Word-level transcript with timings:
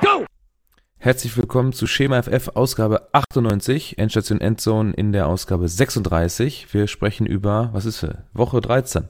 Go! 0.00 0.24
Herzlich 0.98 1.36
willkommen 1.36 1.72
zu 1.72 1.86
Schema 1.86 2.22
FF 2.22 2.48
Ausgabe 2.54 3.08
98, 3.12 3.98
Endstation 3.98 4.40
Endzone 4.40 4.94
in 4.94 5.12
der 5.12 5.26
Ausgabe 5.26 5.68
36. 5.68 6.72
Wir 6.72 6.86
sprechen 6.86 7.26
über, 7.26 7.68
was 7.72 7.84
ist 7.84 7.98
für 7.98 8.24
Woche 8.32 8.60
13. 8.60 9.08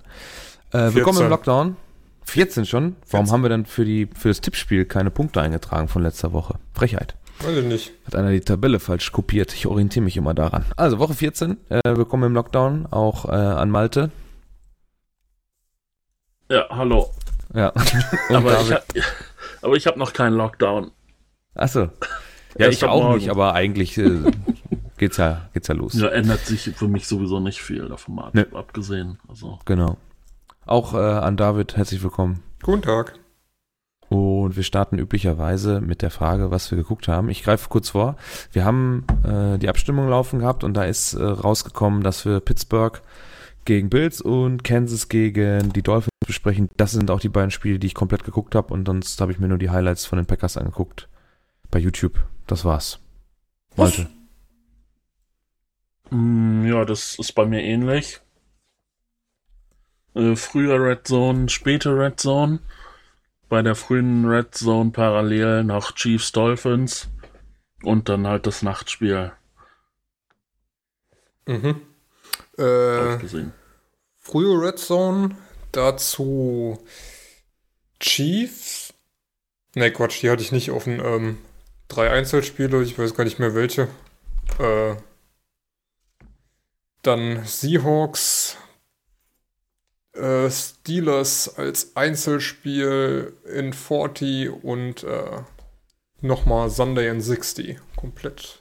Äh, 0.73 0.95
willkommen 0.95 1.21
im 1.23 1.29
Lockdown. 1.29 1.77
14 2.25 2.67
schon? 2.67 2.97
Warum 3.09 3.27
14. 3.27 3.33
haben 3.33 3.43
wir 3.43 3.49
dann 3.51 3.67
für, 3.67 3.85
die, 3.85 4.09
für 4.17 4.29
das 4.29 4.41
Tippspiel 4.41 4.85
keine 4.85 5.11
Punkte 5.11 5.41
eingetragen 5.41 5.87
von 5.87 6.03
letzter 6.03 6.33
Woche? 6.33 6.57
Frechheit. 6.75 7.15
Weiß 7.39 7.57
ich 7.57 7.65
nicht. 7.65 7.93
Hat 8.07 8.17
einer 8.17 8.33
die 8.33 8.41
Tabelle 8.41 8.81
falsch 8.81 9.13
kopiert. 9.13 9.55
Ich 9.55 9.67
orientiere 9.67 10.05
mich 10.05 10.17
immer 10.17 10.35
daran. 10.35 10.65
Also 10.77 10.99
Woche 10.99 11.15
14, 11.15 11.57
äh, 11.69 11.81
willkommen 11.85 12.25
im 12.25 12.35
Lockdown, 12.35 12.87
auch 12.91 13.27
äh, 13.27 13.31
an 13.31 13.71
Malte. 13.71 14.11
Ja, 16.51 16.67
hallo. 16.69 17.11
Ja. 17.55 17.73
aber, 18.29 18.61
ich 18.61 18.73
hab, 18.73 18.85
aber 19.63 19.77
ich 19.77 19.87
habe 19.87 19.99
noch 19.99 20.13
keinen 20.13 20.35
Lockdown. 20.35 20.91
Achso. 21.55 21.89
Ja, 22.59 22.69
ich 22.69 22.85
auch 22.85 23.03
morgen. 23.03 23.19
nicht, 23.19 23.31
aber 23.31 23.55
eigentlich 23.55 23.97
äh, 23.99 24.31
geht's 24.99 25.17
ja, 25.17 25.49
geht's 25.53 25.69
ja 25.69 25.75
los. 25.75 25.95
Ja, 25.95 26.09
ändert 26.09 26.41
sich 26.41 26.63
für 26.75 26.89
mich 26.89 27.07
sowieso 27.07 27.41
nicht 27.41 27.61
viel 27.61 27.89
davon 27.89 28.15
mal 28.15 28.31
ne. 28.33 28.47
abgesehen. 28.53 29.19
Also. 29.29 29.59
Genau. 29.65 29.97
Auch 30.67 30.95
äh, 30.95 30.99
an 30.99 31.37
David, 31.37 31.77
herzlich 31.77 32.03
willkommen. 32.03 32.43
Guten 32.63 32.83
Tag. 32.83 33.19
Und 34.09 34.57
wir 34.57 34.65
starten 34.65 34.99
üblicherweise 34.99 35.81
mit 35.81 36.03
der 36.03 36.11
Frage, 36.11 36.51
was 36.51 36.71
wir 36.73 36.77
geguckt 36.77 37.07
haben. 37.07 37.29
Ich 37.29 37.45
greife 37.45 37.69
kurz 37.69 37.91
vor. 37.91 38.17
Wir 38.51 38.65
haben 38.65 39.07
äh, 39.25 39.57
die 39.59 39.69
Abstimmung 39.69 40.09
laufen 40.09 40.41
gehabt 40.41 40.65
und 40.65 40.75
da 40.75 40.85
ist 40.85 41.15
äh, 41.15 41.23
rausgekommen, 41.23 42.03
dass 42.03 42.25
wir 42.25 42.41
Pittsburgh 42.41 43.01
gegen 43.65 43.91
Bills 43.91 44.21
und 44.21 44.65
Kansas 44.65 45.09
gegen 45.09 45.73
die 45.73 45.83
Dolphins 45.83 46.11
besprechen. 46.27 46.69
Das 46.77 46.93
sind 46.93 47.11
auch 47.11 47.21
die 47.21 47.29
beiden 47.29 47.51
Spiele, 47.51 47.79
die 47.79 47.87
ich 47.87 47.95
komplett 47.95 48.25
geguckt 48.25 48.55
habe 48.55 48.73
und 48.73 48.87
sonst 48.87 49.21
habe 49.21 49.33
ich 49.33 49.39
mir 49.39 49.49
nur 49.49 49.59
die 49.59 49.71
Highlights 49.71 50.07
von 50.07 50.17
den 50.17 50.27
Packers 50.27 50.57
angeguckt 50.57 51.09
bei 51.71 51.79
YouTube. 51.79 52.19
Das 52.47 52.65
war's. 52.65 53.01
Malte. 53.77 54.09
Mm, 56.11 56.67
ja, 56.67 56.85
das 56.85 57.19
ist 57.19 57.33
bei 57.33 57.47
mir 57.47 57.63
ähnlich. 57.63 58.21
Äh, 60.15 60.35
früher 60.35 60.83
Red 60.83 61.07
Zone, 61.07 61.49
später 61.49 61.97
Red 61.97 62.19
Zone 62.19 62.61
bei 63.51 63.63
der 63.63 63.75
frühen 63.75 64.25
Red 64.27 64.55
Zone 64.55 64.91
parallel 64.91 65.65
nach 65.65 65.93
Chiefs 65.95 66.33
Dolphins 66.33 67.11
und 67.83 68.09
dann 68.09 68.27
halt 68.27 68.47
das 68.47 68.63
Nachtspiel. 68.63 69.33
Mhm. 71.47 71.81
Äh, 72.61 73.19
frühe 74.19 74.61
Red 74.61 74.79
Zone, 74.79 75.37
dazu 75.73 76.79
Chiefs. 77.99 78.93
Ne, 79.75 79.91
Quatsch, 79.93 80.23
die 80.23 80.31
hatte 80.31 80.43
ich 80.43 80.53
nicht 80.53 80.71
offen. 80.71 81.01
Ähm, 81.03 81.39
drei 81.89 82.11
Einzelspiele, 82.11 82.83
ich 82.83 82.99
weiß 82.99 83.15
gar 83.15 83.25
nicht 83.25 83.39
mehr 83.39 83.55
welche. 83.55 83.89
Äh, 84.59 84.97
dann 87.03 87.45
Seahawks, 87.45 88.57
äh, 90.13 90.51
Steelers 90.51 91.57
als 91.57 91.97
Einzelspiel 91.97 93.37
in 93.45 93.73
40 93.73 94.51
und 94.63 95.05
äh, 95.05 95.43
nochmal 96.21 96.69
Sunday 96.69 97.09
in 97.09 97.21
60. 97.21 97.79
Komplett. 97.97 98.60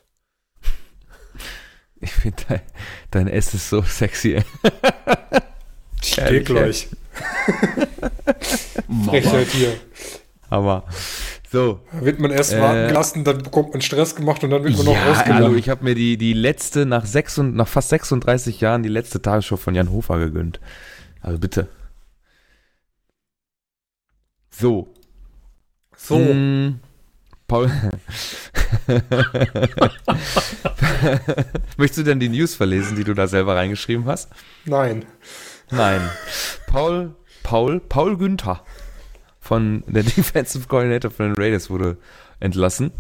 Ich 2.02 2.12
finde 2.12 2.44
dein, 2.48 2.62
dein 3.12 3.28
S 3.28 3.54
ist 3.54 3.70
so 3.70 3.82
sexy. 3.82 4.42
ich 6.02 6.14
stehe 6.14 6.44
gleich. 6.44 6.88
Frechheit 9.06 9.48
hier. 9.48 9.74
Aber 10.50 10.86
so. 11.52 11.80
Wird 11.92 12.20
man 12.20 12.32
erst 12.32 12.54
äh, 12.54 12.62
warten 12.62 12.94
lassen, 12.94 13.24
dann 13.24 13.40
bekommt 13.40 13.74
man 13.74 13.82
Stress 13.82 14.16
gemacht 14.16 14.44
und 14.44 14.52
dann 14.52 14.64
wird 14.64 14.78
man 14.78 14.86
ja, 14.86 14.94
noch 14.94 15.08
rausgelassen. 15.08 15.46
Also 15.46 15.56
ich 15.56 15.70
habe 15.70 15.84
mir 15.84 15.96
die, 15.96 16.18
die 16.18 16.34
letzte, 16.34 16.86
nach, 16.86 17.06
sechs 17.06 17.38
und, 17.38 17.56
nach 17.56 17.68
fast 17.68 17.90
36 17.90 18.62
Jahren, 18.62 18.84
die 18.84 18.90
letzte 18.90 19.22
Tagesshow 19.22 19.58
von 19.58 19.74
Jan 19.74 19.92
Hofer 19.92 20.20
gegönnt. 20.20 20.60
Also 21.22 21.40
bitte. 21.40 21.68
So. 24.52 24.94
So. 25.98 26.18
Hm, 26.18 26.80
Paul. 27.50 27.70
Möchtest 31.78 32.00
du 32.00 32.04
denn 32.04 32.22
die 32.22 32.30
News 32.30 32.56
verlesen, 32.56 32.96
die 32.96 33.04
du 33.04 33.14
da 33.14 33.28
selber 33.28 33.58
reingeschrieben 33.58 34.06
hast? 34.06 34.30
Nein. 34.64 35.04
Nein. 35.70 36.00
Paul, 36.68 37.16
Paul, 37.44 37.82
Paul 37.82 38.18
Günther 38.18 38.64
von 39.42 39.84
der 39.88 40.04
Defensive 40.16 40.70
Coordinator 40.70 41.12
von 41.12 41.34
den 41.34 41.36
Raiders 41.36 41.70
wurde 41.70 41.98
entlassen. 42.40 42.92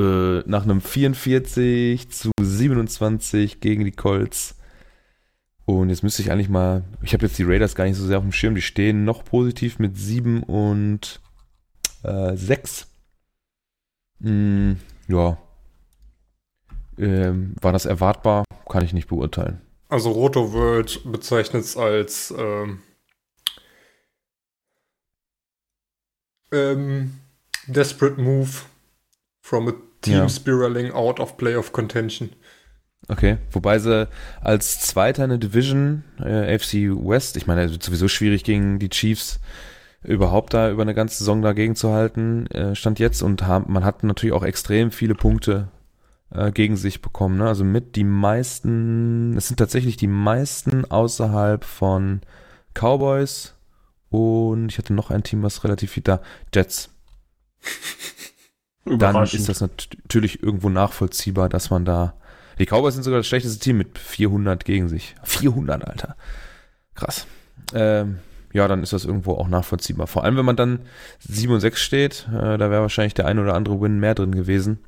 Äh, 0.00 0.40
nach 0.46 0.64
einem 0.64 0.80
44 0.80 2.10
zu 2.10 2.32
27 2.40 3.60
gegen 3.60 3.84
die 3.84 3.92
Colts 3.92 4.56
und 5.66 5.90
jetzt 5.90 6.04
müsste 6.04 6.22
ich 6.22 6.30
eigentlich 6.30 6.48
mal, 6.48 6.84
ich 7.02 7.12
habe 7.12 7.26
jetzt 7.26 7.38
die 7.38 7.42
Raiders 7.42 7.74
gar 7.74 7.84
nicht 7.84 7.96
so 7.96 8.06
sehr 8.06 8.18
auf 8.18 8.24
dem 8.24 8.32
Schirm, 8.32 8.54
die 8.54 8.62
stehen 8.62 9.04
noch 9.04 9.24
positiv 9.24 9.80
mit 9.80 9.98
7 9.98 10.44
und 10.44 11.20
äh, 12.04 12.36
6. 12.36 12.86
Hm, 14.20 14.78
ja. 15.08 15.38
Ähm, 16.98 17.54
war 17.60 17.72
das 17.72 17.84
erwartbar? 17.84 18.44
Kann 18.68 18.84
ich 18.84 18.92
nicht 18.92 19.08
beurteilen. 19.08 19.60
Also 19.88 20.10
Roto 20.10 20.52
World 20.52 21.00
bezeichnet 21.04 21.64
es 21.64 21.76
als 21.76 22.34
ähm, 22.36 22.80
ähm, 26.52 27.20
desperate 27.66 28.20
move 28.20 28.50
from 29.42 29.68
a 29.68 29.72
team 30.00 30.14
ja. 30.14 30.28
spiraling 30.28 30.90
out 30.92 31.20
of 31.20 31.36
playoff 31.36 31.72
contention. 31.72 32.30
Okay, 33.08 33.38
wobei 33.52 33.78
sie 33.78 34.08
als 34.40 34.80
Zweiter 34.80 35.24
in 35.24 35.30
der 35.30 35.38
Division, 35.38 36.02
äh, 36.18 36.58
FC 36.58 36.90
West, 36.90 37.36
ich 37.36 37.46
meine, 37.46 37.68
sowieso 37.68 38.08
schwierig 38.08 38.42
gegen 38.42 38.80
die 38.80 38.88
Chiefs 38.88 39.38
überhaupt 40.06 40.54
da 40.54 40.70
über 40.70 40.82
eine 40.82 40.94
ganze 40.94 41.18
Saison 41.18 41.42
dagegen 41.42 41.74
zu 41.74 41.92
halten, 41.92 42.46
äh, 42.48 42.74
stand 42.74 42.98
jetzt 42.98 43.22
und 43.22 43.46
haben, 43.46 43.72
man 43.72 43.84
hat 43.84 44.04
natürlich 44.04 44.34
auch 44.34 44.44
extrem 44.44 44.90
viele 44.90 45.14
Punkte 45.14 45.68
äh, 46.30 46.52
gegen 46.52 46.76
sich 46.76 47.02
bekommen. 47.02 47.38
Ne? 47.38 47.46
Also 47.46 47.64
mit 47.64 47.96
die 47.96 48.04
meisten, 48.04 49.36
es 49.36 49.48
sind 49.48 49.58
tatsächlich 49.58 49.96
die 49.96 50.06
meisten 50.06 50.84
außerhalb 50.84 51.64
von 51.64 52.20
Cowboys 52.74 53.54
und 54.10 54.70
ich 54.70 54.78
hatte 54.78 54.94
noch 54.94 55.10
ein 55.10 55.22
Team, 55.22 55.42
was 55.42 55.64
relativ 55.64 55.92
viel 55.92 56.02
da, 56.02 56.20
Jets. 56.54 56.90
Dann 58.84 59.24
ist 59.24 59.48
das 59.48 59.60
natürlich 59.60 60.42
irgendwo 60.44 60.68
nachvollziehbar, 60.68 61.48
dass 61.48 61.70
man 61.70 61.84
da 61.84 62.14
die 62.58 62.66
Cowboys 62.66 62.94
sind 62.94 63.02
sogar 63.02 63.20
das 63.20 63.26
schlechteste 63.26 63.58
Team 63.58 63.78
mit 63.78 63.98
400 63.98 64.64
gegen 64.64 64.88
sich. 64.88 65.14
400, 65.24 65.86
Alter. 65.86 66.16
Krass. 66.94 67.26
Ähm, 67.74 68.20
ja, 68.52 68.68
dann 68.68 68.82
ist 68.82 68.92
das 68.92 69.04
irgendwo 69.04 69.34
auch 69.34 69.48
nachvollziehbar. 69.48 70.06
Vor 70.06 70.24
allem, 70.24 70.36
wenn 70.36 70.44
man 70.44 70.56
dann 70.56 70.80
7 71.20 71.52
und 71.52 71.60
6 71.60 71.80
steht, 71.80 72.28
äh, 72.28 72.58
da 72.58 72.70
wäre 72.70 72.82
wahrscheinlich 72.82 73.14
der 73.14 73.26
ein 73.26 73.38
oder 73.38 73.54
andere 73.54 73.80
Win 73.80 73.98
mehr 73.98 74.14
drin 74.14 74.34
gewesen, 74.34 74.78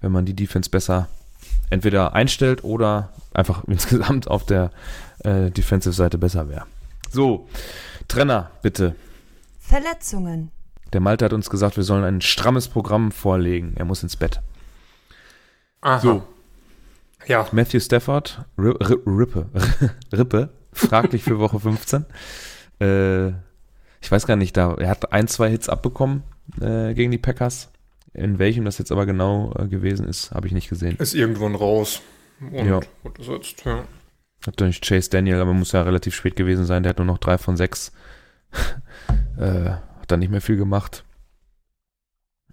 wenn 0.00 0.12
man 0.12 0.24
die 0.24 0.34
Defense 0.34 0.70
besser 0.70 1.08
entweder 1.70 2.14
einstellt 2.14 2.64
oder 2.64 3.12
einfach 3.34 3.64
insgesamt 3.66 4.28
auf 4.28 4.44
der 4.46 4.70
äh, 5.24 5.50
Defensive-Seite 5.50 6.18
besser 6.18 6.48
wäre. 6.48 6.66
So, 7.10 7.48
Trenner, 8.08 8.50
bitte. 8.62 8.94
Verletzungen. 9.60 10.50
Der 10.92 11.00
Malte 11.00 11.24
hat 11.24 11.32
uns 11.32 11.48
gesagt, 11.48 11.76
wir 11.76 11.84
sollen 11.84 12.04
ein 12.04 12.20
strammes 12.20 12.68
Programm 12.68 13.12
vorlegen. 13.12 13.72
Er 13.76 13.84
muss 13.84 14.02
ins 14.02 14.16
Bett. 14.16 14.40
Aha. 15.80 16.00
So, 16.00 16.22
ja. 17.26 17.46
Matthew 17.52 17.80
Stafford, 17.80 18.44
Rippe, 18.58 19.46
Rippe, 20.12 20.48
fraglich 20.72 21.22
für 21.22 21.38
Woche 21.38 21.60
15. 21.60 22.04
Äh, 22.80 23.28
ich 24.00 24.10
weiß 24.10 24.26
gar 24.26 24.36
nicht, 24.36 24.56
da, 24.56 24.74
er 24.74 24.88
hat 24.88 25.12
ein, 25.12 25.28
zwei 25.28 25.50
Hits 25.50 25.68
abbekommen 25.68 26.22
äh, 26.60 26.94
gegen 26.94 27.10
die 27.10 27.18
Packers. 27.18 27.70
In 28.14 28.38
welchem 28.38 28.64
das 28.64 28.78
jetzt 28.78 28.92
aber 28.92 29.06
genau 29.06 29.54
äh, 29.58 29.68
gewesen 29.68 30.06
ist, 30.06 30.32
habe 30.32 30.46
ich 30.46 30.52
nicht 30.52 30.68
gesehen. 30.68 30.96
Ist 30.96 31.14
irgendwann 31.14 31.54
raus. 31.54 32.02
Und 32.40 32.66
ja. 32.66 32.80
ist 33.18 33.28
jetzt, 33.28 33.64
ja. 33.64 33.84
Hat 34.46 34.60
doch 34.60 34.66
nicht 34.66 34.84
Chase 34.84 35.08
Daniel, 35.08 35.40
aber 35.40 35.52
muss 35.52 35.72
ja 35.72 35.82
relativ 35.82 36.14
spät 36.14 36.36
gewesen 36.36 36.66
sein. 36.66 36.82
Der 36.82 36.90
hat 36.90 36.98
nur 36.98 37.06
noch 37.06 37.18
drei 37.18 37.38
von 37.38 37.56
sechs. 37.56 37.92
äh, 39.38 39.70
hat 39.70 40.10
dann 40.10 40.20
nicht 40.20 40.30
mehr 40.30 40.40
viel 40.40 40.56
gemacht. 40.56 41.04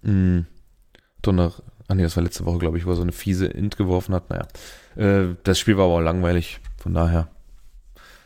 Doch 0.02 1.32
noch 1.32 1.62
Ach 1.90 1.96
nee, 1.96 2.04
das 2.04 2.14
war 2.16 2.22
letzte 2.22 2.46
Woche, 2.46 2.58
glaube 2.58 2.78
ich, 2.78 2.86
wo 2.86 2.90
er 2.90 2.96
so 2.96 3.02
eine 3.02 3.10
fiese 3.10 3.46
Int 3.46 3.76
geworfen 3.76 4.14
hat. 4.14 4.30
Naja. 4.30 4.46
Äh, 4.94 5.34
das 5.42 5.58
Spiel 5.58 5.76
war 5.76 5.86
aber 5.86 5.94
auch 5.94 6.00
langweilig. 6.00 6.60
Von 6.76 6.94
daher. 6.94 7.26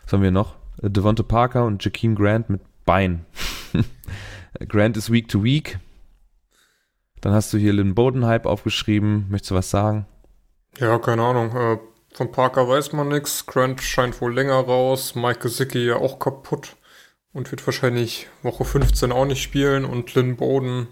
Was 0.02 0.12
haben 0.12 0.22
wir 0.22 0.30
noch? 0.30 0.56
Devonta 0.80 1.22
Parker 1.22 1.64
und 1.64 1.84
Jakeem 1.84 2.14
Grant 2.14 2.50
mit 2.50 2.60
Bein. 2.84 3.24
Grant 4.68 4.96
ist 4.96 5.10
Week 5.10 5.28
to 5.28 5.42
Week. 5.42 5.78
Dann 7.20 7.32
hast 7.32 7.52
du 7.52 7.58
hier 7.58 7.72
Lynn 7.72 7.94
Boden-Hype 7.94 8.46
aufgeschrieben. 8.46 9.26
Möchtest 9.30 9.50
du 9.50 9.54
was 9.54 9.70
sagen? 9.70 10.06
Ja, 10.78 10.98
keine 10.98 11.22
Ahnung. 11.22 11.56
Äh, 11.56 11.78
von 12.12 12.30
Parker 12.30 12.68
weiß 12.68 12.92
man 12.92 13.08
nichts. 13.08 13.46
Grant 13.46 13.80
scheint 13.80 14.20
wohl 14.20 14.34
länger 14.34 14.54
raus. 14.56 15.14
Mike 15.14 15.40
Gesicki 15.40 15.86
ja 15.86 15.96
auch 15.96 16.18
kaputt. 16.18 16.76
Und 17.32 17.50
wird 17.50 17.66
wahrscheinlich 17.66 18.28
Woche 18.42 18.64
15 18.64 19.10
auch 19.10 19.24
nicht 19.24 19.42
spielen. 19.42 19.84
Und 19.84 20.14
Lynn 20.14 20.36
Boden 20.36 20.88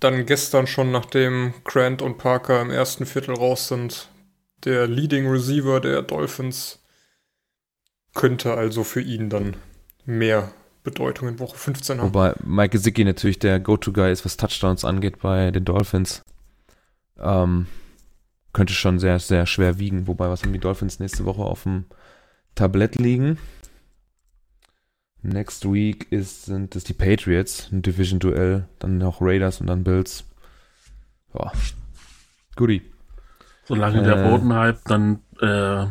dann 0.00 0.26
gestern 0.26 0.66
schon, 0.66 0.90
nachdem 0.90 1.54
Grant 1.64 2.02
und 2.02 2.18
Parker 2.18 2.60
im 2.60 2.70
ersten 2.70 3.06
Viertel 3.06 3.34
raus 3.34 3.68
sind, 3.68 4.08
der 4.64 4.86
Leading 4.86 5.30
Receiver 5.30 5.80
der 5.80 6.02
Dolphins 6.02 6.79
könnte 8.14 8.54
also 8.54 8.84
für 8.84 9.00
ihn 9.00 9.30
dann 9.30 9.56
mehr 10.04 10.50
Bedeutung 10.82 11.28
in 11.28 11.38
Woche 11.38 11.56
15 11.56 11.98
haben. 11.98 12.08
Wobei 12.08 12.34
Mike 12.44 12.70
Gesicki 12.70 13.04
natürlich 13.04 13.38
der 13.38 13.60
Go-To-Guy 13.60 14.10
ist, 14.10 14.24
was 14.24 14.36
Touchdowns 14.36 14.84
angeht 14.84 15.20
bei 15.20 15.50
den 15.50 15.64
Dolphins. 15.64 16.22
Ähm, 17.18 17.66
könnte 18.52 18.72
schon 18.72 18.98
sehr, 18.98 19.18
sehr 19.18 19.46
schwer 19.46 19.78
wiegen. 19.78 20.06
Wobei, 20.06 20.28
was 20.28 20.42
haben 20.42 20.52
die 20.52 20.58
Dolphins 20.58 20.98
nächste 20.98 21.24
Woche 21.24 21.42
auf 21.42 21.64
dem 21.64 21.84
Tablett 22.54 22.96
liegen? 22.96 23.38
Next 25.22 25.70
Week 25.70 26.10
ist, 26.10 26.46
sind 26.46 26.74
es 26.74 26.84
die 26.84 26.94
Patriots, 26.94 27.68
ein 27.70 27.82
Division-Duell, 27.82 28.66
dann 28.78 28.96
noch 28.96 29.20
Raiders 29.20 29.60
und 29.60 29.66
dann 29.66 29.84
Bills. 29.84 30.24
Ja. 31.34 31.52
Goodie. 32.56 32.82
Solange 33.64 34.00
äh, 34.00 34.04
der 34.04 34.28
Bodenhype 34.28 34.80
dann 34.86 35.20
äh, 35.40 35.86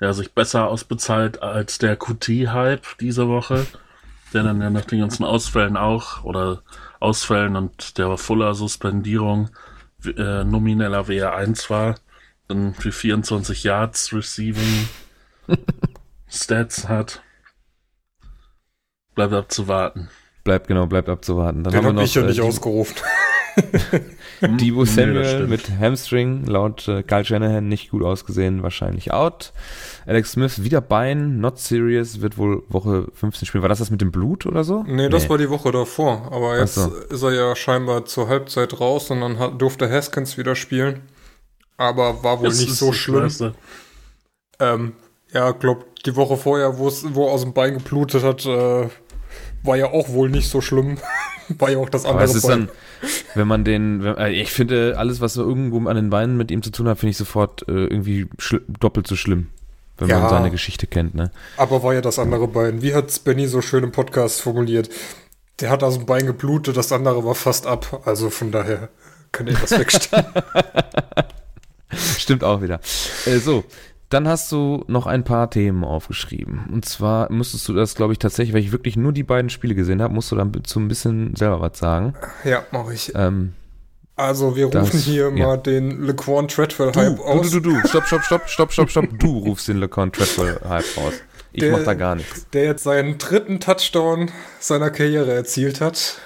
ja, 0.00 0.12
sich 0.12 0.32
besser 0.32 0.68
ausbezahlt 0.68 1.42
als 1.42 1.78
der 1.78 1.96
QT-Hype 1.96 2.98
diese 2.98 3.28
Woche, 3.28 3.66
der 4.32 4.42
dann 4.42 4.60
ja 4.60 4.70
nach 4.70 4.84
den 4.84 5.00
ganzen 5.00 5.24
Ausfällen 5.24 5.76
auch 5.76 6.24
oder 6.24 6.62
Ausfällen 7.00 7.56
und 7.56 7.98
der 7.98 8.16
Fuller-Suspendierung 8.16 9.50
äh, 10.04 10.44
nomineller 10.44 11.02
WR1 11.02 11.70
war, 11.70 11.94
dann 12.48 12.74
für 12.74 12.92
24 12.92 13.64
Yards 13.64 14.12
Receiving 14.12 14.88
Stats 16.28 16.88
hat. 16.88 17.22
Bleibt 19.14 19.32
abzuwarten. 19.32 20.08
Bleibt, 20.42 20.66
genau, 20.66 20.86
bleibt 20.86 21.08
abzuwarten. 21.08 21.62
Dann 21.62 21.72
Den 21.72 21.78
haben 21.78 21.86
wir 21.86 21.92
noch, 21.92 22.02
ich 22.02 22.14
ja 22.14 22.22
äh, 22.22 22.26
nicht 22.26 22.40
ausgerufen. 22.40 22.96
Debo 24.48 24.84
Samuel 24.84 25.46
mit 25.46 25.70
Hamstring, 25.78 26.44
laut 26.46 26.88
äh, 26.88 27.02
Kyle 27.02 27.24
Shanahan 27.24 27.68
nicht 27.68 27.90
gut 27.90 28.02
ausgesehen, 28.02 28.62
wahrscheinlich 28.62 29.12
out. 29.12 29.52
Alex 30.06 30.32
Smith 30.32 30.62
wieder 30.62 30.80
Bein, 30.80 31.40
not 31.40 31.58
serious, 31.58 32.20
wird 32.20 32.38
wohl 32.38 32.62
Woche 32.68 33.06
15 33.14 33.46
spielen. 33.46 33.62
War 33.62 33.68
das 33.68 33.78
das 33.78 33.90
mit 33.90 34.00
dem 34.00 34.10
Blut 34.10 34.46
oder 34.46 34.64
so? 34.64 34.82
Nee, 34.86 35.08
das 35.08 35.24
nee. 35.24 35.28
war 35.30 35.38
die 35.38 35.50
Woche 35.50 35.72
davor. 35.72 36.30
Aber 36.30 36.58
jetzt 36.58 36.74
so. 36.74 36.94
ist 37.10 37.22
er 37.22 37.32
ja 37.32 37.56
scheinbar 37.56 38.04
zur 38.04 38.28
Halbzeit 38.28 38.78
raus 38.80 39.10
und 39.10 39.20
dann 39.20 39.38
hat, 39.38 39.60
durfte 39.60 39.90
Haskins 39.90 40.36
wieder 40.36 40.54
spielen. 40.54 41.02
Aber 41.76 42.22
war 42.22 42.40
wohl 42.40 42.48
das 42.48 42.60
nicht 42.60 42.74
so 42.74 42.92
schlimm. 42.92 43.28
Ähm, 44.60 44.92
ja, 45.32 45.50
glaub, 45.50 45.96
die 46.04 46.14
Woche 46.14 46.36
vorher, 46.36 46.78
wo 46.78 46.86
es 46.86 47.04
aus 47.04 47.42
dem 47.42 47.52
Bein 47.52 47.74
geblutet 47.74 48.22
hat, 48.22 48.46
äh, 48.46 48.88
war 49.62 49.76
ja 49.76 49.86
auch 49.90 50.10
wohl 50.10 50.28
nicht 50.28 50.48
so 50.48 50.60
schlimm. 50.60 50.98
war 51.58 51.70
ja 51.70 51.78
auch 51.78 51.88
das 51.88 52.04
andere. 52.04 52.22
Aber 52.22 52.24
es 52.24 52.34
ist 52.34 52.48
dann, 52.48 52.68
wenn 53.34 53.48
man 53.48 53.64
den, 53.64 54.02
wenn, 54.02 54.16
äh, 54.16 54.30
ich 54.30 54.52
finde, 54.52 54.94
alles, 54.96 55.20
was 55.20 55.34
so 55.34 55.42
irgendwo 55.42 55.88
an 55.88 55.96
den 55.96 56.10
Beinen 56.10 56.36
mit 56.36 56.50
ihm 56.50 56.62
zu 56.62 56.70
tun 56.70 56.88
hat, 56.88 56.98
finde 56.98 57.10
ich 57.10 57.16
sofort 57.16 57.66
äh, 57.68 57.72
irgendwie 57.72 58.28
doppelt 58.80 59.06
so 59.06 59.16
schlimm, 59.16 59.48
wenn 59.98 60.08
ja, 60.08 60.20
man 60.20 60.30
seine 60.30 60.50
Geschichte 60.50 60.86
kennt. 60.86 61.14
Ne? 61.14 61.30
Aber 61.56 61.82
war 61.82 61.94
ja 61.94 62.00
das 62.00 62.18
andere 62.18 62.48
Bein. 62.48 62.82
Wie 62.82 62.94
hat 62.94 63.24
Benny 63.24 63.46
so 63.46 63.60
schön 63.60 63.84
im 63.84 63.92
Podcast 63.92 64.40
formuliert? 64.40 64.88
Der 65.60 65.70
hat 65.70 65.82
aus 65.82 65.96
dem 65.96 66.06
Bein 66.06 66.26
geblutet, 66.26 66.76
das 66.76 66.90
andere 66.92 67.24
war 67.24 67.34
fast 67.34 67.66
ab. 67.66 68.02
Also 68.04 68.30
von 68.30 68.50
daher 68.50 68.88
kann 69.32 69.46
er 69.46 69.54
das 69.54 69.70
wegstellen. 69.78 70.26
Stimmt 72.18 72.42
auch 72.42 72.60
wieder. 72.60 72.80
Äh, 73.26 73.38
so, 73.38 73.64
dann 74.14 74.28
hast 74.28 74.52
du 74.52 74.84
noch 74.86 75.06
ein 75.06 75.24
paar 75.24 75.50
Themen 75.50 75.82
aufgeschrieben. 75.82 76.66
Und 76.72 76.84
zwar 76.84 77.30
musstest 77.32 77.68
du 77.68 77.74
das, 77.74 77.96
glaube 77.96 78.12
ich, 78.12 78.20
tatsächlich, 78.20 78.54
weil 78.54 78.62
ich 78.62 78.70
wirklich 78.70 78.96
nur 78.96 79.12
die 79.12 79.24
beiden 79.24 79.50
Spiele 79.50 79.74
gesehen 79.74 80.00
habe, 80.00 80.14
musst 80.14 80.30
du 80.30 80.36
dann 80.36 80.52
zu 80.62 80.78
ein 80.78 80.86
bisschen 80.86 81.34
selber 81.34 81.60
was 81.60 81.78
sagen. 81.78 82.14
Ja, 82.44 82.62
mache 82.70 82.94
ich. 82.94 83.12
Ähm, 83.16 83.54
also 84.14 84.54
wir 84.54 84.66
rufen 84.66 84.90
das, 84.92 85.04
hier 85.04 85.32
ja. 85.34 85.46
mal 85.46 85.56
den 85.56 86.04
Lequan 86.04 86.46
Treadwell 86.46 86.92
Hype 86.94 87.18
aus. 87.18 87.50
Du, 87.50 87.58
du, 87.58 87.72
du, 87.72 87.88
stopp, 87.88 88.06
stopp, 88.06 88.22
stopp, 88.22 88.48
stopp, 88.48 88.72
stopp, 88.72 88.90
stopp. 88.90 89.18
Du 89.18 89.38
rufst 89.38 89.66
den 89.66 89.78
Lequan 89.78 90.12
Treadwell 90.12 90.60
Hype 90.68 90.98
aus. 90.98 91.14
Ich 91.52 91.60
der, 91.60 91.72
mach 91.72 91.84
da 91.84 91.94
gar 91.94 92.14
nichts. 92.14 92.48
Der 92.50 92.64
jetzt 92.64 92.84
seinen 92.84 93.18
dritten 93.18 93.58
Touchdown 93.58 94.30
seiner 94.60 94.90
Karriere 94.90 95.34
erzielt 95.34 95.80
hat. 95.80 96.18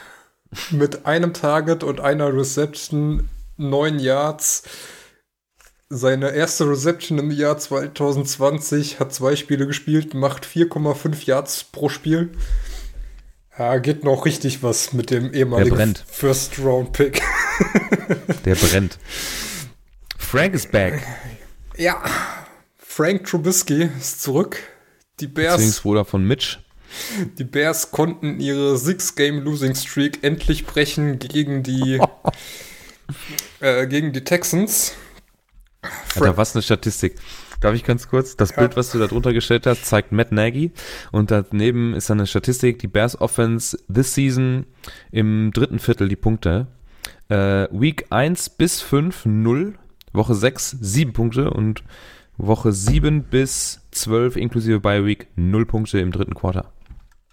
Mit 0.71 1.07
einem 1.07 1.33
Target 1.33 1.85
und 1.85 2.01
einer 2.01 2.35
Reception, 2.35 3.31
neun 3.57 3.99
Yards 3.99 4.65
seine 5.91 6.33
erste 6.33 6.69
Reception 6.69 7.19
im 7.19 7.31
Jahr 7.31 7.59
2020, 7.59 9.01
hat 9.01 9.13
zwei 9.13 9.37
Spiele 9.37 9.67
gespielt, 9.67 10.15
macht 10.15 10.47
4,5 10.47 11.27
Yards 11.27 11.65
pro 11.65 11.89
Spiel. 11.89 12.31
Ja, 13.59 13.79
geht 13.79 14.05
noch 14.05 14.25
richtig 14.25 14.63
was 14.63 14.93
mit 14.93 15.11
dem 15.11 15.33
ehemaligen 15.35 15.97
First 16.07 16.59
Round 16.61 16.93
Pick. 16.93 17.23
Der 18.45 18.55
brennt. 18.55 18.99
Frank 20.17 20.55
ist 20.55 20.71
back. 20.71 21.03
Ja, 21.77 22.03
Frank 22.77 23.25
Trubisky 23.25 23.89
ist 23.99 24.23
zurück. 24.23 24.59
Die 25.21 25.27
Bears. 25.27 25.57
Zwillingsbruder 25.57 26.05
von 26.05 26.25
Mitch. 26.25 26.59
Die 27.39 27.45
Bears 27.45 27.91
konnten 27.91 28.41
ihre 28.41 28.79
Six-Game-Losing-Streak 28.79 30.23
endlich 30.23 30.65
brechen 30.65 31.19
gegen 31.19 31.63
die, 31.63 32.01
äh, 33.61 33.87
gegen 33.87 34.13
die 34.13 34.25
Texans. 34.25 34.95
Alter, 36.15 36.37
was 36.37 36.55
eine 36.55 36.63
Statistik. 36.63 37.17
Darf 37.61 37.75
ich 37.75 37.85
ganz 37.85 38.09
kurz? 38.09 38.37
Das 38.37 38.53
Bild, 38.53 38.77
was 38.77 38.93
du 38.93 38.99
da 38.99 39.07
drunter 39.07 39.33
gestellt 39.33 39.67
hast, 39.67 39.85
zeigt 39.85 40.13
Matt 40.13 40.31
Nagy 40.31 40.71
und 41.11 41.31
daneben 41.31 41.95
ist 41.95 42.09
dann 42.09 42.19
eine 42.19 42.27
Statistik, 42.27 42.79
die 42.79 42.87
Bears 42.87 43.21
Offense 43.21 43.79
this 43.93 44.15
season 44.15 44.67
im 45.11 45.51
dritten 45.53 45.79
Viertel 45.81 46.09
die 46.09 46.17
Punkte. 46.17 46.69
Äh, 47.29 47.67
Week 47.73 48.07
1 48.11 48.51
bis 48.51 48.81
5 48.81 49.27
0, 49.27 49.75
Woche 50.13 50.35
6 50.35 50.77
7 50.81 51.13
Punkte 51.13 51.51
und 51.51 51.83
Woche 52.37 52.73
7 52.73 53.25
bis 53.25 53.81
12 53.91 54.37
inklusive 54.37 54.79
bei 54.79 55.05
Week 55.05 55.27
0 55.35 55.67
Punkte 55.67 55.99
im 55.99 56.13
dritten 56.13 56.35
Quarter. 56.35 56.73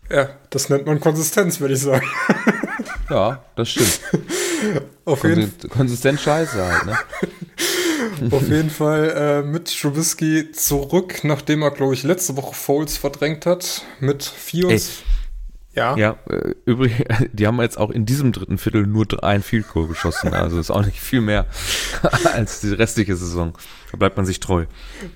Ja, 0.10 0.30
das 0.50 0.70
nennt 0.70 0.86
man 0.86 1.00
Konsistenz, 1.00 1.60
würde 1.60 1.76
ich 1.76 1.82
sagen. 1.82 2.08
ja, 3.10 3.44
das 3.56 3.70
stimmt. 3.70 4.02
Auf 5.06 5.24
jeden 5.24 5.52
Fall. 5.52 5.70
Konsistent 5.70 6.20
scheiße 6.20 6.64
halt, 6.64 6.86
ne? 6.86 6.98
Auf 8.32 8.48
jeden 8.48 8.70
Fall 8.70 9.10
äh, 9.16 9.48
mit 9.48 9.80
Trubisky 9.80 10.52
zurück, 10.52 11.24
nachdem 11.24 11.62
er, 11.62 11.72
glaube 11.72 11.94
ich, 11.94 12.04
letzte 12.04 12.38
Woche 12.38 12.56
Foles 12.56 12.98
verdrängt 12.98 13.46
hat. 13.46 13.84
Mit 14.00 14.24
24. 14.24 15.04
Ja. 15.76 15.98
Ja, 15.98 16.18
äh, 16.30 16.56
übrigens, 16.66 17.06
die 17.34 17.48
haben 17.48 17.60
jetzt 17.60 17.78
auch 17.78 17.92
in 17.92 18.06
diesem 18.06 18.32
dritten 18.32 18.58
Viertel 18.58 18.88
nur 18.88 19.06
ein 19.24 19.44
Field 19.44 19.68
Goal 19.68 19.88
geschossen. 19.88 20.34
Also 20.34 20.60
ist 20.60 20.72
auch 20.72 20.86
nicht 20.86 21.00
viel 21.00 21.22
mehr 21.22 21.48
als 22.34 22.62
die 22.62 22.74
restliche 22.74 23.16
Saison. 23.16 23.58
Da 23.92 23.98
bleibt 23.98 24.18
man 24.18 24.26
sich 24.26 24.40
treu. 24.40 24.66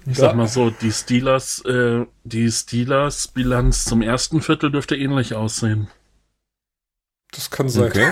Ich 0.06 0.18
sag 0.18 0.36
mal 0.36 0.48
so, 0.48 0.70
die 0.70 0.92
Steelers, 0.92 1.64
äh, 1.66 2.06
die 2.24 2.52
Steelers 2.52 3.30
Bilanz 3.30 3.86
zum 3.86 4.02
ersten 4.02 4.42
Viertel 4.42 4.72
dürfte 4.72 4.96
ähnlich 4.96 5.34
aussehen. 5.34 5.88
Das 7.32 7.50
kann 7.50 7.70
sein. 7.70 7.86
Okay. 7.86 8.12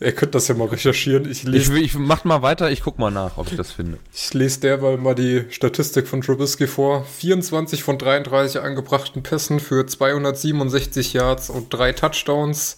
Ihr 0.00 0.12
könnt 0.12 0.36
das 0.36 0.46
ja 0.46 0.54
mal 0.54 0.68
recherchieren. 0.68 1.28
Ich, 1.28 1.42
lese, 1.42 1.76
ich, 1.76 1.86
ich 1.86 1.94
mach 1.94 2.22
mal 2.24 2.40
weiter, 2.40 2.70
ich 2.70 2.82
guck 2.82 3.00
mal 3.00 3.10
nach, 3.10 3.36
ob 3.36 3.50
ich 3.50 3.56
das 3.56 3.72
finde. 3.72 3.98
Ich 4.14 4.32
lese 4.32 4.60
derweil 4.60 4.96
mal 4.96 5.16
die 5.16 5.46
Statistik 5.50 6.06
von 6.06 6.20
Trubisky 6.20 6.68
vor. 6.68 7.04
24 7.04 7.82
von 7.82 7.98
33 7.98 8.62
angebrachten 8.62 9.24
Pässen 9.24 9.58
für 9.58 9.84
267 9.86 11.14
Yards 11.14 11.50
und 11.50 11.74
drei 11.74 11.92
Touchdowns. 11.92 12.76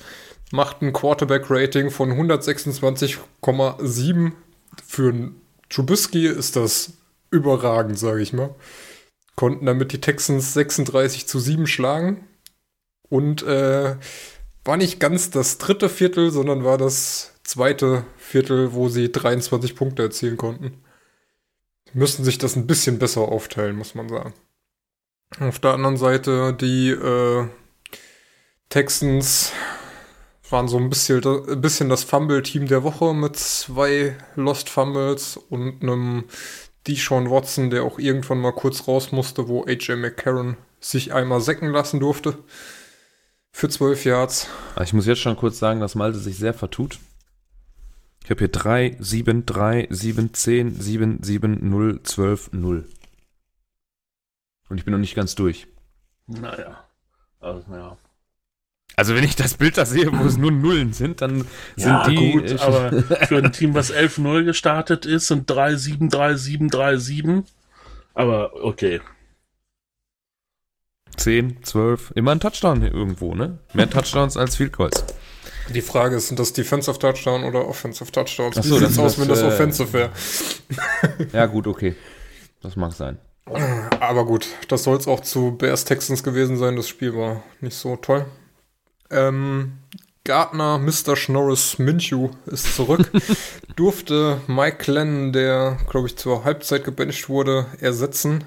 Macht 0.51 0.81
ein 0.81 0.95
Quarterback-Rating 0.95 1.91
von 1.91 2.11
126,7. 2.11 4.33
Für 4.87 5.31
Trubisky 5.69 6.27
ist 6.27 6.57
das 6.57 6.95
überragend, 7.31 7.99
sage 7.99 8.23
ich 8.23 8.33
mal. 8.33 8.55
Konnten 9.37 9.67
damit 9.67 9.93
die 9.93 10.01
Texans 10.01 10.55
36 10.55 11.29
zu 11.29 11.39
7 11.39 11.67
schlagen. 11.67 12.27
Und 13.11 13.43
äh, 13.43 13.97
war 14.65 14.77
nicht 14.77 15.01
ganz 15.01 15.31
das 15.31 15.59
dritte 15.59 15.89
Viertel, 15.89 16.31
sondern 16.31 16.65
war 16.65 16.79
das 16.79 17.35
zweite 17.43 18.05
Viertel, 18.17 18.73
wo 18.73 18.89
sie 18.89 19.11
23 19.11 19.75
Punkte 19.75 20.03
erzielen 20.03 20.37
konnten. 20.37 20.83
Müssten 21.93 22.25
sich 22.25 22.39
das 22.39 22.57
ein 22.57 22.67
bisschen 22.67 22.99
besser 22.99 23.23
aufteilen, 23.23 23.77
muss 23.77 23.95
man 23.95 24.09
sagen. 24.09 24.35
Auf 25.41 25.59
der 25.59 25.73
anderen 25.73 25.97
Seite 25.97 26.53
die 26.55 26.91
äh, 26.91 27.47
Texans 28.69 29.53
waren 30.49 30.69
so 30.69 30.77
ein 30.77 30.91
bisschen, 30.91 31.25
ein 31.25 31.61
bisschen 31.61 31.89
das 31.89 32.05
Fumble-Team 32.05 32.67
der 32.67 32.83
Woche 32.83 33.15
mit 33.15 33.37
zwei 33.37 34.17
Lost 34.35 34.69
Fumbles 34.69 35.37
und 35.37 35.83
einem 35.83 36.25
Deshaun 36.87 37.31
Watson, 37.31 37.71
der 37.71 37.85
auch 37.85 37.99
irgendwann 37.99 38.41
mal 38.41 38.53
kurz 38.53 38.89
raus 38.89 39.13
musste, 39.13 39.49
wo 39.49 39.65
AJ 39.65 39.97
McCarron 39.97 40.57
sich 40.81 41.13
einmal 41.13 41.41
säcken 41.41 41.69
lassen 41.69 42.01
durfte. 42.01 42.39
Für 43.53 43.69
12 43.69 44.05
Yards. 44.05 44.49
Also 44.75 44.85
ich 44.85 44.93
muss 44.93 45.07
jetzt 45.07 45.21
schon 45.21 45.37
kurz 45.37 45.59
sagen, 45.59 45.81
dass 45.81 45.95
Malte 45.95 46.19
sich 46.19 46.37
sehr 46.37 46.55
vertut. 46.55 46.99
Ich 48.25 48.31
habe 48.31 48.39
hier 48.39 48.49
3, 48.49 48.97
7, 49.01 49.47
3, 49.47 49.89
7, 49.91 50.35
10, 50.35 50.81
7, 50.81 51.23
7, 51.23 51.69
0, 51.69 52.03
12, 52.03 52.53
0. 52.53 52.89
Und 54.69 54.79
ich 54.79 54.85
bin 54.85 54.93
noch 54.93 55.01
nicht 55.01 55.17
ganz 55.17 55.35
durch. 55.35 55.67
Naja. 56.27 56.85
Also, 57.41 57.65
naja. 57.69 57.97
Also 58.97 59.15
wenn 59.15 59.25
ich 59.25 59.35
das 59.35 59.55
Bild 59.55 59.79
da 59.79 59.87
sehe, 59.87 60.13
wo 60.13 60.25
es 60.25 60.37
nur 60.37 60.53
Nullen 60.53 60.93
sind, 60.93 61.23
dann 61.23 61.47
ja, 61.77 62.05
sind 62.05 62.19
die... 62.19 62.33
gut, 62.33 62.61
aber 62.61 63.03
für 63.27 63.39
ein 63.39 63.53
Team, 63.53 63.75
was 63.75 63.93
11-0 63.93 64.45
gestartet 64.45 65.07
ist, 65.07 65.29
sind 65.29 65.51
3-7, 65.51 66.11
3-7, 66.11 66.71
3-7. 66.71 67.45
Aber 68.15 68.63
okay. 68.63 69.01
10, 71.17 71.63
12, 71.63 72.13
immer 72.15 72.33
ein 72.33 72.41
Touchdown 72.41 72.83
irgendwo, 72.83 73.35
ne? 73.35 73.59
Mehr 73.75 73.89
Touchdowns 73.89 74.37
als 74.37 74.57
Field 74.57 74.73
Goals. 74.73 75.05
Die 75.69 75.83
Frage 75.83 76.17
ist, 76.17 76.29
sind 76.29 76.39
das 76.39 76.53
Defensive 76.53 76.99
Touchdown 76.99 77.45
oder 77.45 77.67
Offensive 77.67 78.11
Touchdowns? 78.11 78.57
Wie 78.57 78.69
so, 78.69 78.79
sieht's 78.79 78.99
aus, 78.99 79.19
wenn 79.19 79.29
das 79.29 79.43
äh, 79.43 79.47
Offensive 79.47 79.93
wäre? 79.93 80.11
ja, 81.33 81.47
gut, 81.47 81.67
okay. 81.67 81.95
Das 82.63 82.77
mag 82.77 82.93
sein. 82.93 83.19
Aber 84.01 84.25
gut, 84.25 84.47
das 84.69 84.85
soll 84.85 84.97
es 84.97 85.09
auch 85.09 85.21
zu 85.21 85.53
Bears 85.53 85.85
Texans 85.85 86.23
gewesen 86.23 86.57
sein. 86.57 86.77
Das 86.77 86.89
Spiel 86.89 87.15
war 87.15 87.43
nicht 87.61 87.77
so 87.77 87.97
toll. 87.97 88.27
Ähm, 89.11 89.79
Gardner, 90.25 90.79
Mr. 90.79 91.17
Schnorris 91.17 91.79
Minshew 91.79 92.31
ist 92.47 92.75
zurück. 92.77 93.11
Durfte 93.77 94.41
Mike 94.47 94.91
Lennon, 94.91 95.33
der, 95.33 95.79
glaube 95.89 96.09
ich, 96.09 96.17
zur 96.17 96.45
Halbzeit 96.45 96.85
gebencht 96.85 97.29
wurde, 97.29 97.67
ersetzen. 97.81 98.45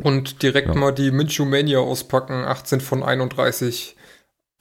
Und 0.00 0.42
direkt 0.42 0.68
ja. 0.68 0.74
mal 0.74 0.92
die 0.92 1.10
Minshew 1.10 1.44
Mania 1.44 1.78
auspacken. 1.78 2.44
18 2.44 2.80
von 2.80 3.02
31 3.02 3.96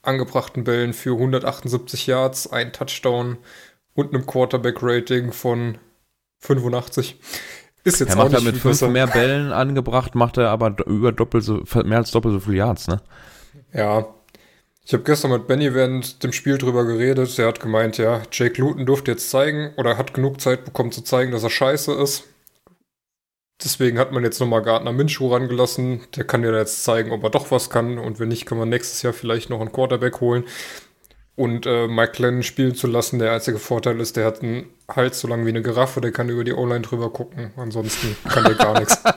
angebrachten 0.02 0.64
Bällen 0.64 0.94
für 0.94 1.12
178 1.12 2.08
Yards, 2.08 2.52
ein 2.52 2.74
Touchdown 2.74 3.38
und 3.94 4.14
einem 4.14 4.26
Quarterback-Rating 4.26 5.32
von 5.32 5.78
85. 6.40 7.20
Ist 7.84 8.00
jetzt 8.00 8.10
er 8.10 8.16
macht 8.16 8.28
auch 8.28 8.32
nicht 8.32 8.46
mit 8.46 8.58
fünf 8.58 8.80
besser. 8.80 8.90
mehr 8.90 9.08
Bällen 9.08 9.52
angebracht, 9.52 10.16
macht 10.16 10.38
er 10.38 10.50
aber 10.50 10.76
über 10.86 11.12
doppelt 11.12 11.44
so, 11.44 11.64
mehr 11.84 11.98
als 11.98 12.12
doppelt 12.12 12.34
so 12.34 12.40
viel 12.40 12.56
Yards, 12.56 12.88
ne? 12.88 13.02
Ja. 13.74 14.08
Ich 14.84 14.94
habe 14.94 15.04
gestern 15.04 15.32
mit 15.32 15.48
Benny 15.48 15.74
während 15.74 16.24
dem 16.24 16.34
Spiel 16.34 16.58
drüber 16.58 16.86
geredet. 16.86 17.38
Der 17.38 17.48
hat 17.48 17.60
gemeint, 17.60 17.98
ja, 17.98 18.22
Jake 18.32 18.60
Luton 18.60 18.86
durfte 18.86 19.12
jetzt 19.12 19.30
zeigen 19.30 19.74
oder 19.78 19.98
hat 19.98 20.14
genug 20.14 20.42
Zeit 20.42 20.66
bekommen 20.66 20.92
zu 20.92 21.02
zeigen, 21.04 21.32
dass 21.32 21.44
er 21.44 21.52
scheiße 21.52 21.94
ist. 21.94 22.24
Deswegen 23.64 24.00
hat 24.00 24.12
man 24.12 24.24
jetzt 24.24 24.40
nochmal 24.40 24.62
Gardner 24.62 24.92
Minshew 24.92 25.32
rangelassen. 25.32 26.02
Der 26.16 26.24
kann 26.24 26.42
dir 26.42 26.56
jetzt 26.58 26.84
zeigen, 26.84 27.12
ob 27.12 27.24
er 27.24 27.30
doch 27.30 27.52
was 27.52 27.70
kann. 27.70 28.00
Und 28.00 28.20
wenn 28.20 28.30
nicht, 28.30 28.46
kann 28.46 28.58
man 28.58 28.70
nächstes 28.70 29.02
Jahr 29.02 29.14
vielleicht 29.14 29.50
noch 29.50 29.62
einen 29.62 29.72
Quarterback 29.72 30.20
holen. 30.22 30.46
Und 31.36 31.66
äh, 31.66 31.88
Mike 31.88 32.22
Lennon 32.22 32.44
spielen 32.44 32.76
zu 32.76 32.88
lassen, 32.88 33.20
der 33.20 33.32
einzige 33.32 33.58
Vorteil 33.58 34.00
ist, 34.00 34.18
der 34.18 34.26
hat 34.26 34.44
einen 34.44 34.66
Hals 34.90 35.22
so 35.22 35.28
lang 35.28 35.46
wie 35.46 35.50
eine 35.50 35.62
Giraffe, 35.62 36.02
der 36.02 36.12
kann 36.12 36.30
über 36.30 36.44
die 36.44 36.54
O-Line 36.54 36.82
drüber 36.82 37.12
gucken. 37.12 37.52
Ansonsten 37.56 38.16
kann 38.28 38.44
der 38.44 38.56
gar 38.56 38.80
nichts. 38.80 39.02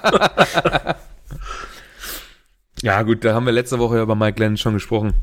Ja, 2.85 3.01
gut, 3.01 3.25
da 3.25 3.33
haben 3.33 3.47
wir 3.47 3.53
letzte 3.53 3.79
Woche 3.79 4.03
über 4.03 4.15
Mike 4.15 4.39
Lennon 4.39 4.59
schon 4.59 4.75
gesprochen. 4.75 5.15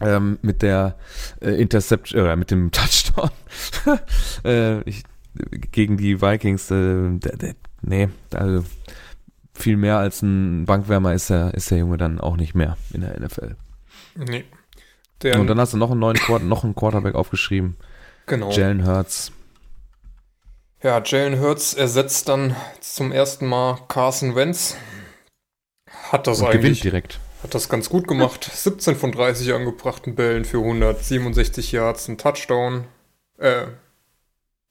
Ähm, 0.00 0.38
mit 0.40 0.62
der 0.62 0.96
äh, 1.42 1.50
Interception, 1.50 2.24
äh, 2.24 2.34
mit 2.34 2.50
dem 2.50 2.70
Touchdown 2.70 3.28
äh, 4.44 4.80
ich, 4.88 5.02
gegen 5.72 5.96
die 5.96 6.20
Vikings. 6.20 6.70
Äh, 6.70 7.18
der, 7.18 7.36
der, 7.36 7.54
nee, 7.82 8.08
also 8.32 8.64
viel 9.54 9.76
mehr 9.76 9.98
als 9.98 10.22
ein 10.22 10.64
Bankwärmer 10.64 11.14
ist 11.14 11.30
der, 11.30 11.54
ist 11.54 11.70
der 11.70 11.78
Junge 11.78 11.96
dann 11.96 12.20
auch 12.20 12.36
nicht 12.36 12.54
mehr 12.54 12.76
in 12.92 13.02
der 13.02 13.18
NFL. 13.20 13.56
Nee. 14.16 14.44
Der, 15.22 15.40
und 15.40 15.46
dann 15.46 15.58
hast 15.60 15.72
du 15.72 15.76
noch 15.76 15.90
einen 15.90 16.00
neuen 16.00 16.16
Quarter, 16.16 16.44
noch 16.44 16.64
einen 16.64 16.74
Quarterback 16.74 17.14
aufgeschrieben. 17.14 17.76
Genau. 18.26 18.50
Jalen 18.50 18.86
Hurts. 18.86 19.32
Ja, 20.82 21.02
Jalen 21.02 21.40
Hurts 21.40 21.74
ersetzt 21.74 22.28
dann 22.28 22.54
zum 22.80 23.10
ersten 23.12 23.46
Mal 23.46 23.78
Carson 23.88 24.34
Wentz. 24.34 24.76
Hat 26.10 26.26
das 26.26 26.40
und 26.40 26.46
eigentlich. 26.46 26.60
Gewinnt 26.60 26.84
direkt. 26.84 27.20
Hat 27.42 27.54
das 27.54 27.68
ganz 27.68 27.88
gut 27.88 28.06
gemacht. 28.06 28.44
17 28.52 28.96
von 28.96 29.12
30 29.12 29.52
angebrachten 29.54 30.14
Bällen 30.14 30.44
für 30.44 30.58
167 30.58 31.72
Yards, 31.72 32.08
ein 32.08 32.18
Touchdown. 32.18 32.86
Äh, 33.38 33.66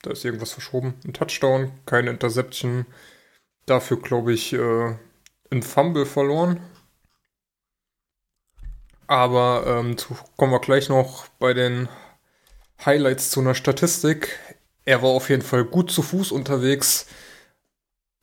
da 0.04 0.12
ist 0.12 0.24
irgendwas 0.24 0.52
verschoben. 0.52 0.94
Ein 1.06 1.14
Touchdown, 1.14 1.72
keine 1.86 2.12
Interception. 2.12 2.86
Dafür, 3.66 4.00
glaube 4.00 4.34
ich, 4.34 4.54
äh, 4.54 4.96
ein 5.50 5.64
Fumble 5.64 6.06
verloren. 6.06 6.60
Aber 9.08 9.64
ähm, 9.66 9.98
zu, 9.98 10.16
kommen 10.38 10.52
wir 10.52 10.60
gleich 10.60 10.90
noch 10.90 11.28
bei 11.40 11.54
den 11.54 11.88
Highlights 12.86 13.32
zu 13.32 13.40
einer 13.40 13.56
Statistik. 13.56 14.40
Er 14.86 15.02
war 15.02 15.10
auf 15.10 15.30
jeden 15.30 15.42
Fall 15.42 15.64
gut 15.64 15.90
zu 15.90 16.02
Fuß 16.02 16.32
unterwegs. 16.32 17.08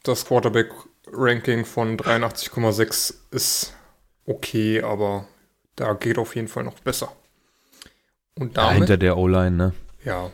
Das 0.03 0.27
Quarterback-Ranking 0.27 1.65
von 1.65 1.97
83,6 1.97 3.15
ist 3.31 3.75
okay, 4.27 4.83
aber 4.83 5.27
da 5.77 5.95
geht 5.95 6.19
auf 6.19 6.37
jeden 6.37 6.49
Fall 6.49 6.65
noch 6.65 6.79
besser. 6.81 7.13
Und 8.35 8.57
damit, 8.57 8.71
ja, 8.71 8.77
hinter 8.77 8.97
der 8.99 9.17
O-Line, 9.17 9.51
ne? 9.51 9.73
Ja. 10.05 10.31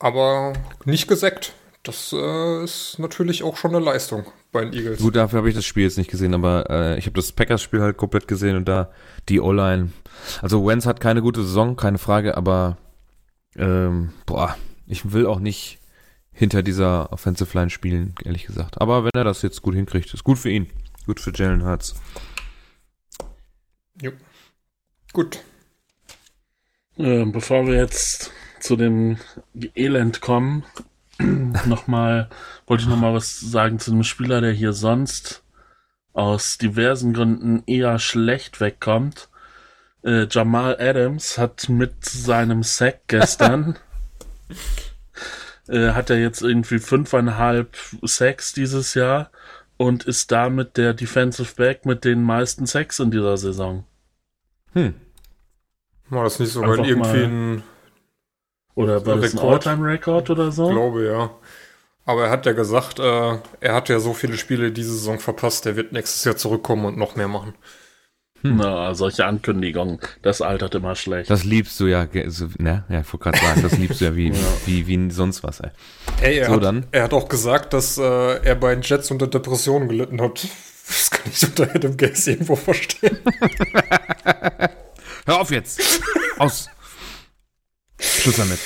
Aber 0.00 0.54
nicht 0.84 1.06
gesackt. 1.06 1.52
Das 1.82 2.12
äh, 2.12 2.64
ist 2.64 2.98
natürlich 2.98 3.42
auch 3.42 3.56
schon 3.56 3.74
eine 3.74 3.84
Leistung 3.84 4.24
bei 4.52 4.64
den 4.64 4.74
Eagles. 4.74 5.00
Gut, 5.00 5.16
dafür 5.16 5.38
habe 5.38 5.48
ich 5.48 5.54
das 5.54 5.64
Spiel 5.64 5.84
jetzt 5.84 5.96
nicht 5.96 6.10
gesehen, 6.10 6.34
aber 6.34 6.68
äh, 6.68 6.98
ich 6.98 7.06
habe 7.06 7.14
das 7.14 7.32
Packers-Spiel 7.32 7.80
halt 7.80 7.96
komplett 7.96 8.28
gesehen 8.28 8.56
und 8.56 8.66
da 8.66 8.90
die 9.28 9.40
O-Line. 9.40 9.92
Also 10.42 10.66
Wenz 10.66 10.84
hat 10.84 11.00
keine 11.00 11.22
gute 11.22 11.42
Saison, 11.42 11.76
keine 11.76 11.98
Frage, 11.98 12.36
aber 12.36 12.76
ähm, 13.56 14.12
boah, 14.26 14.56
ich 14.86 15.12
will 15.12 15.26
auch 15.26 15.38
nicht 15.38 15.78
hinter 16.32 16.62
dieser 16.62 17.12
Offensive 17.12 17.56
Line 17.56 17.70
spielen, 17.70 18.14
ehrlich 18.24 18.46
gesagt. 18.46 18.80
Aber 18.80 19.04
wenn 19.04 19.12
er 19.14 19.24
das 19.24 19.42
jetzt 19.42 19.62
gut 19.62 19.74
hinkriegt, 19.74 20.12
ist 20.12 20.24
gut 20.24 20.38
für 20.38 20.50
ihn. 20.50 20.68
Gut 21.06 21.20
für 21.20 21.32
Jalen 21.34 21.64
Hurts. 21.64 21.94
Jo. 24.00 24.12
Gut. 25.12 25.40
Äh, 26.98 27.24
bevor 27.24 27.66
wir 27.66 27.76
jetzt 27.76 28.32
zu 28.60 28.76
dem 28.76 29.18
Elend 29.74 30.20
kommen, 30.20 30.64
nochmal, 31.18 32.28
wollte 32.66 32.84
ich 32.84 32.88
nochmal 32.88 33.14
was 33.14 33.40
sagen 33.40 33.78
zu 33.78 33.90
einem 33.90 34.04
Spieler, 34.04 34.40
der 34.40 34.52
hier 34.52 34.72
sonst 34.72 35.42
aus 36.12 36.58
diversen 36.58 37.12
Gründen 37.12 37.62
eher 37.66 37.98
schlecht 37.98 38.60
wegkommt. 38.60 39.28
Äh, 40.02 40.26
Jamal 40.30 40.76
Adams 40.80 41.38
hat 41.38 41.68
mit 41.68 42.04
seinem 42.04 42.62
Sack 42.62 43.02
gestern 43.06 43.76
äh, 45.68 45.92
hat 45.92 46.10
er 46.10 46.18
jetzt 46.18 46.42
irgendwie 46.42 46.78
fünfeinhalb 46.78 47.76
Sacks 48.02 48.52
dieses 48.52 48.94
Jahr 48.94 49.30
und 49.76 50.04
ist 50.04 50.32
damit 50.32 50.76
der 50.76 50.94
Defensive 50.94 51.54
Back 51.54 51.86
mit 51.86 52.04
den 52.04 52.22
meisten 52.22 52.66
Sacks 52.66 52.98
in 52.98 53.10
dieser 53.10 53.36
Saison. 53.36 53.84
Hm. 54.72 54.94
War 56.08 56.24
das 56.24 56.38
nicht 56.38 56.52
sogar 56.52 56.78
irgendwie 56.78 57.22
ein 57.22 57.62
oder 58.74 59.04
war 59.06 59.16
das 59.16 59.34
ein 59.34 59.40
All-Time-Record 59.40 60.30
oder 60.30 60.52
so? 60.52 60.68
Ich 60.68 60.74
glaube, 60.74 61.06
ja. 61.06 61.30
Aber 62.04 62.24
er 62.24 62.30
hat 62.30 62.46
ja 62.46 62.52
gesagt, 62.52 62.98
äh, 62.98 63.38
er 63.60 63.74
hat 63.74 63.88
ja 63.88 64.00
so 64.00 64.14
viele 64.14 64.36
Spiele 64.36 64.72
diese 64.72 64.92
Saison 64.92 65.18
verpasst, 65.18 65.66
er 65.66 65.76
wird 65.76 65.92
nächstes 65.92 66.24
Jahr 66.24 66.36
zurückkommen 66.36 66.84
und 66.84 66.96
noch 66.96 67.16
mehr 67.16 67.28
machen. 67.28 67.54
Hm. 68.42 68.56
Na, 68.56 68.94
solche 68.94 69.26
Ankündigungen, 69.26 69.98
das 70.22 70.40
altert 70.40 70.74
immer 70.74 70.94
schlecht. 70.94 71.28
Das 71.28 71.44
liebst 71.44 71.78
du 71.78 71.86
ja, 71.86 72.06
ne? 72.58 72.84
Ja, 72.88 73.00
ich 73.00 73.12
wollte 73.12 73.18
gerade 73.18 73.38
sagen, 73.38 73.62
das 73.62 73.76
liebst 73.76 74.00
du 74.00 74.06
ja 74.06 74.16
wie, 74.16 74.28
ja. 74.30 74.34
wie, 74.64 74.86
wie 74.86 75.10
sonst 75.10 75.44
was, 75.44 75.60
ey. 75.60 75.70
Ey, 76.22 76.38
er, 76.38 76.46
so, 76.46 76.54
hat, 76.54 76.64
dann. 76.64 76.86
er 76.90 77.04
hat 77.04 77.12
auch 77.12 77.28
gesagt, 77.28 77.74
dass 77.74 77.98
äh, 77.98 78.42
er 78.42 78.54
bei 78.54 78.74
den 78.74 78.82
Jets 78.82 79.10
unter 79.10 79.26
Depressionen 79.26 79.88
gelitten 79.88 80.22
hat. 80.22 80.46
Das 80.86 81.10
kann 81.10 81.30
ich 81.30 81.44
unter 81.44 81.74
Adam 81.74 81.96
Gaze 81.96 82.32
irgendwo 82.32 82.56
verstehen. 82.56 83.18
Hör 85.26 85.40
auf 85.40 85.50
jetzt! 85.50 86.00
Aus! 86.38 86.70
Schluss 88.00 88.36
damit. 88.36 88.58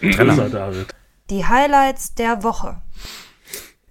Trenner. 0.16 0.86
Die 1.30 1.46
Highlights 1.46 2.14
der 2.14 2.42
Woche. 2.42 2.82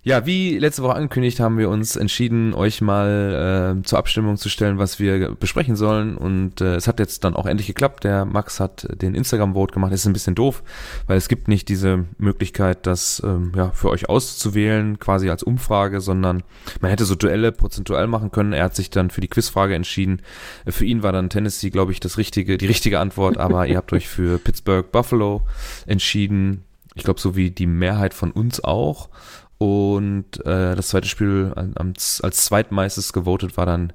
Ja, 0.05 0.25
wie 0.25 0.57
letzte 0.57 0.83
Woche 0.83 0.95
angekündigt, 0.95 1.39
haben 1.39 1.57
wir 1.57 1.69
uns 1.69 1.95
entschieden, 1.95 2.53
euch 2.53 2.81
mal 2.81 3.77
äh, 3.79 3.83
zur 3.83 3.97
Abstimmung 3.97 4.35
zu 4.35 4.49
stellen, 4.49 4.77
was 4.77 4.99
wir 4.99 5.33
besprechen 5.35 5.77
sollen. 5.77 6.17
Und 6.17 6.59
äh, 6.59 6.75
es 6.75 6.89
hat 6.89 6.99
jetzt 6.99 7.23
dann 7.23 7.37
auch 7.37 7.45
endlich 7.45 7.67
geklappt. 7.67 8.03
Der 8.03 8.25
Max 8.25 8.59
hat 8.59 8.85
den 9.01 9.15
Instagram-Vote 9.15 9.73
gemacht. 9.73 9.93
Das 9.93 10.01
ist 10.01 10.05
ein 10.05 10.11
bisschen 10.11 10.35
doof, 10.35 10.61
weil 11.07 11.15
es 11.15 11.29
gibt 11.29 11.47
nicht 11.47 11.69
diese 11.69 12.03
Möglichkeit, 12.17 12.85
das 12.85 13.23
ähm, 13.25 13.53
ja, 13.55 13.71
für 13.71 13.91
euch 13.91 14.09
auszuwählen, 14.09 14.99
quasi 14.99 15.29
als 15.29 15.41
Umfrage, 15.41 16.01
sondern 16.01 16.43
man 16.81 16.91
hätte 16.91 17.05
so 17.05 17.15
Duelle 17.15 17.53
prozentuell 17.53 18.07
machen 18.07 18.29
können. 18.29 18.51
Er 18.51 18.65
hat 18.65 18.75
sich 18.75 18.89
dann 18.89 19.09
für 19.09 19.21
die 19.21 19.29
Quizfrage 19.29 19.73
entschieden. 19.73 20.21
Für 20.67 20.83
ihn 20.83 21.01
war 21.01 21.13
dann 21.13 21.29
Tennessee, 21.29 21.69
glaube 21.69 21.93
ich, 21.93 22.01
das 22.01 22.17
richtige, 22.17 22.57
die 22.57 22.67
richtige 22.67 22.99
Antwort, 22.99 23.37
aber 23.37 23.67
ihr 23.67 23.77
habt 23.77 23.93
euch 23.93 24.09
für 24.09 24.37
Pittsburgh 24.37 24.91
Buffalo 24.91 25.43
entschieden. 25.85 26.65
Ich 26.95 27.03
glaube, 27.03 27.19
so 27.19 27.35
wie 27.35 27.51
die 27.51 27.67
Mehrheit 27.67 28.13
von 28.13 28.31
uns 28.31 28.63
auch. 28.63 29.09
Und 29.57 30.45
äh, 30.45 30.75
das 30.75 30.89
zweite 30.89 31.07
Spiel 31.07 31.53
als, 31.55 32.21
als 32.21 32.45
zweitmeistes 32.45 33.13
gewotet 33.13 33.55
war 33.57 33.65
dann 33.65 33.93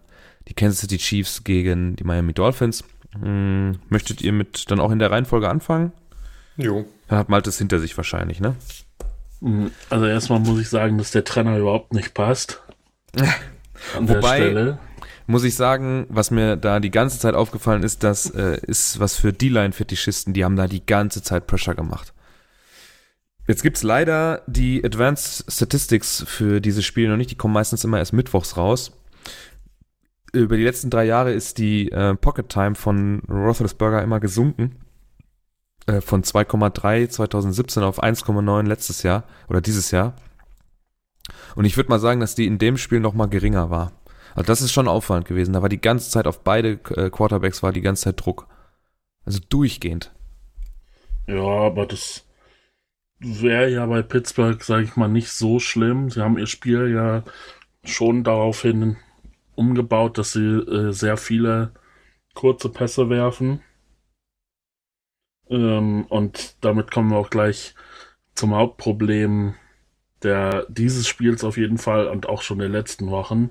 die 0.49 0.55
Kansas 0.55 0.81
City 0.81 0.99
Chiefs 0.99 1.45
gegen 1.45 1.97
die 1.97 2.05
Miami 2.05 2.33
Dolphins. 2.33 2.85
Hm, 3.21 3.81
möchtet 3.89 4.23
ihr 4.23 4.33
mit 4.33 4.71
dann 4.71 4.81
auch 4.81 4.91
in 4.91 4.99
der 4.99 5.11
Reihenfolge 5.11 5.49
anfangen? 5.49 5.93
Jo. 6.57 6.87
Dann 7.09 7.19
hat 7.19 7.29
Malte 7.29 7.51
es 7.51 7.59
hinter 7.59 7.79
sich 7.79 7.97
wahrscheinlich, 7.97 8.41
ne? 8.41 8.55
Hm, 9.41 9.71
also 9.91 10.07
erstmal 10.07 10.41
muss 10.41 10.61
ich 10.61 10.69
sagen, 10.69 10.99
dass 10.99 11.11
der 11.11 11.25
Trainer 11.25 11.59
überhaupt 11.59 11.93
nicht 11.93 12.15
passt. 12.15 12.63
An 13.97 14.09
Wobei, 14.09 14.77
muss 15.27 15.45
ich 15.45 15.55
sagen, 15.55 16.07
was 16.09 16.31
mir 16.31 16.57
da 16.57 16.81
die 16.81 16.91
ganze 16.91 17.19
Zeit 17.19 17.35
aufgefallen 17.35 17.83
ist, 17.83 18.03
das 18.03 18.31
äh, 18.31 18.59
ist 18.63 18.99
was 18.99 19.15
für 19.17 19.33
D-Line-Fetischisten, 19.33 20.33
die 20.33 20.45
haben 20.45 20.57
da 20.57 20.67
die 20.67 20.85
ganze 20.85 21.23
Zeit 21.23 21.47
Pressure 21.47 21.75
gemacht. 21.75 22.13
Jetzt 23.49 23.63
gibt's 23.63 23.83
leider 23.83 24.43
die 24.47 24.85
Advanced 24.85 25.51
Statistics 25.51 26.23
für 26.27 26.61
diese 26.61 26.83
Spiele 26.83 27.09
noch 27.09 27.17
nicht, 27.17 27.31
die 27.31 27.37
kommen 27.37 27.55
meistens 27.55 27.83
immer 27.83 27.99
erst 27.99 28.13
mittwochs 28.13 28.59
raus. 28.59 28.93
Über 30.35 30.59
die 30.59 30.65
letzten 30.65 30.91
drei 30.91 31.07
Jahre 31.07 31.33
ist 31.33 31.57
die 31.57 31.91
äh, 31.91 32.15
Pocket 32.15 32.51
Time 32.51 32.75
von 32.75 33.23
Roethlisberger 33.27 34.03
immer 34.03 34.21
gesunken. 34.21 34.77
Äh, 35.87 36.03
von 36.03 36.23
2,3 36.23 37.09
2017 37.09 37.83
auf 37.83 38.03
1,9 38.03 38.67
letztes 38.67 39.03
Jahr 39.03 39.25
oder 39.49 39.63
dieses 39.63 39.91
Jahr. 39.93 40.15
Und 41.57 41.65
ich 41.65 41.79
würde 41.79 41.89
mal 41.89 41.99
sagen, 41.99 42.21
dass 42.21 42.35
die 42.35 42.47
in 42.47 42.59
dem 42.59 42.77
Spiel 42.77 43.01
noch 43.01 43.15
mal 43.15 43.27
geringer 43.27 43.71
war. 43.71 43.93
Also 44.35 44.47
das 44.47 44.61
ist 44.61 44.73
schon 44.73 44.89
auffallend 44.89 45.27
gewesen. 45.27 45.55
Da 45.55 45.63
war 45.63 45.71
die 45.71 45.81
ganze 45.81 46.11
Zeit 46.11 46.27
auf 46.27 46.45
beide 46.45 46.73
äh, 46.95 47.09
Quarterbacks 47.09 47.63
war 47.63 47.73
die 47.73 47.81
ganze 47.81 48.05
Zeit 48.05 48.23
Druck. 48.23 48.47
Also 49.25 49.41
durchgehend. 49.49 50.13
Ja, 51.27 51.43
aber 51.43 51.87
das 51.87 52.28
wäre 53.21 53.69
ja 53.69 53.87
bei 53.87 54.03
Pittsburgh, 54.03 54.63
sage 54.63 54.85
ich 54.85 54.97
mal, 54.97 55.09
nicht 55.09 55.31
so 55.31 55.59
schlimm. 55.59 56.11
Sie 56.11 56.21
haben 56.23 56.39
ihr 56.39 56.47
Spiel 56.47 56.93
ja 56.93 57.25
schon 57.85 58.25
daraufhin 58.25 58.97
umgebaut, 59.55 60.19
dass 60.19 60.33
sie 60.33 60.45
äh, 60.45 60.93
sehr 60.93 61.17
viele 61.17 61.73
kurze 62.35 62.69
Pässe 62.69 63.11
werfen. 63.11 63.61
Ähm, 65.51 66.05
und 66.09 66.57
damit 66.65 66.91
kommen 66.91 67.11
wir 67.11 67.17
auch 67.17 67.31
gleich 67.31 67.75
zum 68.35 68.55
Hauptproblem 68.55 69.55
der 70.23 70.67
dieses 70.69 71.07
Spiels 71.07 71.45
auf 71.45 71.57
jeden 71.57 71.79
Fall 71.79 72.09
und 72.09 72.29
auch 72.29 72.43
schon 72.43 72.59
der 72.59 72.69
letzten 72.69 73.11
Wochen. 73.11 73.51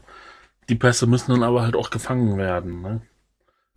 Die 0.70 0.76
Pässe 0.76 1.08
müssen 1.08 1.32
dann 1.32 1.44
aber 1.44 1.62
halt 1.62 1.76
auch 1.76 1.90
gefangen 1.90 2.38
werden. 2.38 2.82
Ne? 2.82 3.02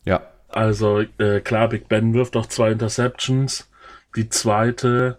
Ja. 0.04 0.22
Also 0.48 1.04
äh, 1.18 1.40
klar, 1.40 1.68
Big 1.68 1.88
Ben 1.88 2.14
wirft 2.14 2.36
auch 2.36 2.46
zwei 2.46 2.72
Interceptions. 2.72 3.70
Die 4.16 4.28
zweite 4.28 5.18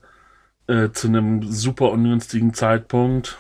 äh, 0.72 0.92
zu 0.94 1.08
einem 1.08 1.44
super 1.44 1.92
ungünstigen 1.92 2.54
Zeitpunkt, 2.54 3.38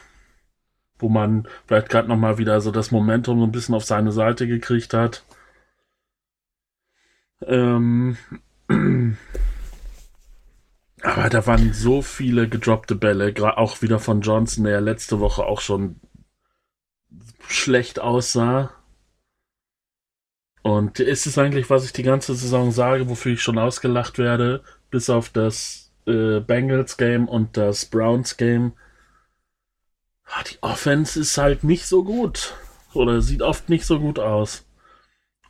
wo 0.99 1.07
man 1.07 1.47
vielleicht 1.65 1.87
gerade 1.89 2.09
noch 2.09 2.17
mal 2.17 2.37
wieder 2.37 2.59
so 2.59 2.71
das 2.71 2.91
Momentum 2.91 3.39
so 3.39 3.45
ein 3.45 3.53
bisschen 3.53 3.73
auf 3.73 3.85
seine 3.85 4.11
Seite 4.11 4.47
gekriegt 4.47 4.93
hat. 4.93 5.23
Ähm, 7.43 8.17
aber 11.01 11.29
da 11.29 11.47
waren 11.47 11.71
so 11.73 12.01
viele 12.01 12.49
gedroppte 12.49 12.95
Bälle, 12.95 13.33
auch 13.57 13.81
wieder 13.81 13.99
von 13.99 14.19
Johnson, 14.21 14.65
der 14.65 14.81
letzte 14.81 15.21
Woche 15.21 15.45
auch 15.45 15.61
schon 15.61 16.01
schlecht 17.47 17.99
aussah. 17.99 18.71
Und 20.63 20.99
ist 20.99 21.25
es 21.25 21.37
eigentlich, 21.37 21.69
was 21.69 21.85
ich 21.85 21.93
die 21.93 22.03
ganze 22.03 22.35
Saison 22.35 22.71
sage, 22.71 23.09
wofür 23.09 23.31
ich 23.33 23.41
schon 23.41 23.57
ausgelacht 23.57 24.17
werde, 24.17 24.63
bis 24.91 25.09
auf 25.09 25.29
das 25.29 25.80
äh, 26.05 26.39
Bengals 26.39 26.97
Game 26.97 27.27
und 27.27 27.57
das 27.57 27.85
Browns 27.85 28.37
Game? 28.37 28.73
Ah, 30.25 30.43
die 30.49 30.57
Offense 30.61 31.19
ist 31.19 31.37
halt 31.37 31.63
nicht 31.63 31.85
so 31.85 32.03
gut. 32.03 32.53
Oder 32.93 33.21
sieht 33.21 33.41
oft 33.41 33.69
nicht 33.69 33.85
so 33.85 33.99
gut 33.99 34.19
aus. 34.19 34.65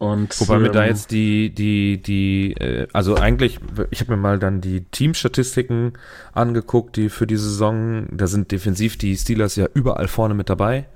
Und, 0.01 0.39
Wobei 0.41 0.55
ähm, 0.55 0.61
mir 0.63 0.71
da 0.71 0.83
ähm, 0.83 0.89
jetzt 0.89 1.11
die, 1.11 1.53
die, 1.53 2.01
die, 2.01 2.53
äh, 2.53 2.87
also 2.91 3.17
eigentlich, 3.17 3.59
ich 3.91 3.99
habe 3.99 4.13
mir 4.13 4.17
mal 4.17 4.39
dann 4.39 4.59
die 4.59 4.83
Teamstatistiken 4.85 5.93
angeguckt, 6.33 6.95
die 6.95 7.09
für 7.09 7.27
die 7.27 7.37
Saison, 7.37 8.07
da 8.11 8.25
sind 8.25 8.51
defensiv 8.51 8.97
die 8.97 9.15
Steelers 9.15 9.55
ja 9.57 9.67
überall 9.75 10.07
vorne 10.07 10.33
mit 10.33 10.49
dabei. 10.49 10.87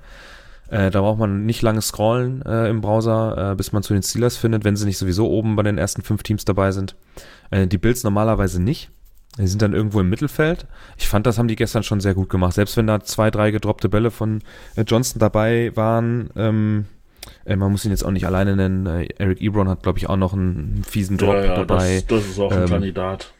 Äh, 0.68 0.90
da 0.90 1.02
braucht 1.02 1.20
man 1.20 1.46
nicht 1.46 1.62
lange 1.62 1.82
scrollen 1.82 2.42
äh, 2.42 2.68
im 2.68 2.80
Browser, 2.80 3.52
äh, 3.52 3.54
bis 3.54 3.70
man 3.70 3.84
zu 3.84 3.92
den 3.92 4.02
Steelers 4.02 4.36
findet, 4.36 4.64
wenn 4.64 4.74
sie 4.74 4.86
nicht 4.86 4.98
sowieso 4.98 5.30
oben 5.30 5.54
bei 5.54 5.62
den 5.62 5.78
ersten 5.78 6.02
fünf 6.02 6.24
Teams 6.24 6.44
dabei 6.44 6.72
sind. 6.72 6.96
Äh, 7.50 7.68
die 7.68 7.78
Bills 7.78 8.02
normalerweise 8.02 8.60
nicht. 8.60 8.90
Die 9.38 9.46
sind 9.46 9.60
dann 9.60 9.74
irgendwo 9.74 10.00
im 10.00 10.08
Mittelfeld. 10.08 10.66
Ich 10.96 11.08
fand, 11.08 11.26
das 11.26 11.38
haben 11.38 11.48
die 11.48 11.56
gestern 11.56 11.82
schon 11.82 12.00
sehr 12.00 12.14
gut 12.14 12.30
gemacht. 12.30 12.54
Selbst 12.54 12.76
wenn 12.76 12.86
da 12.86 13.00
zwei, 13.00 13.30
drei 13.30 13.50
gedroppte 13.50 13.88
Bälle 13.88 14.10
von 14.10 14.40
äh, 14.76 14.82
Johnston 14.82 15.20
dabei 15.20 15.72
waren, 15.74 16.30
ähm, 16.36 16.86
äh, 17.44 17.56
man 17.56 17.70
muss 17.70 17.84
ihn 17.84 17.90
jetzt 17.90 18.04
auch 18.04 18.10
nicht 18.10 18.26
alleine 18.26 18.56
nennen. 18.56 18.86
Äh, 18.86 19.08
Eric 19.18 19.40
Ebron 19.40 19.68
hat, 19.68 19.82
glaube 19.82 19.98
ich, 19.98 20.08
auch 20.08 20.16
noch 20.16 20.32
einen 20.32 20.82
fiesen 20.86 21.18
Drop 21.18 21.34
ja, 21.34 21.44
ja, 21.44 21.54
dabei. 21.54 21.96
Das, 21.96 22.06
das, 22.06 22.26
ist 22.30 22.38
auch 22.38 22.52
ein 22.52 22.62
ähm, 22.62 22.68
Kandidat. 22.68 23.32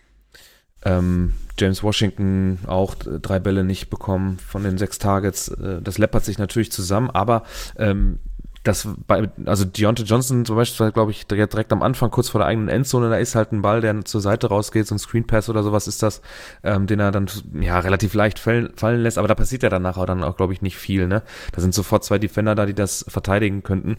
Ähm, 0.85 1.33
James 1.59 1.83
Washington 1.83 2.59
auch 2.67 2.95
drei 2.95 3.39
Bälle 3.39 3.65
nicht 3.65 3.89
bekommen 3.89 4.39
von 4.39 4.63
den 4.63 4.79
sechs 4.79 4.99
Targets. 4.99 5.49
Äh, 5.49 5.81
das 5.83 5.99
läppert 5.99 6.25
sich 6.25 6.39
natürlich 6.39 6.71
zusammen, 6.71 7.11
aber 7.11 7.45
ähm, 7.79 8.19
das 8.67 8.89
bei, 9.07 9.29
also 9.45 9.65
Deontay 9.65 10.05
Johnson 10.05 10.45
zum 10.45 10.57
Beispiel, 10.57 10.93
glaube 10.93 11.11
ich, 11.11 11.27
direkt 11.27 11.73
am 11.73 11.83
Anfang, 11.83 12.11
kurz 12.11 12.29
vor 12.29 12.41
der 12.41 12.49
eigenen 12.49 12.69
Endzone, 12.69 13.11
da 13.11 13.17
ist 13.17 13.35
halt 13.35 13.53
ein 13.53 13.63
Ball, 13.63 13.81
der 13.81 14.05
zur 14.05 14.21
Seite 14.21 14.49
rausgeht, 14.49 14.87
so 14.87 14.95
ein 14.95 14.99
Screen 14.99 15.27
Pass 15.27 15.49
oder 15.49 15.63
sowas 15.63 15.89
ist 15.89 16.03
das, 16.03 16.21
ähm, 16.63 16.87
den 16.87 17.01
er 17.01 17.13
dann 17.13 17.29
ja 17.61 17.79
relativ 17.79 18.15
leicht 18.15 18.39
fallen, 18.39 18.71
fallen 18.77 19.03
lässt, 19.03 19.19
aber 19.19 19.29
da 19.29 19.35
passiert 19.35 19.63
ja 19.63 19.69
danach 19.69 19.97
auch 19.97 20.07
dann 20.07 20.25
auch, 20.25 20.37
glaube 20.37 20.53
ich, 20.53 20.63
nicht 20.63 20.77
viel, 20.77 21.07
ne? 21.07 21.23
Da 21.53 21.61
sind 21.61 21.75
sofort 21.75 22.05
zwei 22.05 22.19
Defender 22.19 22.55
da, 22.55 22.67
die 22.67 22.75
das 22.75 23.05
verteidigen 23.09 23.63
könnten. 23.63 23.97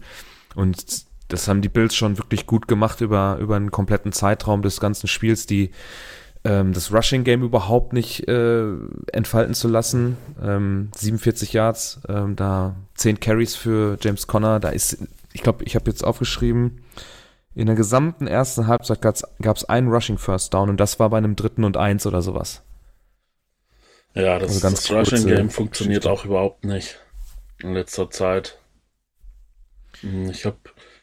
Und 0.54 1.04
das 1.28 1.48
haben 1.48 1.60
die 1.60 1.68
Bills 1.68 1.94
schon 1.94 2.18
wirklich 2.18 2.46
gut 2.46 2.68
gemacht 2.68 3.00
über, 3.00 3.38
über 3.40 3.56
einen 3.56 3.70
kompletten 3.70 4.12
Zeitraum 4.12 4.62
des 4.62 4.80
ganzen 4.80 5.08
Spiels, 5.08 5.46
die 5.46 5.70
ähm, 6.44 6.72
das 6.72 6.92
Rushing 6.92 7.24
Game 7.24 7.42
überhaupt 7.42 7.92
nicht 7.92 8.26
äh, 8.28 8.64
entfalten 9.12 9.54
zu 9.54 9.68
lassen. 9.68 10.16
Ähm, 10.42 10.90
47 10.96 11.52
Yards, 11.52 12.00
ähm, 12.08 12.36
da 12.36 12.76
10 12.98 13.20
Carries 13.20 13.56
für 13.56 13.96
James 14.00 14.26
Conner. 14.26 14.60
Da 14.60 14.70
ist, 14.70 14.98
ich 15.32 15.42
glaube, 15.42 15.64
ich 15.64 15.74
habe 15.74 15.90
jetzt 15.90 16.04
aufgeschrieben, 16.04 16.84
in 17.54 17.66
der 17.66 17.76
gesamten 17.76 18.26
ersten 18.26 18.66
Halbzeit 18.66 19.00
gab 19.02 19.56
es 19.56 19.64
einen 19.64 19.88
Rushing 19.88 20.18
First 20.18 20.54
Down 20.54 20.68
und 20.68 20.78
das 20.78 21.00
war 21.00 21.10
bei 21.10 21.18
einem 21.18 21.34
dritten 21.34 21.64
und 21.64 21.76
eins 21.76 22.06
oder 22.06 22.22
sowas. 22.22 22.62
Ja, 24.14 24.38
das, 24.38 24.62
also 24.62 24.70
das 24.70 24.90
Rushing 24.90 25.26
Game 25.26 25.50
funktioniert 25.50 26.02
Geschichte. 26.02 26.20
auch 26.20 26.24
überhaupt 26.24 26.64
nicht 26.64 27.00
in 27.60 27.74
letzter 27.74 28.10
Zeit. 28.10 28.58
Hm, 30.00 30.30
ich 30.30 30.44
habe 30.44 30.58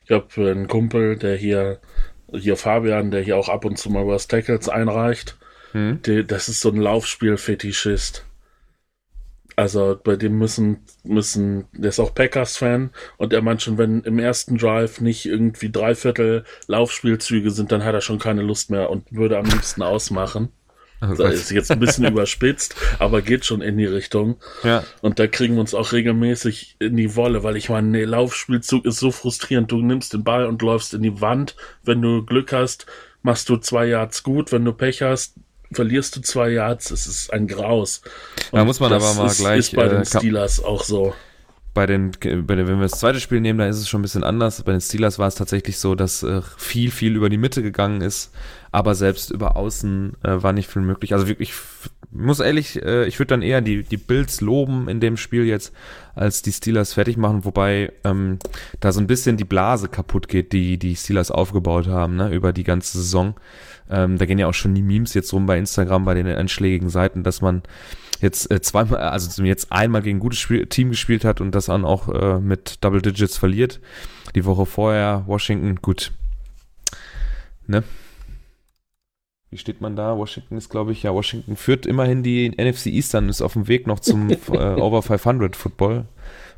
ich 0.05 0.11
hab 0.11 0.37
einen 0.37 0.67
Kumpel, 0.67 1.17
der 1.17 1.35
hier 1.35 1.79
hier 2.33 2.57
Fabian, 2.57 3.11
der 3.11 3.21
hier 3.21 3.37
auch 3.37 3.49
ab 3.49 3.65
und 3.65 3.77
zu 3.77 3.89
mal 3.89 4.07
was 4.07 4.27
Tackles 4.27 4.69
einreicht, 4.69 5.37
hm. 5.71 6.01
der, 6.03 6.23
das 6.23 6.49
ist 6.49 6.61
so 6.61 6.69
ein 6.69 6.77
Laufspiel-Fetischist. 6.77 8.25
Also 9.55 9.97
bei 10.03 10.15
dem 10.17 10.37
müssen, 10.37 10.79
müssen, 11.03 11.65
der 11.71 11.89
ist 11.89 11.99
auch 11.99 12.13
Packers-Fan 12.13 12.89
und 13.17 13.33
er 13.33 13.41
meint 13.41 13.61
schon, 13.61 13.77
wenn 13.77 14.01
im 14.01 14.19
ersten 14.19 14.57
Drive 14.57 14.99
nicht 14.99 15.25
irgendwie 15.25 15.71
dreiviertel 15.71 16.43
Laufspielzüge 16.67 17.51
sind, 17.51 17.71
dann 17.71 17.83
hat 17.85 17.93
er 17.93 18.01
schon 18.01 18.19
keine 18.19 18.41
Lust 18.41 18.69
mehr 18.69 18.89
und 18.89 19.05
würde 19.11 19.37
am 19.37 19.45
liebsten 19.45 19.81
ausmachen. 19.81 20.49
Oh 21.01 21.13
das 21.13 21.35
ist 21.35 21.51
jetzt 21.51 21.71
ein 21.71 21.79
bisschen 21.79 22.05
überspitzt, 22.11 22.75
aber 22.99 23.21
geht 23.21 23.45
schon 23.45 23.61
in 23.61 23.77
die 23.77 23.85
Richtung. 23.85 24.37
Ja. 24.63 24.83
Und 25.01 25.19
da 25.19 25.27
kriegen 25.27 25.55
wir 25.55 25.61
uns 25.61 25.73
auch 25.73 25.91
regelmäßig 25.91 26.77
in 26.79 26.95
die 26.97 27.15
Wolle, 27.15 27.43
weil 27.43 27.57
ich 27.57 27.69
meine, 27.69 27.87
nee, 27.87 28.03
Laufspielzug 28.03 28.85
ist 28.85 28.99
so 28.99 29.11
frustrierend. 29.11 29.71
Du 29.71 29.81
nimmst 29.81 30.13
den 30.13 30.23
Ball 30.23 30.45
und 30.45 30.61
läufst 30.61 30.93
in 30.93 31.01
die 31.01 31.21
Wand. 31.21 31.55
Wenn 31.83 32.01
du 32.01 32.25
Glück 32.25 32.53
hast, 32.53 32.85
machst 33.21 33.49
du 33.49 33.57
zwei 33.57 33.87
Yards 33.87 34.23
gut. 34.23 34.51
Wenn 34.51 34.65
du 34.65 34.73
Pech 34.73 35.01
hast, 35.01 35.35
verlierst 35.71 36.15
du 36.15 36.21
zwei 36.21 36.49
Yards. 36.49 36.91
Es 36.91 37.07
ist 37.07 37.33
ein 37.33 37.47
Graus. 37.47 38.01
Und 38.51 38.59
da 38.59 38.65
muss 38.65 38.79
man 38.79 38.93
aber 38.93 39.13
mal 39.13 39.27
ist, 39.27 39.39
gleich. 39.39 39.59
Ist 39.59 39.75
bei 39.75 39.87
den 39.87 40.01
äh, 40.01 40.05
Steelers 40.05 40.63
auch 40.63 40.83
so 40.83 41.13
bei 41.75 41.85
den, 41.85 42.11
bei 42.11 42.55
den, 42.55 42.67
wenn 42.67 42.77
wir 42.77 42.87
das 42.87 42.99
zweite 42.99 43.19
Spiel 43.19 43.41
nehmen, 43.41 43.59
da 43.59 43.67
ist 43.67 43.77
es 43.77 43.89
schon 43.89 43.99
ein 43.99 44.01
bisschen 44.01 44.23
anders. 44.23 44.63
Bei 44.63 44.71
den 44.71 44.79
Steelers 44.79 45.19
war 45.19 45.27
es 45.27 45.35
tatsächlich 45.35 45.77
so, 45.77 45.93
dass 45.93 46.23
äh, 46.23 46.41
viel, 46.57 46.89
viel 46.89 47.17
über 47.17 47.29
die 47.29 47.37
Mitte 47.37 47.61
gegangen 47.61 47.99
ist, 47.99 48.31
aber 48.75 48.93
selbst 48.93 49.31
über 49.31 49.55
außen 49.55 50.17
äh, 50.21 50.43
war 50.43 50.51
nicht 50.51 50.69
viel 50.69 50.81
möglich. 50.81 51.13
Also 51.13 51.29
wirklich, 51.29 51.51
ich 51.51 51.55
muss 52.11 52.41
ehrlich, 52.41 52.83
äh, 52.83 53.05
ich 53.05 53.19
würde 53.19 53.29
dann 53.29 53.41
eher 53.41 53.61
die, 53.61 53.83
die 53.83 53.95
Bills 53.95 54.41
loben 54.41 54.89
in 54.89 54.99
dem 54.99 55.15
Spiel 55.15 55.45
jetzt, 55.45 55.71
als 56.13 56.41
die 56.41 56.51
Steelers 56.51 56.91
fertig 56.91 57.15
machen, 57.15 57.45
wobei 57.45 57.93
ähm, 58.03 58.37
da 58.81 58.91
so 58.91 58.99
ein 58.99 59.07
bisschen 59.07 59.37
die 59.37 59.45
Blase 59.45 59.87
kaputt 59.87 60.27
geht, 60.27 60.51
die 60.51 60.77
die 60.77 60.97
Steelers 60.97 61.31
aufgebaut 61.31 61.87
haben, 61.87 62.17
ne, 62.17 62.33
über 62.33 62.51
die 62.51 62.65
ganze 62.65 62.97
Saison. 62.97 63.35
Ähm, 63.89 64.17
da 64.17 64.25
gehen 64.25 64.39
ja 64.39 64.47
auch 64.47 64.53
schon 64.53 64.75
die 64.75 64.81
Memes 64.81 65.13
jetzt 65.13 65.31
rum 65.31 65.45
bei 65.45 65.57
Instagram, 65.57 66.03
bei 66.03 66.13
den 66.13 66.27
einschlägigen 66.27 66.89
Seiten, 66.89 67.23
dass 67.23 67.39
man 67.39 67.63
jetzt 68.19 68.51
äh, 68.51 68.59
zweimal, 68.59 68.99
also 68.99 69.41
jetzt 69.41 69.71
einmal 69.71 70.01
gegen 70.01 70.17
ein 70.17 70.21
gutes 70.21 70.39
Spiel, 70.39 70.65
Team 70.65 70.89
gespielt 70.89 71.23
hat 71.23 71.39
und 71.39 71.55
das 71.55 71.67
dann 71.67 71.85
auch 71.85 72.09
äh, 72.09 72.41
mit 72.41 72.83
Double 72.83 73.01
Digits 73.01 73.37
verliert. 73.37 73.79
Die 74.35 74.43
Woche 74.43 74.65
vorher 74.65 75.23
Washington, 75.27 75.77
gut. 75.77 76.11
Ne? 77.67 77.85
Wie 79.55 79.59
steht 79.59 79.79
man 79.79 79.95
da? 79.95 80.17
Washington 80.17 80.57
ist, 80.57 80.67
glaube 80.67 80.91
ich, 80.91 81.03
ja, 81.03 81.13
Washington 81.13 81.55
führt 81.55 81.85
immerhin 81.85 82.23
die 82.23 82.49
NFC 82.49 82.87
Eastern, 82.87 83.29
ist 83.29 83.41
auf 83.41 83.53
dem 83.53 83.69
Weg 83.69 83.87
noch 83.87 84.01
zum 84.01 84.29
äh, 84.51 84.57
Over 84.57 85.01
500 85.01 85.55
Football. 85.55 86.07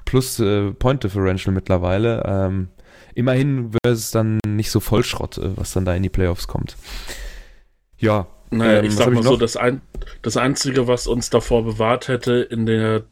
Plus 0.03 0.39
äh, 0.39 0.71
Point 0.71 1.03
Differential 1.03 1.53
mittlerweile. 1.53 2.23
Ähm, 2.25 2.69
immerhin 3.13 3.71
wird 3.71 3.85
es 3.85 4.09
dann 4.09 4.39
nicht 4.47 4.71
so 4.71 4.79
Vollschrott, 4.79 5.37
äh, 5.37 5.55
was 5.55 5.73
dann 5.73 5.85
da 5.85 5.93
in 5.93 6.01
die 6.01 6.09
Playoffs 6.09 6.47
kommt. 6.47 6.75
Ja, 7.99 8.25
naja, 8.49 8.79
ähm, 8.79 8.85
ich 8.85 8.95
sag 8.95 9.13
mal 9.13 9.19
ich 9.19 9.25
so, 9.27 9.37
das, 9.37 9.57
ein, 9.57 9.81
das 10.23 10.35
Einzige, 10.35 10.87
was 10.87 11.05
uns 11.05 11.29
davor 11.29 11.63
bewahrt 11.63 12.07
hätte, 12.07 12.33
in 12.33 12.65
der 12.65 13.03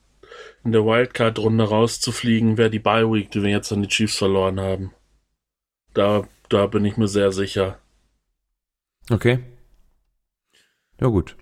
in 0.64 0.72
der 0.72 0.84
Wildcard-Runde 0.84 1.64
rauszufliegen, 1.64 2.58
wäre 2.58 2.72
die 2.72 2.80
Bye 2.80 3.06
Week, 3.12 3.30
die 3.30 3.44
wir 3.44 3.52
jetzt 3.52 3.72
an 3.72 3.84
die 3.84 3.88
Chiefs 3.88 4.18
verloren 4.18 4.60
haben. 4.60 4.94
Da, 5.94 6.28
da 6.50 6.66
bin 6.66 6.86
ich 6.86 6.98
mir 6.98 7.08
sehr 7.08 7.32
sicher. 7.32 7.78
Okay. 9.12 9.44
Ja, 11.00 11.08
gut. 11.08 11.36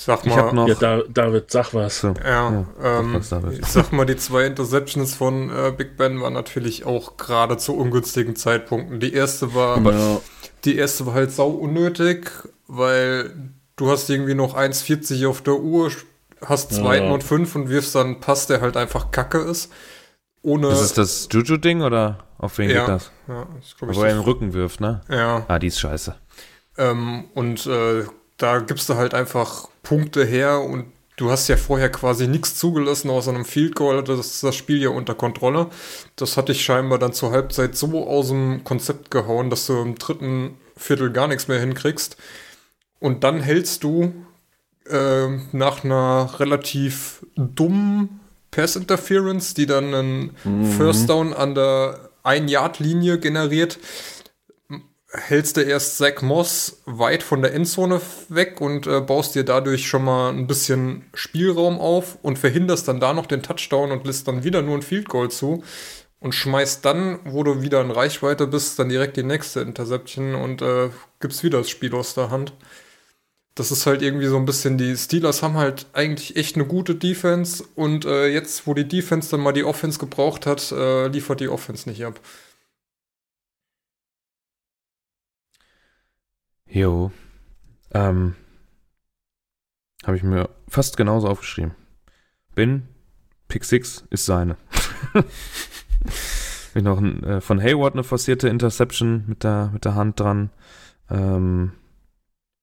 Ich 0.00 0.04
sag 0.06 0.24
mal, 0.24 0.46
ich 0.46 0.52
noch, 0.54 0.66
ja, 0.66 0.74
da, 0.76 1.02
David, 1.08 1.50
sag 1.50 1.74
was. 1.74 2.00
So, 2.00 2.14
ja, 2.24 2.50
ja 2.50 3.00
ähm, 3.00 3.14
was, 3.14 3.30
ich 3.52 3.66
sag 3.66 3.92
mal, 3.92 4.06
die 4.06 4.16
zwei 4.16 4.46
Interceptions 4.46 5.14
von 5.14 5.50
äh, 5.50 5.72
Big 5.76 5.98
Ben 5.98 6.22
waren 6.22 6.32
natürlich 6.32 6.86
auch 6.86 7.18
gerade 7.18 7.58
zu 7.58 7.76
ungünstigen 7.76 8.34
Zeitpunkten. 8.34 8.98
Die 8.98 9.12
erste 9.12 9.54
war, 9.54 9.78
ja. 9.78 10.20
die 10.64 10.78
erste 10.78 11.04
war 11.04 11.12
halt 11.12 11.32
sau 11.32 11.50
unnötig, 11.50 12.30
weil 12.66 13.34
du 13.76 13.90
hast 13.90 14.08
irgendwie 14.08 14.34
noch 14.34 14.56
1,40 14.56 15.28
auf 15.28 15.42
der 15.42 15.60
Uhr, 15.60 15.90
hast 16.42 16.72
zweiten 16.72 17.08
ja. 17.08 17.12
und 17.12 17.22
fünf 17.22 17.54
und 17.54 17.68
wirfst 17.68 17.94
dann 17.94 18.06
einen 18.06 18.20
Pass, 18.20 18.46
der 18.46 18.62
halt 18.62 18.78
einfach 18.78 19.10
kacke 19.10 19.38
ist. 19.38 19.70
Ohne. 20.42 20.68
Ist 20.68 20.80
es 20.80 20.94
das 20.94 21.28
Juju-Ding 21.30 21.82
oder 21.82 22.24
auf 22.38 22.56
wen 22.56 22.70
ja, 22.70 22.80
geht 22.80 22.88
das? 22.88 23.10
Ja, 23.28 23.46
ich 23.60 23.76
glaube, 23.76 23.94
Wo 23.94 24.02
er 24.02 24.14
den 24.14 24.22
Rücken 24.22 24.54
wirft, 24.54 24.80
ne? 24.80 25.02
Ja. 25.10 25.44
Ah, 25.46 25.58
die 25.58 25.66
ist 25.66 25.78
scheiße. 25.78 26.14
Ähm, 26.80 27.24
und 27.34 27.66
äh, 27.66 28.04
da 28.38 28.58
gibst 28.60 28.88
du 28.88 28.94
halt 28.94 29.12
einfach 29.12 29.68
Punkte 29.82 30.24
her 30.24 30.60
und 30.60 30.86
du 31.16 31.30
hast 31.30 31.48
ja 31.48 31.58
vorher 31.58 31.90
quasi 31.90 32.26
nichts 32.26 32.56
zugelassen 32.56 33.10
außer 33.10 33.30
einem 33.30 33.44
Field 33.44 33.74
Goal, 33.74 34.02
das 34.02 34.18
ist 34.18 34.42
das 34.42 34.56
Spiel 34.56 34.82
ja 34.82 34.88
unter 34.88 35.14
Kontrolle. 35.14 35.66
Das 36.16 36.38
hat 36.38 36.48
dich 36.48 36.64
scheinbar 36.64 36.98
dann 36.98 37.12
zur 37.12 37.32
Halbzeit 37.32 37.76
so 37.76 38.08
aus 38.08 38.28
dem 38.28 38.64
Konzept 38.64 39.10
gehauen, 39.10 39.50
dass 39.50 39.66
du 39.66 39.82
im 39.82 39.96
dritten 39.96 40.56
Viertel 40.76 41.12
gar 41.12 41.28
nichts 41.28 41.48
mehr 41.48 41.60
hinkriegst. 41.60 42.16
Und 42.98 43.24
dann 43.24 43.40
hältst 43.40 43.84
du 43.84 44.14
äh, 44.88 45.28
nach 45.52 45.84
einer 45.84 46.30
relativ 46.40 47.26
dummen 47.36 48.20
Pass 48.50 48.74
Interference, 48.76 49.54
die 49.54 49.66
dann 49.66 49.94
einen 49.94 50.36
mhm. 50.44 50.72
First 50.72 51.08
Down 51.08 51.34
an 51.34 51.54
der 51.54 52.10
Ein-Yard-Linie 52.22 53.18
generiert, 53.18 53.78
hältst 55.12 55.56
du 55.56 55.62
erst 55.62 55.98
Zach 55.98 56.22
Moss 56.22 56.82
weit 56.86 57.22
von 57.22 57.42
der 57.42 57.52
Endzone 57.54 58.00
weg 58.28 58.60
und 58.60 58.86
äh, 58.86 59.00
baust 59.00 59.34
dir 59.34 59.44
dadurch 59.44 59.88
schon 59.88 60.04
mal 60.04 60.30
ein 60.30 60.46
bisschen 60.46 61.04
Spielraum 61.14 61.80
auf 61.80 62.18
und 62.22 62.38
verhinderst 62.38 62.86
dann 62.86 63.00
da 63.00 63.12
noch 63.12 63.26
den 63.26 63.42
Touchdown 63.42 63.90
und 63.90 64.06
lässt 64.06 64.28
dann 64.28 64.44
wieder 64.44 64.62
nur 64.62 64.76
ein 64.76 64.82
Field 64.82 65.08
Goal 65.08 65.30
zu 65.30 65.64
und 66.20 66.34
schmeißt 66.34 66.84
dann, 66.84 67.18
wo 67.24 67.42
du 67.42 67.62
wieder 67.62 67.80
in 67.80 67.90
Reichweite 67.90 68.46
bist, 68.46 68.78
dann 68.78 68.88
direkt 68.88 69.16
die 69.16 69.22
nächste 69.22 69.60
Interception 69.60 70.34
und 70.34 70.62
äh, 70.62 70.90
gibst 71.18 71.42
wieder 71.42 71.58
das 71.58 71.70
Spiel 71.70 71.94
aus 71.94 72.14
der 72.14 72.30
Hand. 72.30 72.52
Das 73.56 73.72
ist 73.72 73.86
halt 73.86 74.02
irgendwie 74.02 74.26
so 74.26 74.36
ein 74.36 74.44
bisschen, 74.44 74.78
die 74.78 74.96
Steelers 74.96 75.42
haben 75.42 75.56
halt 75.56 75.86
eigentlich 75.92 76.36
echt 76.36 76.54
eine 76.54 76.66
gute 76.66 76.94
Defense 76.94 77.64
und 77.74 78.04
äh, 78.04 78.28
jetzt, 78.28 78.66
wo 78.66 78.74
die 78.74 78.86
Defense 78.86 79.30
dann 79.30 79.40
mal 79.40 79.52
die 79.52 79.64
Offense 79.64 79.98
gebraucht 79.98 80.46
hat, 80.46 80.70
äh, 80.70 81.08
liefert 81.08 81.40
die 81.40 81.48
Offense 81.48 81.88
nicht 81.88 82.04
ab. 82.04 82.20
Jo. 86.70 87.10
Ähm, 87.92 88.34
Habe 90.04 90.16
ich 90.16 90.22
mir 90.22 90.48
fast 90.68 90.96
genauso 90.96 91.28
aufgeschrieben. 91.28 91.74
Bin, 92.54 92.88
Pick 93.48 93.64
6 93.64 94.06
ist 94.10 94.24
seine. 94.24 94.56
ich 96.74 96.82
noch 96.82 96.98
ein, 96.98 97.22
äh, 97.24 97.40
von 97.40 97.60
Hayward 97.60 97.94
eine 97.94 98.04
forcierte 98.04 98.48
Interception 98.48 99.24
mit 99.26 99.44
der, 99.44 99.70
mit 99.72 99.84
der 99.84 99.94
Hand 99.94 100.20
dran. 100.20 100.50
Ähm, 101.10 101.72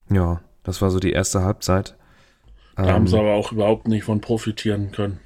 ja, 0.09 0.41
das 0.63 0.81
war 0.81 0.89
so 0.89 0.99
die 0.99 1.11
erste 1.11 1.43
Halbzeit. 1.43 1.97
Da 2.75 2.83
ähm, 2.83 2.89
haben 2.89 3.07
sie 3.07 3.17
aber 3.17 3.33
auch 3.33 3.51
überhaupt 3.51 3.87
nicht 3.87 4.05
von 4.05 4.21
profitieren 4.21 4.91
können. 4.91 5.19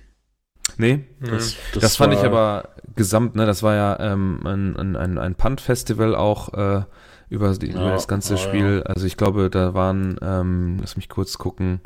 Nee, 0.77 1.03
das, 1.19 1.57
das, 1.73 1.81
das 1.81 1.95
fand 1.97 2.13
ich 2.13 2.21
aber 2.21 2.69
gesamt, 2.95 3.35
ne, 3.35 3.45
das 3.45 3.61
war 3.61 3.75
ja 3.75 3.99
ähm, 3.99 4.45
ein, 4.45 4.95
ein, 4.95 5.17
ein 5.17 5.35
Punt-Festival 5.35 6.15
auch 6.15 6.53
äh, 6.53 6.83
über, 7.31 7.53
die, 7.53 7.67
ja, 7.67 7.75
über 7.75 7.91
das 7.91 8.09
ganze 8.09 8.37
Spiel. 8.37 8.83
Ja. 8.85 8.91
Also 8.91 9.07
ich 9.07 9.15
glaube, 9.15 9.49
da 9.49 9.73
waren, 9.73 10.17
ähm, 10.21 10.77
lass 10.81 10.97
mich 10.97 11.07
kurz 11.07 11.37
gucken, 11.37 11.79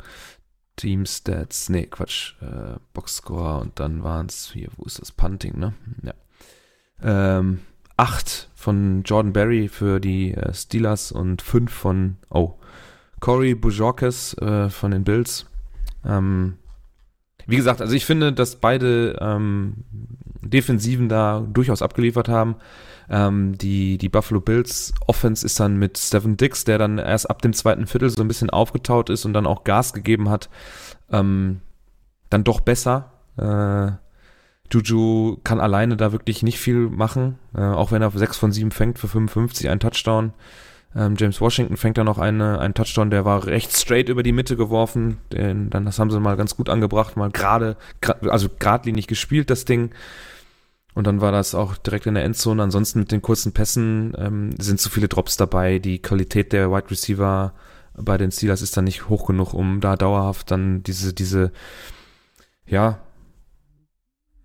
Team 0.74 1.06
Stats, 1.06 1.68
nee, 1.68 1.86
Quatsch, 1.86 2.34
äh, 2.42 2.78
Boxscore 2.92 3.60
und 3.60 3.78
dann 3.78 4.02
waren 4.02 4.26
es 4.26 4.50
hier, 4.52 4.68
wo 4.76 4.84
ist 4.84 5.00
das 5.00 5.12
Punting, 5.12 5.58
ne? 5.58 5.72
Ja. 6.02 6.14
Ähm, 7.38 7.60
acht 7.96 8.50
von 8.54 9.02
Jordan 9.04 9.32
Berry 9.32 9.68
für 9.68 10.00
die 10.00 10.34
äh, 10.34 10.52
Steelers 10.52 11.12
und 11.12 11.42
fünf 11.42 11.72
von, 11.72 12.16
oh, 12.28 12.54
Corey 13.20 13.54
Bujorkes 13.54 14.34
äh, 14.38 14.68
von 14.68 14.90
den 14.90 15.04
Bills. 15.04 15.46
Ähm, 16.04 16.58
wie 17.46 17.56
gesagt, 17.56 17.80
also 17.80 17.94
ich 17.94 18.04
finde, 18.04 18.32
dass 18.32 18.56
beide 18.56 19.16
ähm, 19.20 19.84
Defensiven 20.42 21.08
da 21.08 21.46
durchaus 21.52 21.82
abgeliefert 21.82 22.28
haben. 22.28 22.56
Ähm, 23.08 23.56
die, 23.56 23.98
die 23.98 24.08
Buffalo 24.08 24.40
Bills 24.40 24.92
Offense 25.06 25.46
ist 25.46 25.60
dann 25.60 25.76
mit 25.76 25.96
Stephen 25.96 26.36
Dix, 26.36 26.64
der 26.64 26.78
dann 26.78 26.98
erst 26.98 27.30
ab 27.30 27.40
dem 27.42 27.52
zweiten 27.52 27.86
Viertel 27.86 28.10
so 28.10 28.20
ein 28.20 28.28
bisschen 28.28 28.50
aufgetaut 28.50 29.10
ist 29.10 29.24
und 29.24 29.32
dann 29.32 29.46
auch 29.46 29.64
Gas 29.64 29.92
gegeben 29.92 30.28
hat, 30.28 30.48
ähm, 31.10 31.60
dann 32.30 32.42
doch 32.42 32.60
besser. 32.60 33.12
Äh, 33.36 33.92
Juju 34.72 35.38
kann 35.44 35.60
alleine 35.60 35.96
da 35.96 36.10
wirklich 36.10 36.42
nicht 36.42 36.58
viel 36.58 36.88
machen, 36.88 37.38
äh, 37.54 37.60
auch 37.60 37.92
wenn 37.92 38.02
er 38.02 38.10
6 38.10 38.36
von 38.36 38.50
7 38.50 38.72
fängt 38.72 38.98
für 38.98 39.06
55, 39.06 39.68
ein 39.68 39.78
Touchdown. 39.78 40.32
Ähm, 40.94 41.14
James 41.18 41.40
Washington 41.40 41.76
fängt 41.76 41.98
da 41.98 42.04
noch 42.04 42.18
eine, 42.18 42.58
einen 42.58 42.74
Touchdown, 42.74 43.10
der 43.10 43.24
war 43.24 43.46
recht 43.46 43.76
straight 43.76 44.08
über 44.08 44.22
die 44.22 44.32
Mitte 44.32 44.56
geworfen. 44.56 45.18
Den, 45.32 45.70
dann, 45.70 45.84
das 45.84 45.98
haben 45.98 46.10
sie 46.10 46.20
mal 46.20 46.36
ganz 46.36 46.56
gut 46.56 46.68
angebracht, 46.68 47.16
mal 47.16 47.30
gerade, 47.30 47.76
also 48.22 48.48
geradlinig 48.58 49.06
gespielt, 49.06 49.50
das 49.50 49.64
Ding. 49.64 49.90
Und 50.94 51.06
dann 51.06 51.20
war 51.20 51.30
das 51.30 51.54
auch 51.54 51.76
direkt 51.76 52.06
in 52.06 52.14
der 52.14 52.24
Endzone. 52.24 52.62
Ansonsten 52.62 53.00
mit 53.00 53.12
den 53.12 53.20
kurzen 53.20 53.52
Pässen 53.52 54.14
ähm, 54.16 54.54
sind 54.58 54.80
zu 54.80 54.88
viele 54.88 55.08
Drops 55.08 55.36
dabei. 55.36 55.78
Die 55.78 56.00
Qualität 56.00 56.54
der 56.54 56.70
Wide 56.70 56.90
Receiver 56.90 57.52
bei 57.94 58.16
den 58.16 58.30
Steelers 58.30 58.62
ist 58.62 58.76
dann 58.76 58.84
nicht 58.84 59.10
hoch 59.10 59.26
genug, 59.26 59.52
um 59.52 59.80
da 59.82 59.96
dauerhaft 59.96 60.50
dann 60.50 60.82
diese, 60.82 61.12
diese, 61.12 61.52
ja, 62.66 62.98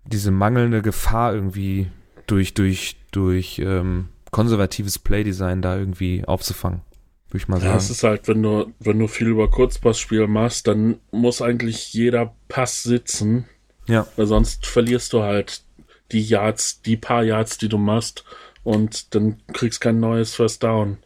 diese 0.04 0.30
mangelnde 0.30 0.82
Gefahr 0.82 1.34
irgendwie 1.34 1.90
durch, 2.26 2.52
durch, 2.52 2.96
durch 3.12 3.58
ähm, 3.58 4.08
konservatives 4.32 4.98
Playdesign 4.98 5.62
da 5.62 5.78
irgendwie 5.78 6.24
aufzufangen. 6.24 6.80
Würde 7.28 7.38
ich 7.44 7.48
mal 7.48 7.60
sagen. 7.60 7.70
Ja, 7.70 7.76
es 7.76 7.88
ist 7.88 8.02
halt, 8.02 8.26
wenn 8.26 8.42
du, 8.42 8.72
wenn 8.80 8.98
du 8.98 9.06
viel 9.06 9.28
über 9.28 9.48
Kurzpassspiel 9.48 10.26
machst, 10.26 10.66
dann 10.66 10.96
muss 11.12 11.40
eigentlich 11.40 11.92
jeder 11.92 12.34
Pass 12.48 12.82
sitzen. 12.82 13.46
Ja. 13.86 14.06
Weil 14.16 14.26
sonst 14.26 14.66
verlierst 14.66 15.12
du 15.12 15.22
halt 15.22 15.62
die 16.10 16.22
Yards, 16.22 16.82
die 16.82 16.96
paar 16.96 17.22
Yards, 17.22 17.58
die 17.58 17.68
du 17.68 17.78
machst 17.78 18.24
und 18.64 19.14
dann 19.14 19.38
kriegst 19.52 19.80
kein 19.80 20.00
neues 20.00 20.34
First 20.34 20.62
Down. 20.62 20.98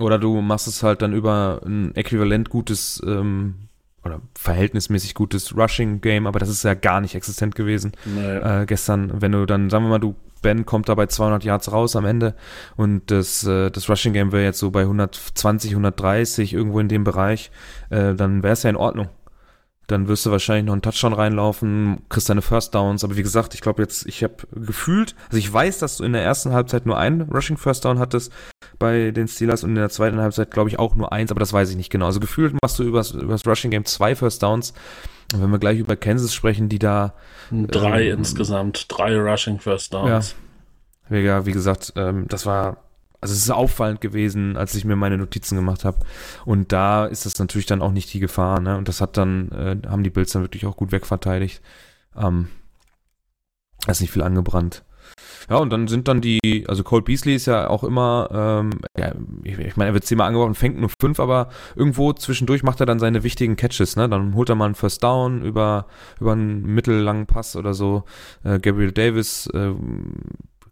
Oder 0.00 0.18
du 0.18 0.40
machst 0.40 0.66
es 0.66 0.82
halt 0.82 1.02
dann 1.02 1.12
über 1.12 1.60
ein 1.64 1.94
äquivalent 1.94 2.50
gutes 2.50 3.00
ähm, 3.06 3.68
oder 4.04 4.20
verhältnismäßig 4.34 5.14
gutes 5.14 5.56
Rushing-Game, 5.56 6.26
aber 6.26 6.38
das 6.38 6.48
ist 6.48 6.62
ja 6.62 6.74
gar 6.74 7.00
nicht 7.00 7.14
existent 7.14 7.54
gewesen 7.54 7.92
naja. 8.04 8.62
äh, 8.62 8.66
gestern. 8.66 9.20
Wenn 9.22 9.32
du 9.32 9.46
dann, 9.46 9.70
sagen 9.70 9.84
wir 9.84 9.90
mal, 9.90 9.98
du 9.98 10.14
Ben 10.44 10.66
kommt 10.66 10.88
da 10.88 10.94
bei 10.94 11.06
200 11.06 11.42
Yards 11.42 11.72
raus 11.72 11.96
am 11.96 12.04
Ende. 12.04 12.36
Und 12.76 13.10
das, 13.10 13.44
äh, 13.44 13.70
das 13.70 13.88
Rushing 13.88 14.12
Game 14.12 14.30
wäre 14.30 14.44
jetzt 14.44 14.60
so 14.60 14.70
bei 14.70 14.82
120, 14.82 15.72
130 15.72 16.52
irgendwo 16.52 16.78
in 16.78 16.88
dem 16.88 17.02
Bereich, 17.02 17.50
äh, 17.90 18.14
dann 18.14 18.44
wäre 18.44 18.52
es 18.52 18.62
ja 18.62 18.70
in 18.70 18.76
Ordnung. 18.76 19.08
Dann 19.86 20.06
wirst 20.08 20.24
du 20.24 20.30
wahrscheinlich 20.30 20.64
noch 20.64 20.72
einen 20.72 20.82
Touchdown 20.82 21.12
reinlaufen, 21.12 22.02
kriegst 22.08 22.28
deine 22.28 22.42
First 22.42 22.74
Downs, 22.74 23.04
aber 23.04 23.16
wie 23.16 23.22
gesagt, 23.22 23.54
ich 23.54 23.60
glaube 23.60 23.82
jetzt, 23.82 24.06
ich 24.06 24.22
habe 24.22 24.36
gefühlt, 24.54 25.14
also 25.26 25.36
ich 25.36 25.52
weiß, 25.52 25.78
dass 25.78 25.98
du 25.98 26.04
in 26.04 26.14
der 26.14 26.22
ersten 26.22 26.52
Halbzeit 26.52 26.86
nur 26.86 26.98
einen 26.98 27.22
Rushing 27.22 27.58
First 27.58 27.84
Down 27.84 27.98
hattest 27.98 28.32
bei 28.78 29.10
den 29.10 29.28
Steelers 29.28 29.62
und 29.62 29.70
in 29.70 29.76
der 29.76 29.90
zweiten 29.90 30.20
Halbzeit 30.20 30.50
glaube 30.50 30.70
ich 30.70 30.78
auch 30.78 30.94
nur 30.94 31.12
eins, 31.12 31.30
aber 31.30 31.40
das 31.40 31.52
weiß 31.52 31.70
ich 31.70 31.76
nicht 31.76 31.90
genau. 31.90 32.06
Also 32.06 32.20
gefühlt 32.20 32.54
machst 32.62 32.78
du 32.78 32.82
übers, 32.82 33.10
übers 33.10 33.46
Rushing 33.46 33.70
Game 33.70 33.84
zwei 33.84 34.14
First 34.14 34.42
Downs 34.42 34.72
und 35.32 35.42
wenn 35.42 35.50
wir 35.50 35.58
gleich 35.58 35.78
über 35.78 35.96
Kansas 35.96 36.34
sprechen, 36.34 36.68
die 36.68 36.78
da. 36.78 37.14
Drei 37.50 38.08
ähm, 38.08 38.18
insgesamt, 38.18 38.86
drei 38.88 39.16
Rushing 39.16 39.58
First 39.58 39.94
Downs. 39.94 40.34
Ja, 41.10 41.16
ja 41.16 41.46
wie 41.46 41.52
gesagt, 41.52 41.92
ähm, 41.96 42.26
das 42.28 42.46
war. 42.46 42.78
Also 43.20 43.32
es 43.32 43.40
ist 43.40 43.50
auffallend 43.50 44.02
gewesen, 44.02 44.58
als 44.58 44.74
ich 44.74 44.84
mir 44.84 44.96
meine 44.96 45.16
Notizen 45.16 45.56
gemacht 45.56 45.86
habe. 45.86 45.96
Und 46.44 46.72
da 46.72 47.06
ist 47.06 47.24
das 47.24 47.38
natürlich 47.38 47.64
dann 47.64 47.80
auch 47.80 47.90
nicht 47.90 48.12
die 48.12 48.20
Gefahr, 48.20 48.60
ne? 48.60 48.76
Und 48.76 48.86
das 48.86 49.00
hat 49.00 49.16
dann, 49.16 49.50
äh, 49.52 49.88
haben 49.88 50.02
die 50.02 50.10
Bills 50.10 50.32
dann 50.32 50.42
wirklich 50.42 50.66
auch 50.66 50.76
gut 50.76 50.92
wegverteidigt. 50.92 51.62
Ähm, 52.14 52.48
da 53.86 53.92
ist 53.92 54.02
nicht 54.02 54.10
viel 54.10 54.22
angebrannt. 54.22 54.84
Ja, 55.48 55.56
und 55.56 55.70
dann 55.70 55.88
sind 55.88 56.08
dann 56.08 56.20
die, 56.20 56.64
also 56.68 56.82
Cole 56.84 57.02
Beasley 57.02 57.34
ist 57.34 57.46
ja 57.46 57.68
auch 57.68 57.84
immer, 57.84 58.28
ähm, 58.32 58.70
ja, 58.98 59.12
ich, 59.42 59.58
ich 59.58 59.76
meine, 59.76 59.90
er 59.90 59.94
wird 59.94 60.04
zehnmal 60.04 60.28
angeworfen, 60.28 60.54
fängt 60.54 60.78
nur 60.78 60.90
fünf, 61.00 61.20
aber 61.20 61.48
irgendwo 61.76 62.12
zwischendurch 62.12 62.62
macht 62.62 62.80
er 62.80 62.86
dann 62.86 62.98
seine 62.98 63.22
wichtigen 63.22 63.56
Catches, 63.56 63.96
ne? 63.96 64.08
Dann 64.08 64.34
holt 64.34 64.48
er 64.48 64.54
mal 64.54 64.66
einen 64.66 64.74
First 64.74 65.02
Down 65.04 65.42
über, 65.42 65.86
über 66.20 66.32
einen 66.32 66.62
mittellangen 66.62 67.26
Pass 67.26 67.56
oder 67.56 67.74
so. 67.74 68.04
Äh, 68.42 68.58
Gabriel 68.58 68.92
Davis 68.92 69.46
äh, 69.48 69.72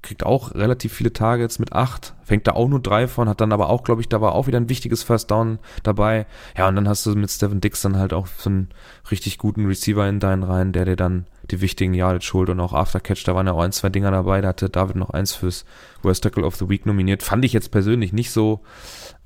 kriegt 0.03 0.27
auch 0.27 0.55
relativ 0.55 0.93
viele 0.93 1.13
Targets 1.13 1.59
mit 1.59 1.73
acht, 1.73 2.15
fängt 2.23 2.47
da 2.47 2.53
auch 2.53 2.69
nur 2.69 2.81
drei 2.81 3.07
von, 3.07 3.29
hat 3.29 3.41
dann 3.41 3.53
aber 3.53 3.71
auch, 3.71 3.85
glaube 3.85 4.01
ich, 4.01 4.09
da 4.09 4.21
war 4.21 4.35
auch 4.35 4.49
wieder 4.49 4.59
ein 4.59 4.69
wichtiges 4.69 5.03
First 5.03 5.31
Down 5.31 5.59
dabei. 5.85 6.27
Ja, 6.57 6.69
und 6.69 6.77
dann 6.77 6.89
hast 6.89 7.07
du 7.07 7.15
mit 7.15 7.31
Steven 7.31 7.61
Dix 7.61 7.83
dann 7.83 7.97
halt 7.97 8.13
auch 8.13 8.27
so 8.27 8.51
einen 8.51 8.69
richtig 9.11 9.39
guten 9.39 9.67
Receiver 9.67 10.07
in 10.09 10.19
deinen 10.19 10.43
Reihen, 10.43 10.73
der 10.73 10.85
dir 10.85 10.97
dann 10.97 11.27
die 11.51 11.61
wichtigen 11.61 11.95
Yardage 11.95 12.33
holt 12.33 12.49
und 12.49 12.61
auch 12.61 12.73
Aftercatch, 12.73 13.25
da 13.25 13.35
waren 13.35 13.47
ja 13.47 13.53
auch 13.53 13.63
ein, 13.63 13.73
zwei 13.73 13.89
Dinger 13.89 14.11
dabei, 14.11 14.41
da 14.41 14.49
hatte 14.49 14.71
David 14.71 14.97
noch 14.97 15.11
eins 15.11 15.35
fürs 15.35 15.65
Worst 16.03 16.23
Tackle 16.23 16.45
of 16.45 16.57
the 16.57 16.69
Week 16.69 16.87
nominiert. 16.87 17.23
Fand 17.23 17.45
ich 17.45 17.53
jetzt 17.53 17.71
persönlich 17.71 18.13
nicht 18.13 18.31
so, 18.31 18.63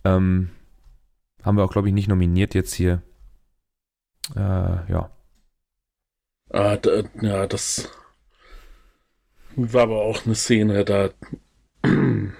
ähm, 0.04 0.50
haben 1.42 1.56
wir 1.56 1.64
auch, 1.64 1.72
glaube 1.72 1.88
ich, 1.88 1.94
nicht 1.94 2.08
nominiert 2.08 2.54
jetzt 2.54 2.74
hier. 2.74 3.02
Äh, 4.34 4.40
ja. 4.40 5.10
Ah, 6.50 6.76
da, 6.76 7.02
ja, 7.20 7.46
das 7.46 7.88
war 9.56 9.82
aber 9.82 10.02
auch 10.02 10.24
eine 10.24 10.34
Szene, 10.34 10.84
da. 10.84 11.10
ähm, 11.84 12.32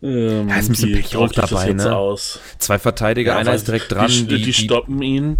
ja, 0.00 0.56
ist 0.56 0.68
ein 0.68 0.72
bisschen 0.72 0.92
Pech 0.92 1.16
auch 1.16 1.32
dabei, 1.32 1.72
ne? 1.72 1.96
Aus. 1.96 2.40
Zwei 2.58 2.78
Verteidiger, 2.78 3.32
ja, 3.32 3.38
einer 3.38 3.54
ist 3.54 3.66
direkt 3.66 3.92
dran. 3.92 4.08
Die, 4.08 4.26
die, 4.26 4.42
die 4.42 4.52
stoppen 4.52 5.00
ihn 5.02 5.38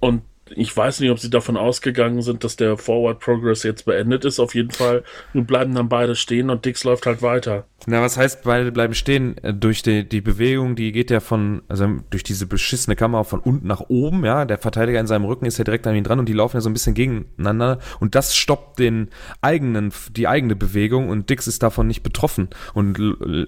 und 0.00 0.22
ich 0.56 0.76
weiß 0.76 1.00
nicht, 1.00 1.10
ob 1.10 1.18
sie 1.18 1.30
davon 1.30 1.56
ausgegangen 1.56 2.22
sind, 2.22 2.44
dass 2.44 2.56
der 2.56 2.76
Forward 2.76 3.20
Progress 3.20 3.62
jetzt 3.62 3.84
beendet 3.84 4.24
ist. 4.24 4.38
Auf 4.38 4.54
jeden 4.54 4.70
Fall 4.70 5.04
bleiben 5.34 5.74
dann 5.74 5.88
beide 5.88 6.14
stehen 6.14 6.50
und 6.50 6.64
Dix 6.64 6.84
läuft 6.84 7.06
halt 7.06 7.22
weiter. 7.22 7.64
Na, 7.86 8.00
was 8.00 8.16
heißt 8.16 8.44
beide 8.44 8.70
bleiben 8.70 8.94
stehen? 8.94 9.36
Äh, 9.38 9.54
durch 9.54 9.82
die, 9.82 10.08
die 10.08 10.20
Bewegung, 10.20 10.76
die 10.76 10.92
geht 10.92 11.10
ja 11.10 11.20
von, 11.20 11.62
also 11.68 11.88
durch 12.10 12.22
diese 12.22 12.46
beschissene 12.46 12.94
Kamera 12.94 13.24
von 13.24 13.40
unten 13.40 13.66
nach 13.66 13.80
oben, 13.88 14.24
ja. 14.24 14.44
Der 14.44 14.58
Verteidiger 14.58 15.00
in 15.00 15.06
seinem 15.06 15.24
Rücken 15.24 15.46
ist 15.46 15.58
ja 15.58 15.64
direkt 15.64 15.86
an 15.86 15.96
ihn 15.96 16.04
dran 16.04 16.18
und 16.18 16.28
die 16.28 16.32
laufen 16.32 16.56
ja 16.56 16.60
so 16.60 16.70
ein 16.70 16.74
bisschen 16.74 16.94
gegeneinander 16.94 17.78
und 17.98 18.14
das 18.14 18.36
stoppt 18.36 18.78
den 18.78 19.08
eigenen, 19.40 19.92
die 20.12 20.28
eigene 20.28 20.54
Bewegung 20.54 21.08
und 21.08 21.28
Dix 21.28 21.46
ist 21.46 21.62
davon 21.62 21.88
nicht 21.88 22.02
betroffen 22.02 22.50
und 22.74 22.98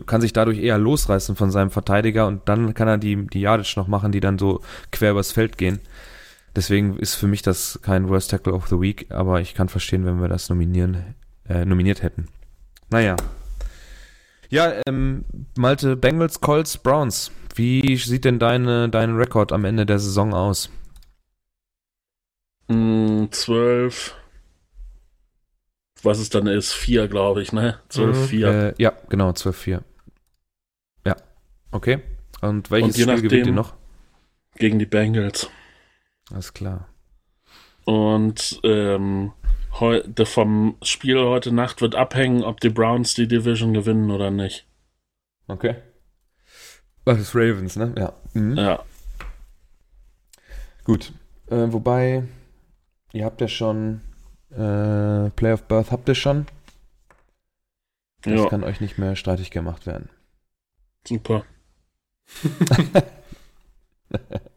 kann 0.07 0.21
sich 0.21 0.33
dadurch 0.33 0.59
eher 0.59 0.79
losreißen 0.79 1.37
von 1.37 1.51
seinem 1.51 1.71
Verteidiger 1.71 2.27
und 2.27 2.49
dann 2.49 2.75
kann 2.75 2.89
er 2.89 2.99
die, 2.99 3.27
die 3.29 3.41
Yardage 3.41 3.75
noch 3.77 3.87
machen, 3.87 4.11
die 4.11 4.21
dann 4.21 4.39
so 4.39 4.61
quer 4.91 5.13
übers 5.13 5.33
Feld 5.33 5.59
gehen. 5.59 5.81
Deswegen 6.57 6.97
ist 6.99 7.15
für 7.15 7.27
mich 7.27 7.43
das 7.43 7.81
kein 7.83 8.09
Worst 8.09 8.31
Tackle 8.31 8.53
of 8.53 8.69
the 8.69 8.81
Week, 8.81 9.11
aber 9.11 9.41
ich 9.41 9.55
kann 9.55 9.69
verstehen, 9.69 10.07
wenn 10.07 10.21
wir 10.21 10.29
das 10.29 10.49
nominieren, 10.49 11.15
äh, 11.49 11.65
nominiert 11.65 12.03
hätten. 12.03 12.27
Naja. 12.91 13.17
Ja, 14.51 14.73
ähm, 14.87 15.25
Malte, 15.57 15.97
Bengals, 15.97 16.41
Colts, 16.41 16.79
Browns. 16.79 17.33
Wie 17.57 17.97
sieht 17.97 18.25
denn 18.25 18.39
deine, 18.39 18.89
dein 18.89 19.17
Rekord 19.17 19.53
am 19.53 19.65
Ende 19.65 19.85
der 19.85 19.99
Saison 19.99 20.33
aus? 20.33 20.71
Mm, 22.69 23.27
12. 23.31 24.15
Was 26.03 26.19
es 26.19 26.31
dann 26.31 26.47
ist, 26.47 26.73
4, 26.73 27.09
glaube 27.09 27.43
ich, 27.43 27.53
ne? 27.53 27.79
12, 27.89 28.17
mhm. 28.17 28.25
4. 28.27 28.49
Äh, 28.49 28.75
ja, 28.79 28.93
genau, 29.09 29.33
12, 29.33 29.57
4. 29.57 29.85
Ja, 31.05 31.17
okay. 31.73 32.01
Und 32.41 32.71
welches 32.71 32.97
Und 32.99 33.03
Spiel 33.03 33.29
gewinnt 33.29 33.47
ihr 33.47 33.53
noch? 33.53 33.75
Gegen 34.57 34.79
die 34.79 34.87
Bengals. 34.87 35.49
Alles 36.35 36.53
klar. 36.53 36.89
Und 37.85 38.61
ähm, 38.65 39.33
vom 40.25 40.77
Spiel 40.83 41.21
heute 41.21 41.53
Nacht 41.53 41.81
wird 41.81 41.95
abhängen, 41.95 42.43
ob 42.43 42.59
die 42.59 42.71
Browns 42.71 43.15
die 43.15 43.29
Division 43.29 43.73
gewinnen 43.73 44.11
oder 44.11 44.33
nicht. 44.33 44.67
Okay. 45.47 45.77
Das 47.05 47.21
ist 47.21 47.37
Ravens, 47.37 47.77
ne? 47.77 47.95
Ja. 47.97 48.15
Mhm. 48.33 48.57
Ja. 48.57 48.85
Gut. 50.83 51.13
Äh, 51.47 51.73
wobei, 51.73 52.25
ihr 53.13 53.25
habt 53.25 53.41
ja 53.41 53.47
schon 53.47 54.01
äh, 54.51 55.31
Play 55.31 55.53
of 55.53 55.69
Birth 55.69 55.93
habt 55.93 56.09
ihr 56.09 56.17
schon. 56.17 56.47
Das 58.23 58.41
ja. 58.41 58.49
kann 58.49 58.65
euch 58.65 58.81
nicht 58.81 58.99
mehr 58.99 59.15
streitig 59.15 59.53
gemacht 59.53 59.87
werden. 59.87 60.09
Super. 61.07 61.45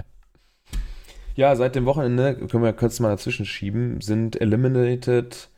Ja, 1.38 1.56
seit 1.56 1.76
dem 1.76 1.86
Wochenende, 1.86 2.36
können 2.36 2.63
wir 2.63 2.73
kurz 2.73 3.00
mal 3.00 3.10
dazwischen 3.10 3.45
schieben, 3.45 4.02
sind 4.02 4.41
eliminated 4.41 5.50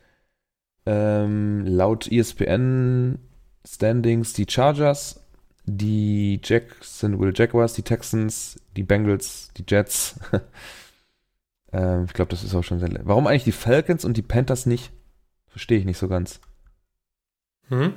ähm, 0.84 1.64
laut 1.64 2.06
ESPN 2.06 3.18
Standings 3.66 4.34
die 4.34 4.44
Chargers, 4.46 5.24
die 5.64 6.38
Jacksonville 6.44 7.32
Jaguars, 7.34 7.72
die 7.72 7.82
Texans, 7.82 8.60
die 8.76 8.82
Bengals, 8.82 9.52
die 9.56 9.64
Jets. 9.66 10.20
ähm, 11.72 12.04
ich 12.04 12.12
glaube, 12.12 12.30
das 12.30 12.44
ist 12.44 12.54
auch 12.54 12.62
schon 12.62 12.78
sehr. 12.78 12.90
Warum 13.04 13.26
eigentlich 13.26 13.44
die 13.44 13.52
Falcons 13.52 14.04
und 14.04 14.18
die 14.18 14.22
Panthers 14.22 14.66
nicht? 14.66 14.92
Verstehe 15.46 15.78
ich 15.78 15.86
nicht 15.86 15.98
so 15.98 16.08
ganz. 16.08 16.40
Hm? 17.68 17.94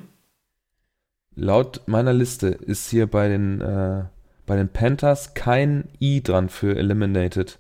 Laut 1.36 1.82
meiner 1.88 2.14
Liste 2.14 2.48
ist 2.48 2.90
hier 2.90 3.08
bei 3.08 3.28
den, 3.28 3.60
äh, 3.60 4.06
bei 4.46 4.56
den 4.56 4.70
Panthers 4.70 5.34
kein 5.34 5.90
I 6.00 6.24
dran 6.24 6.48
für 6.48 6.78
Eliminated. 6.78 7.60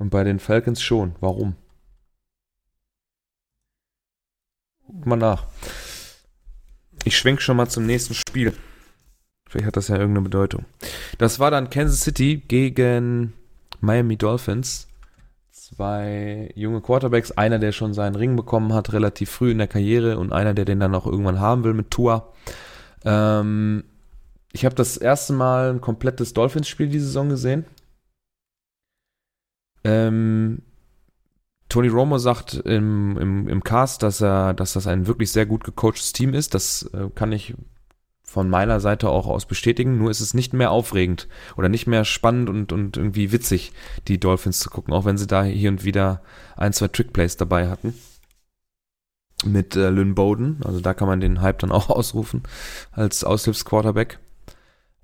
Und 0.00 0.08
bei 0.08 0.24
den 0.24 0.38
Falcons 0.38 0.80
schon. 0.80 1.14
Warum? 1.20 1.56
Mal 5.04 5.16
nach. 5.16 5.46
Ich 7.04 7.18
schwenk 7.18 7.42
schon 7.42 7.58
mal 7.58 7.68
zum 7.68 7.84
nächsten 7.84 8.14
Spiel. 8.14 8.54
Vielleicht 9.46 9.66
hat 9.66 9.76
das 9.76 9.88
ja 9.88 9.96
irgendeine 9.96 10.24
Bedeutung. 10.24 10.64
Das 11.18 11.38
war 11.38 11.50
dann 11.50 11.68
Kansas 11.68 12.00
City 12.00 12.38
gegen 12.38 13.34
Miami 13.80 14.16
Dolphins. 14.16 14.88
Zwei 15.50 16.50
junge 16.54 16.80
Quarterbacks, 16.80 17.32
einer, 17.32 17.58
der 17.58 17.72
schon 17.72 17.92
seinen 17.92 18.16
Ring 18.16 18.36
bekommen 18.36 18.72
hat, 18.72 18.94
relativ 18.94 19.28
früh 19.28 19.50
in 19.50 19.58
der 19.58 19.68
Karriere 19.68 20.16
und 20.16 20.32
einer, 20.32 20.54
der 20.54 20.64
den 20.64 20.80
dann 20.80 20.94
auch 20.94 21.06
irgendwann 21.06 21.40
haben 21.40 21.62
will 21.62 21.74
mit 21.74 21.90
Tour. 21.90 22.32
Ähm, 23.04 23.84
ich 24.50 24.64
habe 24.64 24.74
das 24.74 24.96
erste 24.96 25.34
Mal 25.34 25.74
ein 25.74 25.82
komplettes 25.82 26.32
Dolphins-Spiel 26.32 26.88
diese 26.88 27.04
Saison 27.04 27.28
gesehen. 27.28 27.66
Ähm, 29.84 30.62
Tony 31.68 31.88
Romo 31.88 32.18
sagt 32.18 32.54
im, 32.54 33.16
im, 33.16 33.48
im 33.48 33.62
Cast, 33.62 34.02
dass 34.02 34.20
er, 34.20 34.54
dass 34.54 34.72
das 34.72 34.86
ein 34.86 35.06
wirklich 35.06 35.30
sehr 35.30 35.46
gut 35.46 35.64
gecoachtes 35.64 36.12
Team 36.12 36.34
ist. 36.34 36.54
Das 36.54 36.82
äh, 36.92 37.08
kann 37.14 37.32
ich 37.32 37.54
von 38.30 38.48
meiner 38.48 38.78
Seite 38.78 39.08
auch 39.08 39.26
aus 39.26 39.46
bestätigen. 39.46 39.98
Nur 39.98 40.10
ist 40.10 40.20
es 40.20 40.34
nicht 40.34 40.52
mehr 40.52 40.70
aufregend 40.70 41.28
oder 41.56 41.68
nicht 41.68 41.86
mehr 41.86 42.04
spannend 42.04 42.48
und, 42.48 42.72
und 42.72 42.96
irgendwie 42.96 43.32
witzig, 43.32 43.72
die 44.06 44.20
Dolphins 44.20 44.60
zu 44.60 44.70
gucken, 44.70 44.94
auch 44.94 45.04
wenn 45.04 45.18
sie 45.18 45.26
da 45.26 45.42
hier 45.42 45.70
und 45.70 45.84
wieder 45.84 46.22
ein, 46.56 46.72
zwei 46.72 46.88
Trickplays 46.88 47.36
dabei 47.36 47.68
hatten. 47.68 47.94
Mit 49.44 49.74
äh, 49.74 49.90
Lynn 49.90 50.14
Bowden, 50.14 50.60
also 50.64 50.80
da 50.80 50.92
kann 50.92 51.08
man 51.08 51.20
den 51.20 51.40
Hype 51.40 51.60
dann 51.60 51.72
auch 51.72 51.88
ausrufen 51.90 52.42
als 52.92 53.24
Aushilfsquarterback. 53.24 54.18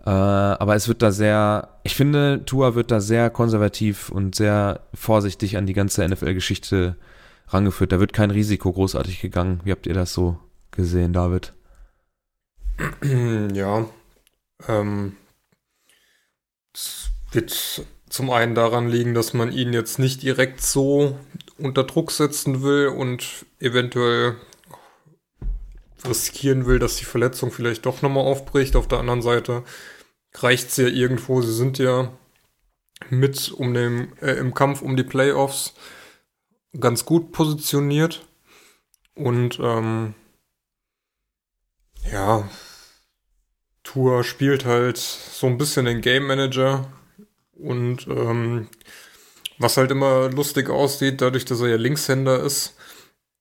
Äh, 0.06 0.10
aber 0.10 0.76
es 0.76 0.86
wird 0.86 1.02
da 1.02 1.10
sehr, 1.10 1.80
ich 1.82 1.96
finde, 1.96 2.44
Tua 2.46 2.76
wird 2.76 2.92
da 2.92 3.00
sehr 3.00 3.28
konservativ 3.28 4.08
und 4.08 4.36
sehr 4.36 4.86
vorsichtig 4.94 5.56
an 5.56 5.66
die 5.66 5.72
ganze 5.72 6.06
NFL-Geschichte 6.06 6.94
rangeführt. 7.48 7.90
Da 7.90 7.98
wird 7.98 8.12
kein 8.12 8.30
Risiko 8.30 8.72
großartig 8.72 9.20
gegangen. 9.20 9.60
Wie 9.64 9.72
habt 9.72 9.86
ihr 9.88 9.94
das 9.94 10.12
so 10.12 10.38
gesehen, 10.70 11.12
David? 11.12 11.52
Ja, 13.52 13.86
ähm, 14.68 15.16
es 16.72 17.10
wird 17.32 17.84
zum 18.08 18.30
einen 18.30 18.54
daran 18.54 18.88
liegen, 18.88 19.14
dass 19.14 19.34
man 19.34 19.50
ihn 19.50 19.72
jetzt 19.72 19.98
nicht 19.98 20.22
direkt 20.22 20.60
so 20.60 21.18
unter 21.58 21.84
Druck 21.84 22.12
setzen 22.12 22.62
will 22.62 22.88
und 22.88 23.46
eventuell 23.58 24.36
riskieren 26.06 26.66
will, 26.66 26.78
dass 26.78 26.96
die 26.96 27.04
Verletzung 27.04 27.50
vielleicht 27.50 27.86
doch 27.86 28.02
nochmal 28.02 28.24
aufbricht. 28.24 28.76
Auf 28.76 28.88
der 28.88 28.98
anderen 28.98 29.22
Seite 29.22 29.64
reicht 30.36 30.68
es 30.68 30.76
ja 30.76 30.86
irgendwo. 30.86 31.42
Sie 31.42 31.54
sind 31.54 31.78
ja 31.78 32.12
mit 33.10 33.52
um 33.52 33.74
den, 33.74 34.16
äh, 34.18 34.32
im 34.32 34.54
Kampf 34.54 34.82
um 34.82 34.96
die 34.96 35.04
Playoffs 35.04 35.74
ganz 36.78 37.04
gut 37.04 37.32
positioniert. 37.32 38.26
Und 39.14 39.58
ähm, 39.60 40.14
ja, 42.10 42.48
Tour 43.82 44.24
spielt 44.24 44.64
halt 44.64 44.98
so 44.98 45.46
ein 45.46 45.58
bisschen 45.58 45.86
den 45.86 46.00
Game 46.00 46.26
Manager 46.26 46.92
und 47.54 48.06
ähm, 48.08 48.68
was 49.58 49.76
halt 49.76 49.90
immer 49.90 50.28
lustig 50.30 50.68
aussieht, 50.68 51.22
dadurch, 51.22 51.46
dass 51.46 51.60
er 51.60 51.68
ja 51.68 51.76
Linkshänder 51.76 52.42
ist, 52.42 52.76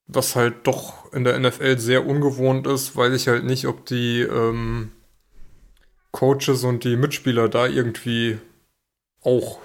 was 0.08 0.36
halt 0.36 0.66
doch 0.68 1.12
in 1.14 1.24
der 1.24 1.38
NFL 1.38 1.78
sehr 1.80 2.06
ungewohnt 2.06 2.68
ist, 2.68 2.96
weiß 2.96 3.14
ich 3.14 3.28
halt 3.28 3.44
nicht, 3.44 3.68
ob 3.68 3.86
die 3.86 4.22
ähm, 4.22 4.92
Coaches 6.16 6.64
und 6.64 6.86
die 6.86 6.96
Mitspieler 6.96 7.50
da 7.50 7.68
irgendwie 7.68 8.38
auch 9.22 9.60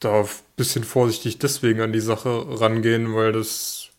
da 0.00 0.22
ein 0.22 0.28
bisschen 0.56 0.82
vorsichtig 0.82 1.38
deswegen 1.38 1.80
an 1.80 1.92
die 1.92 2.00
Sache 2.00 2.44
rangehen, 2.60 3.14
weil 3.14 3.30
das 3.30 3.90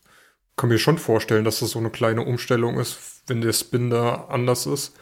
kann 0.58 0.68
mir 0.68 0.80
schon 0.80 0.98
vorstellen, 0.98 1.46
dass 1.46 1.62
das 1.62 1.72
so 1.72 1.80
eine 1.80 1.90
kleine 1.90 2.26
Umstellung 2.26 2.78
ist, 2.78 3.24
wenn 3.28 3.40
der 3.40 3.54
Spin 3.54 3.90
da 3.90 4.26
anders 4.30 4.66
ist. 4.66 4.98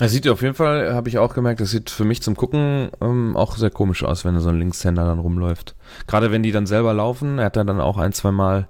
Es 0.00 0.10
sieht 0.10 0.26
auf 0.26 0.42
jeden 0.42 0.54
Fall, 0.54 0.92
habe 0.92 1.08
ich 1.08 1.18
auch 1.18 1.32
gemerkt, 1.32 1.60
das 1.60 1.70
sieht 1.70 1.90
für 1.90 2.04
mich 2.04 2.20
zum 2.22 2.34
Gucken 2.34 2.90
ähm, 3.00 3.36
auch 3.36 3.56
sehr 3.56 3.70
komisch 3.70 4.02
aus, 4.02 4.24
wenn 4.24 4.40
so 4.40 4.48
ein 4.48 4.58
Linkshänder 4.58 5.04
dann 5.04 5.20
rumläuft. 5.20 5.76
Gerade 6.08 6.32
wenn 6.32 6.42
die 6.42 6.50
dann 6.50 6.66
selber 6.66 6.92
laufen, 6.92 7.38
er 7.38 7.44
hat 7.44 7.56
dann 7.56 7.80
auch 7.80 7.98
ein, 7.98 8.12
zwei 8.12 8.32
Mal 8.32 8.66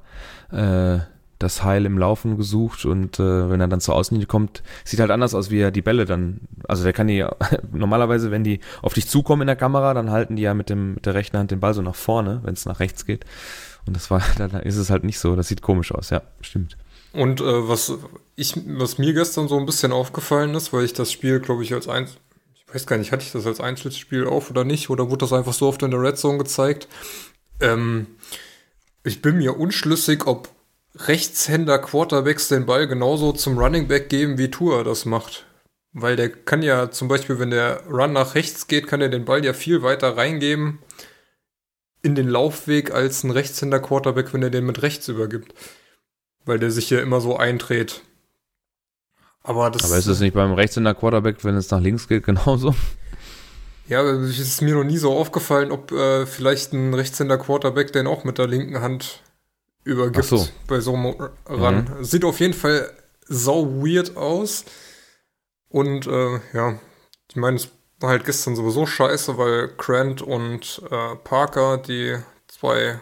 äh, 0.53 0.99
das 1.45 1.63
Heil 1.63 1.87
im 1.87 1.99
Laufen 1.99 2.37
gesucht 2.37 2.85
und 2.85 3.21
äh, 3.21 3.51
wenn 3.51 3.61
er 3.61 3.69
dann 3.69 3.81
zur 3.81 3.95
Außenlinie 3.95 4.27
kommt, 4.27 4.63
sieht 4.85 4.99
halt 4.99 5.11
anders 5.11 5.35
aus, 5.35 5.51
wie 5.51 5.61
er 5.61 5.71
die 5.71 5.83
Bälle 5.83 6.07
dann, 6.07 6.41
also 6.67 6.83
der 6.83 6.93
kann 6.93 7.07
die, 7.07 7.25
normalerweise, 7.73 8.31
wenn 8.31 8.43
die 8.43 8.61
auf 8.83 8.95
dich 8.95 9.09
zukommen 9.09 9.43
in 9.43 9.47
der 9.47 9.57
Kamera, 9.57 9.95
dann 9.95 10.11
halten 10.11 10.37
die 10.37 10.43
ja 10.43 10.55
mit, 10.55 10.71
dem, 10.71 10.95
mit 10.95 11.07
der 11.07 11.15
rechten 11.15 11.39
Hand 11.39 11.51
den 11.51 11.61
Ball 11.61 11.75
so 11.75 11.83
nach 11.83 11.95
vorne, 11.95 12.41
wenn 12.43 12.55
es 12.55 12.65
nach 12.65 12.81
rechts 12.81 13.07
geht. 13.07 13.25
Und 13.87 13.95
das 13.95 14.11
war, 14.11 14.23
da 14.39 14.47
ist 14.59 14.77
es 14.77 14.91
halt 14.91 15.05
nicht 15.05 15.19
so, 15.19 15.37
das 15.37 15.49
sieht 15.49 15.63
komisch 15.63 15.93
aus, 15.93 16.11
ja, 16.11 16.23
stimmt. 16.41 16.77
Und 17.13 17.41
äh, 17.41 17.69
was 17.69 17.93
ich, 18.35 18.55
was 18.67 18.99
mir 18.99 19.15
gestern 19.15 19.47
so 19.47 19.57
ein 19.57 19.67
bisschen 19.67 19.93
aufgefallen 19.93 20.55
ist, 20.55 20.73
weil 20.73 20.85
ich 20.85 20.95
das 20.95 21.13
Spiel, 21.13 21.39
glaube 21.39 21.63
ich, 21.63 21.73
als 21.73 21.87
eins, 21.87 22.17
ich 22.55 22.75
weiß 22.75 22.87
gar 22.87 22.97
nicht, 22.97 23.13
hatte 23.13 23.23
ich 23.23 23.31
das 23.31 23.47
als 23.47 23.61
Einzelspiel 23.61 24.27
auf 24.27 24.51
oder 24.51 24.65
nicht, 24.65 24.91
oder 24.91 25.11
wurde 25.11 25.19
das 25.19 25.33
einfach 25.33 25.53
so 25.53 25.69
oft 25.69 25.83
in 25.83 25.93
der 25.93 26.01
Red 26.01 26.19
Zone 26.19 26.39
gezeigt? 26.39 26.89
Ähm, 27.61 28.09
ich 29.05 29.23
bin 29.23 29.37
mir 29.37 29.59
unschlüssig, 29.59 30.27
ob 30.27 30.49
Rechtshänder 30.97 31.79
Quarterbacks 31.79 32.49
den 32.49 32.67
Ball 32.67 32.87
genauso 32.87 33.33
zum 33.33 33.59
Running 33.59 33.89
Back 33.89 34.09
geben, 34.09 34.39
wie 34.39 34.51
Tour 34.51 34.85
das 34.85 35.05
macht. 35.05 35.47
Weil 35.93 36.17
der 36.17 36.29
kann 36.29 36.63
ja 36.63 36.91
zum 36.91 37.09
Beispiel, 37.09 37.39
wenn 37.39 37.51
der 37.51 37.85
Run 37.87 38.13
nach 38.13 38.35
rechts 38.35 38.67
geht, 38.67 38.87
kann 38.87 39.01
er 39.01 39.09
den 39.09 39.25
Ball 39.25 39.45
ja 39.45 39.53
viel 39.53 39.83
weiter 39.83 40.17
reingeben 40.17 40.79
in 42.03 42.15
den 42.15 42.29
Laufweg 42.29 42.93
als 42.93 43.25
ein 43.25 43.31
Rechtshänder 43.31 43.81
Quarterback, 43.81 44.35
wenn 44.35 44.43
er 44.43 44.51
den 44.51 44.67
mit 44.67 44.83
rechts 44.83 45.09
übergibt. 45.09 45.55
Weil 46.45 46.59
der 46.59 46.71
sich 46.71 46.91
ja 46.91 47.01
immer 47.01 47.21
so 47.21 47.37
eindreht. 47.37 48.03
Aber, 49.43 49.71
das, 49.71 49.85
Aber 49.85 49.97
ist 49.97 50.07
es 50.07 50.21
nicht 50.21 50.35
beim 50.35 50.53
Rechtshänder 50.53 50.95
Quarterback, 50.95 51.45
wenn 51.45 51.57
es 51.57 51.71
nach 51.71 51.81
links 51.81 52.07
geht, 52.07 52.25
genauso? 52.27 52.75
Ja, 53.89 54.03
es 54.03 54.39
ist 54.39 54.63
mir 54.63 54.75
noch 54.75 54.85
nie 54.85 54.99
so 54.99 55.13
aufgefallen, 55.13 55.73
ob 55.73 55.93
äh, 55.93 56.27
vielleicht 56.27 56.73
ein 56.73 56.95
Rechtshänder 56.95 57.39
Quarterback 57.39 57.93
den 57.93 58.07
auch 58.07 58.25
mit 58.25 58.39
der 58.39 58.47
linken 58.47 58.81
Hand 58.81 59.23
übergibt 59.85 60.25
so. 60.25 60.49
bei 60.67 60.81
so 60.81 60.95
einem 60.95 61.07
Run. 61.49 61.89
Mhm. 61.99 62.05
Sieht 62.05 62.25
auf 62.25 62.41
jeden 62.41 62.55
Fall 62.55 62.91
sau 63.27 63.67
weird 63.67 64.17
aus. 64.17 64.65
Und 65.69 66.07
äh, 66.07 66.41
ja, 66.53 66.79
ich 67.29 67.37
meine, 67.37 67.57
es 67.57 67.69
war 68.01 68.11
halt 68.11 68.25
gestern 68.25 68.57
sowieso 68.57 68.87
scheiße, 68.87 69.39
weil 69.39 69.69
Grant 69.77 70.23
und 70.23 70.83
äh, 70.91 71.17
Parker, 71.17 71.79
die 71.79 72.17
zwei 72.49 73.01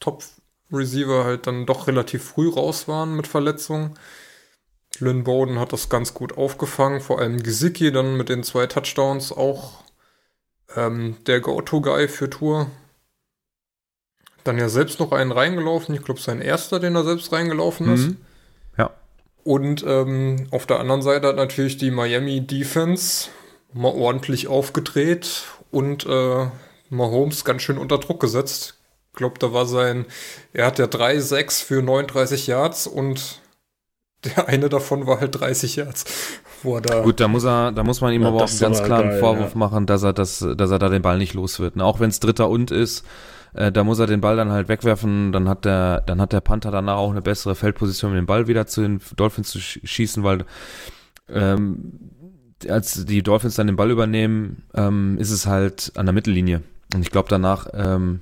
Top-Receiver, 0.00 1.24
halt 1.24 1.46
dann 1.46 1.66
doch 1.66 1.86
relativ 1.86 2.24
früh 2.24 2.48
raus 2.48 2.88
waren 2.88 3.14
mit 3.14 3.26
Verletzungen. 3.26 3.98
Lynn 5.00 5.24
Bowden 5.24 5.58
hat 5.58 5.72
das 5.72 5.88
ganz 5.88 6.14
gut 6.14 6.38
aufgefangen, 6.38 7.00
vor 7.00 7.18
allem 7.18 7.42
Gesicki 7.42 7.90
dann 7.90 8.16
mit 8.16 8.28
den 8.28 8.44
zwei 8.44 8.66
Touchdowns 8.66 9.32
auch 9.32 9.84
ähm, 10.76 11.16
der 11.26 11.40
Go-To-Guy 11.40 12.08
für 12.08 12.30
Tour. 12.30 12.70
Dann 14.44 14.58
ja 14.58 14.68
selbst 14.68 15.00
noch 15.00 15.12
einen 15.12 15.32
reingelaufen. 15.32 15.94
Ich 15.94 16.02
glaube, 16.02 16.20
sein 16.20 16.40
erster, 16.40 16.78
den 16.78 16.94
er 16.94 17.04
selbst 17.04 17.32
reingelaufen 17.32 17.92
ist. 17.92 18.08
Mhm. 18.08 18.16
Ja. 18.78 18.90
Und 19.42 19.84
ähm, 19.86 20.46
auf 20.50 20.66
der 20.66 20.80
anderen 20.80 21.02
Seite 21.02 21.28
hat 21.28 21.36
natürlich 21.36 21.76
die 21.76 21.90
Miami 21.90 22.40
Defense 22.46 23.28
mal 23.72 23.92
ordentlich 23.92 24.48
aufgedreht 24.48 25.44
und 25.70 26.06
äh, 26.06 26.46
Mahomes 26.90 27.44
ganz 27.44 27.62
schön 27.62 27.78
unter 27.78 27.98
Druck 27.98 28.20
gesetzt. 28.20 28.78
Ich 29.12 29.18
glaube, 29.18 29.38
da 29.38 29.52
war 29.52 29.66
sein, 29.66 30.06
er 30.52 30.66
hat 30.66 30.78
ja 30.78 30.86
3-6 30.86 31.64
für 31.64 31.82
39 31.82 32.46
Yards 32.46 32.86
und 32.86 33.40
der 34.24 34.48
eine 34.48 34.68
davon 34.68 35.06
war 35.06 35.20
halt 35.20 35.38
30 35.38 35.76
Yards. 35.76 36.04
Da 36.82 37.02
Gut, 37.02 37.20
da 37.20 37.28
muss 37.28 37.44
er, 37.44 37.72
da 37.72 37.82
muss 37.82 38.00
man 38.00 38.14
ihm 38.14 38.22
ja, 38.22 38.28
aber 38.28 38.44
auch 38.44 38.48
einen 38.48 38.58
ganz 38.58 38.82
klaren 38.82 39.10
geil, 39.10 39.20
Vorwurf 39.20 39.52
ja. 39.52 39.58
machen, 39.58 39.84
dass 39.84 40.02
er 40.02 40.14
das, 40.14 40.44
dass 40.56 40.70
er 40.70 40.78
da 40.78 40.88
den 40.88 41.02
Ball 41.02 41.18
nicht 41.18 41.34
los 41.34 41.60
wird. 41.60 41.78
Auch 41.78 42.00
wenn 42.00 42.08
es 42.08 42.20
Dritter 42.20 42.48
und 42.48 42.70
ist, 42.70 43.04
äh, 43.54 43.72
da 43.72 43.84
muss 43.84 43.98
er 43.98 44.06
den 44.06 44.20
Ball 44.20 44.36
dann 44.36 44.50
halt 44.50 44.68
wegwerfen, 44.68 45.32
dann 45.32 45.48
hat 45.48 45.64
der, 45.64 46.02
dann 46.02 46.20
hat 46.20 46.32
der 46.32 46.40
Panther 46.40 46.70
danach 46.70 46.96
auch 46.96 47.10
eine 47.10 47.22
bessere 47.22 47.54
Feldposition, 47.54 48.10
um 48.10 48.16
den 48.16 48.26
Ball 48.26 48.46
wieder 48.46 48.66
zu 48.66 48.82
den 48.82 49.00
Dolphins 49.16 49.50
zu 49.50 49.60
schießen, 49.60 50.22
weil 50.22 50.44
ähm, 51.28 52.10
als 52.68 53.04
die 53.04 53.22
Dolphins 53.22 53.56
dann 53.56 53.66
den 53.66 53.76
Ball 53.76 53.90
übernehmen, 53.90 54.64
ähm, 54.74 55.18
ist 55.18 55.30
es 55.30 55.46
halt 55.46 55.92
an 55.96 56.06
der 56.06 56.12
Mittellinie. 56.12 56.62
Und 56.94 57.02
ich 57.02 57.10
glaube, 57.10 57.28
danach 57.28 57.68
ähm, 57.72 58.20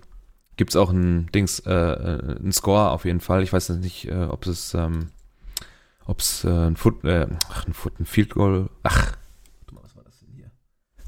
gibt 0.56 0.70
es 0.70 0.76
auch 0.76 0.90
ein 0.90 1.30
Dings, 1.34 1.60
äh, 1.60 1.72
äh, 1.72 2.36
ein 2.42 2.52
Score 2.52 2.90
auf 2.90 3.04
jeden 3.04 3.20
Fall. 3.20 3.42
Ich 3.42 3.52
weiß 3.52 3.70
nicht, 3.70 4.08
äh, 4.08 4.24
ob 4.24 4.46
es 4.46 4.74
ähm, 4.74 5.08
ob 6.06 6.20
es 6.20 6.44
äh, 6.44 6.48
ein 6.48 6.76
Foot, 6.76 7.04
äh, 7.04 7.26
ach, 7.48 7.66
ein 7.66 7.74
Foot, 7.74 7.98
ein 8.00 8.06
Field 8.06 8.30
Goal, 8.30 8.68
ach, 8.82 9.16
was 9.70 9.96
war 9.96 10.04
das 10.04 10.18
denn 10.20 10.30
hier? 10.34 10.50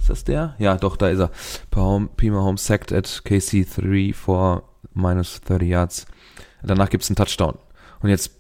Ist 0.05 0.11
das 0.11 0.25
der? 0.25 0.55
Ja, 0.59 0.77
doch, 0.77 0.99
da 0.99 1.09
ist 1.09 1.19
er. 1.19 1.31
Pima 1.71 2.43
Home 2.43 2.59
sacked 2.59 2.93
at 2.93 3.07
KC3 3.25 4.13
for 4.13 4.65
minus 4.93 5.41
30 5.47 5.67
yards. 5.67 6.07
Danach 6.63 6.91
gibt 6.91 7.05
es 7.05 7.09
einen 7.09 7.17
Touchdown. 7.17 7.57
Und 8.01 8.11
jetzt 8.11 8.33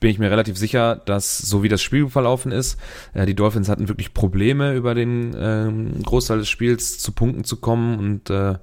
bin 0.00 0.10
ich 0.10 0.18
mir 0.18 0.32
relativ 0.32 0.58
sicher, 0.58 0.96
dass 0.96 1.38
so 1.38 1.62
wie 1.62 1.68
das 1.68 1.80
Spiel 1.80 2.08
verlaufen 2.08 2.50
ist, 2.50 2.76
äh, 3.14 3.24
die 3.24 3.36
Dolphins 3.36 3.68
hatten 3.68 3.86
wirklich 3.86 4.14
Probleme 4.14 4.74
über 4.74 4.96
den 4.96 5.32
ähm, 5.38 6.02
Großteil 6.02 6.38
des 6.38 6.48
Spiels 6.48 6.98
zu 6.98 7.12
Punkten 7.12 7.44
zu 7.44 7.58
kommen 7.58 8.00
und 8.00 8.28
äh, 8.28 8.56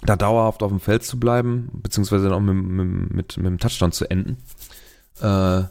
da 0.00 0.16
dauerhaft 0.16 0.62
auf 0.62 0.70
dem 0.70 0.80
Feld 0.80 1.04
zu 1.04 1.20
bleiben, 1.20 1.68
beziehungsweise 1.82 2.30
dann 2.30 2.32
auch 2.32 2.40
mit, 2.40 2.54
mit, 2.54 3.12
mit, 3.12 3.36
mit 3.36 3.46
dem 3.46 3.58
Touchdown 3.58 3.92
zu 3.92 4.10
enden. 4.10 4.38
Äh, 5.20 5.64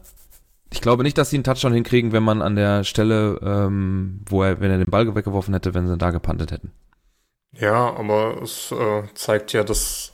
ich 0.71 0.81
glaube 0.81 1.03
nicht, 1.03 1.17
dass 1.17 1.29
sie 1.29 1.35
einen 1.35 1.43
Touchdown 1.43 1.73
hinkriegen, 1.73 2.11
wenn 2.13 2.23
man 2.23 2.41
an 2.41 2.55
der 2.55 2.83
Stelle, 2.83 3.39
ähm, 3.43 4.21
wo 4.27 4.41
er, 4.43 4.61
wenn 4.61 4.71
er 4.71 4.77
den 4.77 4.89
Ball 4.89 5.13
weggeworfen 5.13 5.53
hätte, 5.53 5.73
wenn 5.73 5.87
sie 5.87 5.97
da 5.97 6.11
gepantet 6.11 6.51
hätten. 6.51 6.71
Ja, 7.53 7.93
aber 7.93 8.41
es 8.41 8.71
äh, 8.71 9.03
zeigt 9.13 9.51
ja, 9.51 9.63
dass 9.63 10.13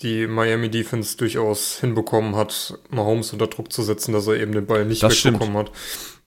die 0.00 0.28
Miami 0.28 0.70
Defense 0.70 1.16
durchaus 1.16 1.80
hinbekommen 1.80 2.36
hat, 2.36 2.78
Mahomes 2.88 3.32
unter 3.32 3.48
Druck 3.48 3.72
zu 3.72 3.82
setzen, 3.82 4.12
dass 4.12 4.28
er 4.28 4.34
eben 4.34 4.52
den 4.52 4.66
Ball 4.66 4.84
nicht 4.84 5.02
das 5.02 5.24
wegbekommen 5.24 5.66
stimmt. 5.66 5.70
hat. 5.70 6.17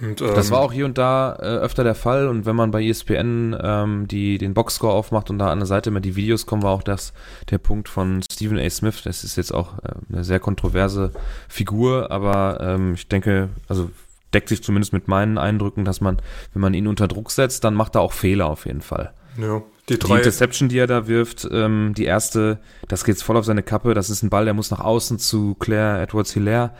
Und, 0.00 0.20
ähm, 0.20 0.34
das 0.34 0.50
war 0.50 0.60
auch 0.60 0.72
hier 0.72 0.84
und 0.84 0.98
da 0.98 1.36
äh, 1.36 1.44
öfter 1.44 1.84
der 1.84 1.94
Fall 1.94 2.28
und 2.28 2.46
wenn 2.46 2.56
man 2.56 2.70
bei 2.70 2.84
ESPN 2.84 3.56
ähm, 3.60 4.08
die, 4.08 4.38
den 4.38 4.54
Boxscore 4.54 4.92
aufmacht 4.92 5.30
und 5.30 5.38
da 5.38 5.50
an 5.50 5.58
der 5.58 5.66
Seite 5.66 5.90
immer 5.90 6.00
die 6.00 6.16
Videos 6.16 6.46
kommen, 6.46 6.62
war 6.62 6.72
auch 6.72 6.82
das 6.82 7.12
der 7.50 7.58
Punkt 7.58 7.88
von 7.88 8.22
Stephen 8.30 8.58
A. 8.58 8.68
Smith. 8.70 9.02
Das 9.04 9.24
ist 9.24 9.36
jetzt 9.36 9.52
auch 9.52 9.78
äh, 9.78 9.92
eine 10.12 10.24
sehr 10.24 10.40
kontroverse 10.40 11.12
Figur, 11.48 12.10
aber 12.10 12.58
ähm, 12.60 12.94
ich 12.94 13.08
denke, 13.08 13.48
also 13.68 13.90
deckt 14.34 14.48
sich 14.48 14.62
zumindest 14.62 14.92
mit 14.92 15.08
meinen 15.08 15.38
Eindrücken, 15.38 15.84
dass 15.84 16.00
man, 16.00 16.18
wenn 16.52 16.62
man 16.62 16.74
ihn 16.74 16.86
unter 16.86 17.08
Druck 17.08 17.30
setzt, 17.30 17.64
dann 17.64 17.74
macht 17.74 17.94
er 17.94 18.02
auch 18.02 18.12
Fehler 18.12 18.46
auf 18.46 18.66
jeden 18.66 18.82
Fall. 18.82 19.12
Ja, 19.36 19.62
die, 19.88 19.98
drei. 19.98 20.14
die 20.14 20.18
Interception, 20.18 20.68
die 20.68 20.78
er 20.78 20.86
da 20.86 21.06
wirft, 21.06 21.48
ähm, 21.50 21.94
die 21.96 22.04
erste, 22.04 22.58
das 22.88 23.04
geht 23.04 23.22
voll 23.22 23.36
auf 23.36 23.44
seine 23.44 23.62
Kappe. 23.62 23.94
Das 23.94 24.10
ist 24.10 24.22
ein 24.22 24.30
Ball, 24.30 24.44
der 24.44 24.54
muss 24.54 24.70
nach 24.70 24.80
außen 24.80 25.18
zu 25.18 25.54
Claire 25.54 26.02
Edwards-Hilaire. 26.02 26.72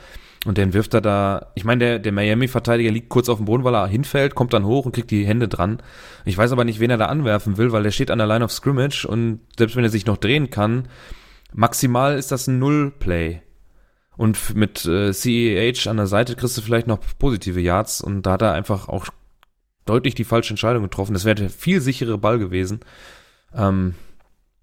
Und 0.46 0.56
den 0.56 0.72
wirft 0.72 0.94
er 0.94 1.00
da, 1.00 1.50
ich 1.54 1.64
meine, 1.64 1.84
der, 1.84 1.98
der 1.98 2.12
Miami-Verteidiger 2.12 2.92
liegt 2.92 3.08
kurz 3.08 3.28
auf 3.28 3.38
dem 3.38 3.46
Boden, 3.46 3.64
weil 3.64 3.74
er 3.74 3.88
hinfällt, 3.88 4.34
kommt 4.34 4.52
dann 4.52 4.64
hoch 4.64 4.86
und 4.86 4.92
kriegt 4.92 5.10
die 5.10 5.26
Hände 5.26 5.48
dran. 5.48 5.82
Ich 6.24 6.38
weiß 6.38 6.52
aber 6.52 6.64
nicht, 6.64 6.78
wen 6.78 6.90
er 6.90 6.96
da 6.96 7.06
anwerfen 7.06 7.56
will, 7.56 7.72
weil 7.72 7.82
der 7.82 7.90
steht 7.90 8.10
an 8.10 8.18
der 8.18 8.28
Line 8.28 8.44
of 8.44 8.52
Scrimmage 8.52 9.04
und 9.04 9.40
selbst 9.58 9.74
wenn 9.74 9.84
er 9.84 9.90
sich 9.90 10.06
noch 10.06 10.16
drehen 10.16 10.50
kann, 10.50 10.88
maximal 11.52 12.16
ist 12.16 12.30
das 12.30 12.46
ein 12.46 12.58
Null-Play. 12.58 13.42
Und 14.16 14.54
mit 14.54 14.84
äh, 14.84 15.12
CEH 15.12 15.88
an 15.88 15.96
der 15.96 16.06
Seite 16.06 16.34
kriegst 16.34 16.56
du 16.56 16.62
vielleicht 16.62 16.88
noch 16.88 16.98
positive 17.18 17.60
Yards 17.60 18.00
und 18.00 18.22
da 18.22 18.32
hat 18.32 18.42
er 18.42 18.52
einfach 18.52 18.88
auch 18.88 19.06
deutlich 19.86 20.14
die 20.14 20.24
falsche 20.24 20.50
Entscheidung 20.50 20.82
getroffen. 20.82 21.14
Das 21.14 21.24
wäre 21.24 21.36
der 21.36 21.50
viel 21.50 21.80
sichere 21.80 22.18
Ball 22.18 22.38
gewesen. 22.38 22.80
Ähm, 23.54 23.94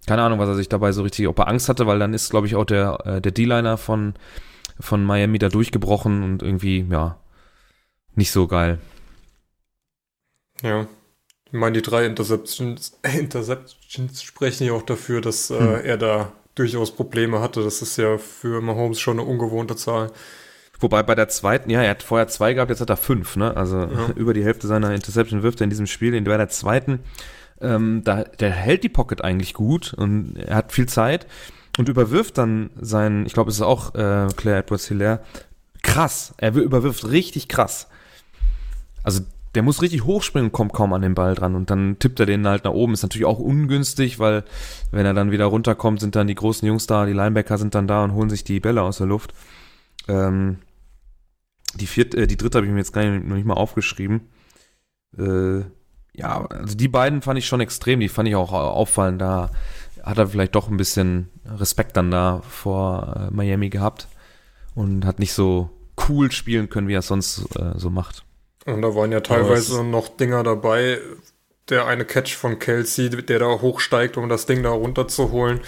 keine 0.07 0.21
Ahnung, 0.21 0.39
was 0.39 0.49
er 0.49 0.55
sich 0.55 0.69
dabei 0.69 0.91
so 0.91 1.03
richtig, 1.03 1.27
ob 1.27 1.39
er 1.39 1.47
Angst 1.47 1.67
hatte, 1.67 1.87
weil 1.87 1.99
dann 1.99 2.13
ist, 2.13 2.29
glaube 2.29 2.47
ich, 2.47 2.55
auch 2.55 2.65
der, 2.65 2.99
äh, 3.05 3.21
der 3.21 3.31
D-Liner 3.31 3.77
von 3.77 4.13
von 4.79 5.03
Miami 5.03 5.39
da 5.39 5.49
durchgebrochen 5.49 6.23
und 6.23 6.43
irgendwie, 6.43 6.85
ja, 6.89 7.19
nicht 8.15 8.31
so 8.31 8.47
geil. 8.47 8.79
Ja. 10.61 10.87
Ich 11.47 11.59
meine, 11.59 11.73
die 11.73 11.81
drei 11.81 12.05
Interceptions, 12.05 12.97
Interceptions 13.03 14.23
sprechen 14.23 14.67
ja 14.67 14.73
auch 14.73 14.81
dafür, 14.81 15.21
dass 15.21 15.49
äh, 15.51 15.59
hm. 15.59 15.85
er 15.85 15.97
da 15.97 16.31
durchaus 16.55 16.95
Probleme 16.95 17.39
hatte. 17.39 17.63
Das 17.63 17.81
ist 17.81 17.97
ja 17.97 18.17
für 18.17 18.61
Mahomes 18.61 18.99
schon 18.99 19.19
eine 19.19 19.27
ungewohnte 19.27 19.75
Zahl. 19.75 20.11
Wobei 20.79 21.03
bei 21.03 21.15
der 21.15 21.29
zweiten, 21.29 21.69
ja, 21.69 21.81
er 21.81 21.91
hat 21.91 22.03
vorher 22.03 22.27
zwei 22.27 22.53
gehabt, 22.53 22.69
jetzt 22.69 22.81
hat 22.81 22.89
er 22.89 22.97
fünf, 22.97 23.35
ne? 23.35 23.55
Also 23.55 23.77
ja. 23.77 24.09
über 24.15 24.33
die 24.33 24.43
Hälfte 24.43 24.67
seiner 24.67 24.93
Interception 24.93 25.43
wirft 25.43 25.61
er 25.61 25.65
in 25.65 25.69
diesem 25.69 25.87
Spiel. 25.87 26.13
In 26.13 26.25
der 26.25 26.49
zweiten, 26.49 26.99
ähm, 27.61 28.01
da, 28.03 28.23
der 28.23 28.51
hält 28.51 28.83
die 28.83 28.89
Pocket 28.89 29.23
eigentlich 29.23 29.53
gut 29.53 29.93
und 29.93 30.35
er 30.37 30.55
hat 30.55 30.71
viel 30.71 30.87
Zeit 30.87 31.27
und 31.77 31.89
überwirft 31.89 32.37
dann 32.37 32.69
seinen, 32.79 33.25
ich 33.25 33.33
glaube, 33.33 33.49
es 33.49 33.57
ist 33.57 33.61
auch 33.61 33.93
äh, 33.95 34.27
Claire 34.35 34.59
Edwards 34.59 34.87
Hilaire, 34.87 35.21
krass. 35.81 36.33
Er 36.37 36.55
überwirft 36.55 37.09
richtig 37.09 37.47
krass. 37.47 37.87
Also 39.03 39.21
der 39.55 39.63
muss 39.63 39.81
richtig 39.81 40.03
hochspringen 40.03 40.49
und 40.49 40.51
kommt 40.51 40.73
kaum 40.73 40.93
an 40.93 41.01
den 41.01 41.15
Ball 41.15 41.33
dran 41.33 41.55
und 41.55 41.69
dann 41.69 41.97
tippt 41.99 42.19
er 42.19 42.25
den 42.25 42.45
halt 42.47 42.65
nach 42.65 42.73
oben. 42.73 42.93
Ist 42.93 43.03
natürlich 43.03 43.25
auch 43.25 43.39
ungünstig, 43.39 44.19
weil 44.19 44.43
wenn 44.91 45.05
er 45.05 45.13
dann 45.13 45.31
wieder 45.31 45.45
runterkommt, 45.45 46.01
sind 46.01 46.15
dann 46.15 46.27
die 46.27 46.35
großen 46.35 46.67
Jungs 46.67 46.87
da, 46.87 47.05
die 47.05 47.13
Linebacker 47.13 47.57
sind 47.57 47.73
dann 47.73 47.87
da 47.87 48.03
und 48.03 48.13
holen 48.13 48.29
sich 48.29 48.43
die 48.43 48.59
Bälle 48.59 48.81
aus 48.81 48.97
der 48.97 49.07
Luft. 49.07 49.33
Ähm, 50.07 50.57
die 51.75 51.87
vierte, 51.87 52.17
äh, 52.17 52.27
die 52.27 52.37
dritte 52.37 52.57
habe 52.57 52.67
ich 52.67 52.71
mir 52.71 52.79
jetzt 52.79 52.93
gar 52.93 53.05
nicht, 53.05 53.25
noch 53.25 53.35
nicht 53.35 53.45
mal 53.45 53.53
aufgeschrieben. 53.53 54.29
Äh, 55.17 55.61
ja, 56.13 56.45
also 56.45 56.75
die 56.75 56.87
beiden 56.87 57.21
fand 57.21 57.39
ich 57.39 57.47
schon 57.47 57.61
extrem, 57.61 57.99
die 57.99 58.09
fand 58.09 58.27
ich 58.27 58.35
auch 58.35 58.51
auffallend. 58.51 59.21
Da 59.21 59.51
hat 60.05 60.17
er 60.17 60.27
vielleicht 60.27 60.55
doch 60.55 60.69
ein 60.69 60.77
bisschen 60.77 61.29
Respekt 61.45 61.97
dann 61.97 62.11
da 62.11 62.41
vor 62.47 63.27
äh, 63.29 63.33
Miami 63.33 63.69
gehabt. 63.69 64.07
und 64.75 65.05
hat 65.05 65.19
nicht 65.19 65.33
so 65.33 65.69
cool 66.07 66.31
spielen 66.31 66.69
können, 66.69 66.87
wie 66.87 66.95
er 66.95 66.99
es 66.99 67.07
sonst 67.07 67.45
äh, 67.55 67.77
so 67.77 67.89
macht. 67.89 68.23
Und 68.65 68.81
da 68.81 68.93
waren 68.95 69.11
ja 69.11 69.21
teilweise 69.21 69.83
noch 69.83 70.09
Dinger 70.09 70.43
dabei, 70.43 70.99
der 71.69 71.87
eine 71.87 72.05
Catch 72.05 72.35
von 72.35 72.59
Kelsey, 72.59 73.09
der 73.09 73.39
da 73.39 73.45
hochsteigt, 73.45 74.17
um 74.17 74.29
das 74.29 74.45
Ding 74.45 74.63
da 74.63 74.69
runterzuholen. 74.69 75.61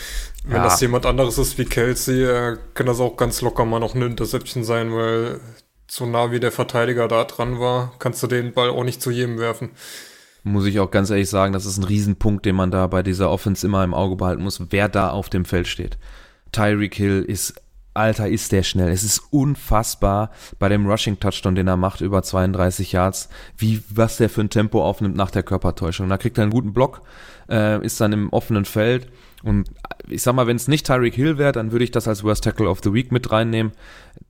Wenn 0.44 0.58
ja. 0.58 0.64
das 0.64 0.82
jemand 0.82 1.06
anderes 1.06 1.38
ist 1.38 1.58
wie 1.58 1.66
Kelsey, 1.66 2.24
äh, 2.24 2.58
kann 2.74 2.86
das 2.86 3.00
auch 3.00 3.18
ganz 3.18 3.42
locker 3.42 3.66
mal 3.66 3.80
noch 3.80 3.96
eine 3.96 4.06
Interception 4.06 4.64
sein, 4.64 4.94
weil 4.94 5.40
so 5.90 6.06
nah 6.06 6.32
wie 6.32 6.40
der 6.40 6.52
Verteidiger 6.52 7.08
da 7.08 7.24
dran 7.24 7.60
war, 7.60 7.94
kannst 8.00 8.22
du 8.22 8.28
den 8.28 8.54
Ball 8.54 8.70
auch 8.70 8.84
nicht 8.84 9.02
zu 9.02 9.10
jedem 9.10 9.40
werfen. 9.40 9.72
Muss 10.44 10.66
ich 10.66 10.80
auch 10.80 10.92
ganz 10.92 11.10
ehrlich 11.10 11.30
sagen, 11.30 11.54
das 11.54 11.66
ist 11.66 11.78
ein 11.78 11.84
Riesenpunkt, 11.84 12.46
den 12.46 12.56
man 12.56 12.72
da 12.72 12.88
bei 12.88 13.04
dieser 13.04 13.30
Offense 13.30 13.66
immer 13.66 13.84
im 13.84 13.94
Auge 13.94 14.16
behalten 14.16 14.44
muss, 14.44 14.62
wer 14.70 14.88
da 14.88 15.10
auf 15.10 15.30
dem 15.30 15.46
Feld 15.46 15.68
steht. 15.68 15.98
Tyreek 16.52 16.96
Hill 16.96 17.24
ist 17.28 17.62
Alter, 17.98 18.30
ist 18.30 18.52
der 18.52 18.64
schnell. 18.64 18.90
Es 18.90 19.04
ist 19.04 19.20
unfassbar 19.32 20.30
bei 20.60 20.70
dem 20.70 20.86
Rushing-Touchdown, 20.86 21.56
den 21.56 21.68
er 21.68 21.78
macht, 21.78 22.02
über 22.02 22.22
32 22.22 22.92
Yards, 22.92 23.28
wie, 23.58 23.84
was 23.90 24.18
der 24.18 24.30
für 24.30 24.42
ein 24.42 24.50
Tempo 24.50 24.84
aufnimmt 24.84 25.16
nach 25.16 25.32
der 25.32 25.44
Körpertäuschung. 25.44 26.08
Da 26.08 26.18
kriegt 26.18 26.38
er 26.38 26.44
einen 26.44 26.52
guten 26.52 26.74
Block, 26.74 27.02
äh, 27.50 27.84
ist 27.84 28.00
dann 28.00 28.14
im 28.14 28.30
offenen 28.30 28.66
Feld. 28.66 29.08
Und 29.44 29.70
ich 30.08 30.22
sag 30.22 30.34
mal, 30.34 30.48
wenn 30.48 30.56
es 30.56 30.68
nicht 30.68 30.86
Tyreek 30.86 31.16
Hill 31.16 31.38
wäre, 31.38 31.52
dann 31.52 31.72
würde 31.72 31.84
ich 31.84 31.91
das 31.91 32.08
als 32.08 32.24
Worst 32.24 32.43
Tackle 32.43 32.70
of 32.70 32.80
the 32.84 32.93
Week 32.93 33.12
mit 33.12 33.32
reinnehmen. 33.32 33.72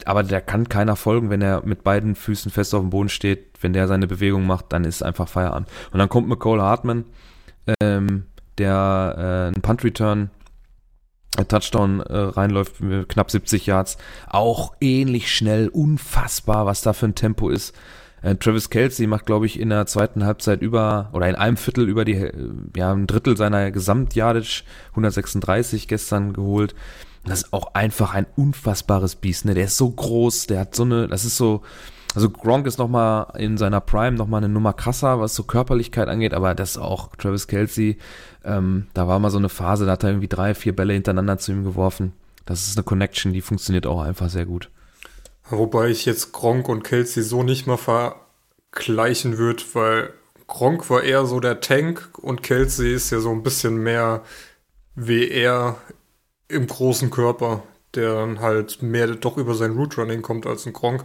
Aber 0.05 0.23
der 0.23 0.41
kann 0.41 0.69
keiner 0.69 0.95
folgen, 0.95 1.29
wenn 1.29 1.41
er 1.41 1.65
mit 1.65 1.83
beiden 1.83 2.15
Füßen 2.15 2.51
fest 2.51 2.73
auf 2.75 2.81
dem 2.81 2.89
Boden 2.89 3.09
steht. 3.09 3.47
Wenn 3.61 3.73
der 3.73 3.87
seine 3.87 4.07
Bewegung 4.07 4.45
macht, 4.45 4.65
dann 4.69 4.83
ist 4.83 5.03
einfach 5.03 5.27
Feierabend. 5.27 5.69
Und 5.91 5.99
dann 5.99 6.09
kommt 6.09 6.27
McCall 6.27 6.61
Hartman, 6.61 7.05
ähm, 7.81 8.25
der 8.57 9.15
äh, 9.17 9.47
einen 9.47 9.61
Punt-Return 9.61 10.29
Touchdown 11.47 12.01
äh, 12.01 12.17
reinläuft, 12.17 12.75
knapp 13.07 13.29
70 13.29 13.65
Yards. 13.67 13.97
Auch 14.27 14.73
ähnlich 14.81 15.31
schnell, 15.31 15.67
unfassbar, 15.67 16.65
was 16.65 16.81
da 16.81 16.93
für 16.93 17.07
ein 17.07 17.15
Tempo 17.15 17.49
ist. 17.49 17.75
Äh, 18.27 18.35
Travis 18.35 18.69
Kelsey 18.69 19.07
macht, 19.07 19.25
glaube 19.25 19.45
ich, 19.45 19.57
in 19.57 19.69
der 19.69 19.85
zweiten 19.85 20.25
Halbzeit 20.25 20.61
über, 20.61 21.09
oder 21.13 21.29
in 21.29 21.35
einem 21.35 21.55
Viertel 21.55 21.87
über 21.87 22.03
die, 22.03 22.15
äh, 22.15 22.33
ja, 22.75 22.91
ein 22.91 23.07
Drittel 23.07 23.37
seiner 23.37 23.71
Gesamtyardage, 23.71 24.63
136 24.91 25.87
gestern 25.87 26.33
geholt. 26.33 26.75
Das 27.25 27.43
ist 27.43 27.53
auch 27.53 27.73
einfach 27.73 28.13
ein 28.13 28.25
unfassbares 28.35 29.15
Biest, 29.15 29.45
ne? 29.45 29.53
Der 29.53 29.65
ist 29.65 29.77
so 29.77 29.89
groß, 29.89 30.47
der 30.47 30.61
hat 30.61 30.75
so 30.75 30.83
eine, 30.83 31.07
das 31.07 31.23
ist 31.23 31.37
so, 31.37 31.61
also 32.15 32.29
Gronk 32.29 32.67
ist 32.67 32.79
nochmal 32.79 33.27
in 33.37 33.57
seiner 33.57 33.79
Prime 33.79 34.17
nochmal 34.17 34.43
eine 34.43 34.49
Nummer 34.49 34.73
krasser, 34.73 35.19
was 35.21 35.35
so 35.35 35.43
Körperlichkeit 35.43 36.09
angeht, 36.09 36.33
aber 36.33 36.53
das 36.53 36.71
ist 36.71 36.77
auch 36.77 37.15
Travis 37.15 37.47
Kelsey, 37.47 37.97
ähm, 38.43 38.87
da 38.93 39.07
war 39.07 39.19
mal 39.19 39.29
so 39.29 39.37
eine 39.37 39.49
Phase, 39.49 39.85
da 39.85 39.93
hat 39.93 40.03
er 40.03 40.09
irgendwie 40.09 40.27
drei, 40.27 40.53
vier 40.53 40.75
Bälle 40.75 40.93
hintereinander 40.93 41.37
zu 41.37 41.51
ihm 41.51 41.63
geworfen. 41.63 42.13
Das 42.45 42.67
ist 42.67 42.77
eine 42.77 42.83
Connection, 42.83 43.33
die 43.33 43.41
funktioniert 43.41 43.87
auch 43.87 44.01
einfach 44.01 44.29
sehr 44.29 44.45
gut. 44.45 44.69
Wobei 45.49 45.89
ich 45.89 46.05
jetzt 46.05 46.33
Gronk 46.33 46.69
und 46.69 46.83
Kelsey 46.83 47.23
so 47.23 47.43
nicht 47.43 47.67
mal 47.67 47.77
vergleichen 47.77 49.37
würde, 49.37 49.63
weil 49.73 50.13
Gronk 50.47 50.89
war 50.89 51.03
eher 51.03 51.25
so 51.25 51.39
der 51.39 51.61
Tank 51.61 52.09
und 52.21 52.43
Kelsey 52.43 52.93
ist 52.93 53.11
ja 53.11 53.19
so 53.19 53.31
ein 53.31 53.43
bisschen 53.43 53.77
mehr 53.77 54.23
wie 54.95 55.29
er 55.29 55.77
im 56.47 56.67
großen 56.67 57.11
Körper 57.11 57.63
der 57.97 58.13
dann 58.13 58.39
halt 58.39 58.81
mehr 58.81 59.07
doch 59.07 59.37
über 59.37 59.55
sein 59.55 59.71
Root 59.71 59.97
Running 59.97 60.21
kommt 60.21 60.45
als 60.45 60.65
ein 60.65 60.73
Gronk, 60.73 61.03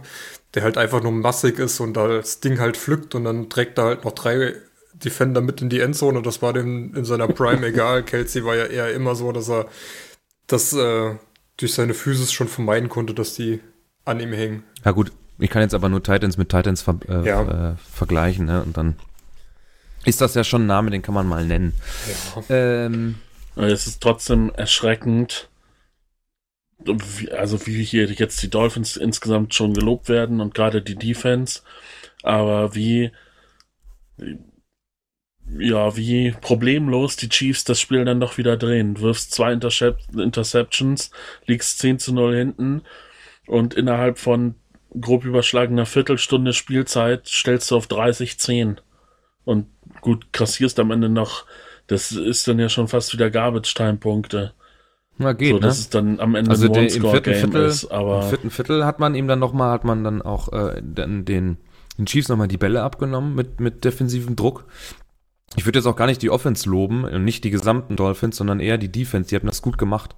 der 0.53 0.63
halt 0.63 0.77
einfach 0.77 1.01
nur 1.01 1.11
massig 1.11 1.59
ist 1.59 1.79
und 1.79 1.93
da 1.95 2.07
das 2.07 2.39
Ding 2.39 2.59
halt 2.59 2.77
pflückt 2.77 3.15
und 3.15 3.23
dann 3.25 3.49
trägt 3.49 3.77
er 3.77 3.85
halt 3.85 4.05
noch 4.05 4.13
drei 4.13 4.55
Defender 4.93 5.41
mit 5.41 5.61
in 5.61 5.69
die 5.69 5.79
Endzone 5.79 6.17
und 6.19 6.25
das 6.25 6.41
war 6.41 6.53
dem 6.53 6.93
in 6.95 7.03
seiner 7.03 7.27
Prime 7.27 7.65
egal. 7.67 8.03
Kelsey 8.03 8.45
war 8.45 8.55
ja 8.55 8.65
eher 8.65 8.93
immer 8.93 9.15
so, 9.15 9.31
dass 9.31 9.49
er 9.49 9.67
das 10.47 10.73
äh, 10.73 11.15
durch 11.57 11.73
seine 11.73 11.93
Physis 11.93 12.31
schon 12.31 12.47
vermeiden 12.47 12.89
konnte, 12.89 13.13
dass 13.13 13.33
die 13.33 13.59
an 14.05 14.19
ihm 14.19 14.33
hängen. 14.33 14.63
Ja 14.83 14.91
gut, 14.91 15.11
ich 15.39 15.49
kann 15.49 15.61
jetzt 15.61 15.73
aber 15.73 15.89
nur 15.89 16.03
Titans 16.03 16.37
mit 16.37 16.49
Titans 16.49 16.81
ver 16.81 16.99
äh, 17.07 17.25
ja. 17.25 17.71
äh, 17.71 17.75
vergleichen, 17.77 18.45
ne? 18.45 18.63
Und 18.63 18.77
dann 18.77 18.95
ist 20.05 20.21
das 20.21 20.35
ja 20.35 20.43
schon 20.43 20.63
ein 20.63 20.67
Name, 20.67 20.91
den 20.91 21.01
kann 21.01 21.15
man 21.15 21.27
mal 21.27 21.45
nennen. 21.45 21.73
Ja. 22.49 22.55
Ähm, 22.55 23.15
es 23.55 23.87
ist 23.87 24.01
trotzdem 24.01 24.51
erschreckend, 24.55 25.49
also 27.37 27.65
wie 27.65 27.83
hier 27.83 28.05
jetzt 28.11 28.41
die 28.43 28.49
Dolphins 28.49 28.97
insgesamt 28.97 29.53
schon 29.53 29.73
gelobt 29.73 30.09
werden 30.09 30.41
und 30.41 30.53
gerade 30.53 30.81
die 30.81 30.95
Defense, 30.95 31.61
aber 32.23 32.75
wie 32.75 33.11
ja, 35.57 35.95
wie 35.95 36.31
problemlos 36.31 37.15
die 37.15 37.29
Chiefs 37.29 37.63
das 37.63 37.79
Spiel 37.79 38.05
dann 38.05 38.19
doch 38.19 38.37
wieder 38.37 38.57
drehen. 38.57 38.95
Du 38.95 39.01
wirfst 39.01 39.33
zwei 39.33 39.51
Intercep 39.51 39.99
Interceptions, 40.15 41.11
liegst 41.45 41.79
10 41.79 41.99
zu 41.99 42.13
0 42.13 42.35
hinten 42.35 42.81
und 43.47 43.73
innerhalb 43.73 44.17
von 44.19 44.55
grob 44.99 45.25
überschlagener 45.25 45.85
Viertelstunde 45.85 46.53
Spielzeit 46.53 47.27
stellst 47.27 47.71
du 47.71 47.75
auf 47.75 47.87
30-10 47.87 48.77
und 49.43 49.67
gut, 50.01 50.31
kassierst 50.31 50.79
am 50.79 50.91
Ende 50.91 51.09
noch, 51.09 51.45
das 51.87 52.11
ist 52.11 52.47
dann 52.47 52.59
ja 52.59 52.69
schon 52.69 52.87
fast 52.87 53.13
wieder 53.13 53.29
Garbage-Time-Punkte. 53.29 54.53
Na 55.17 55.33
geht, 55.33 55.51
so, 55.51 55.59
dass 55.59 55.77
ne? 55.77 55.81
es 55.81 55.89
dann 55.89 56.19
am 56.19 56.35
Ende 56.35 56.51
also 56.51 56.71
ein 56.71 56.89
Viertel, 56.89 57.65
ist, 57.65 57.85
aber 57.91 58.23
im 58.23 58.29
vierten 58.29 58.49
Viertel 58.49 58.85
hat 58.85 58.99
man 58.99 59.15
ihm 59.15 59.27
dann 59.27 59.39
nochmal, 59.39 59.71
hat 59.71 59.83
man 59.83 60.03
dann 60.03 60.21
auch 60.21 60.51
äh, 60.53 60.81
den, 60.81 61.25
den 61.25 61.57
Chiefs 62.05 62.29
nochmal 62.29 62.47
die 62.47 62.57
Bälle 62.57 62.81
abgenommen 62.81 63.35
mit, 63.35 63.59
mit 63.59 63.85
defensivem 63.85 64.35
Druck. 64.35 64.65
Ich 65.55 65.65
würde 65.65 65.79
jetzt 65.79 65.85
auch 65.85 65.95
gar 65.95 66.07
nicht 66.07 66.21
die 66.23 66.31
Offense 66.31 66.67
loben 66.67 67.03
und 67.03 67.23
nicht 67.23 67.43
die 67.43 67.51
gesamten 67.51 67.95
Dolphins, 67.95 68.37
sondern 68.37 68.59
eher 68.59 68.79
die 68.79 68.91
Defense. 68.91 69.29
Die 69.29 69.35
haben 69.35 69.45
das 69.45 69.61
gut 69.61 69.77
gemacht. 69.77 70.15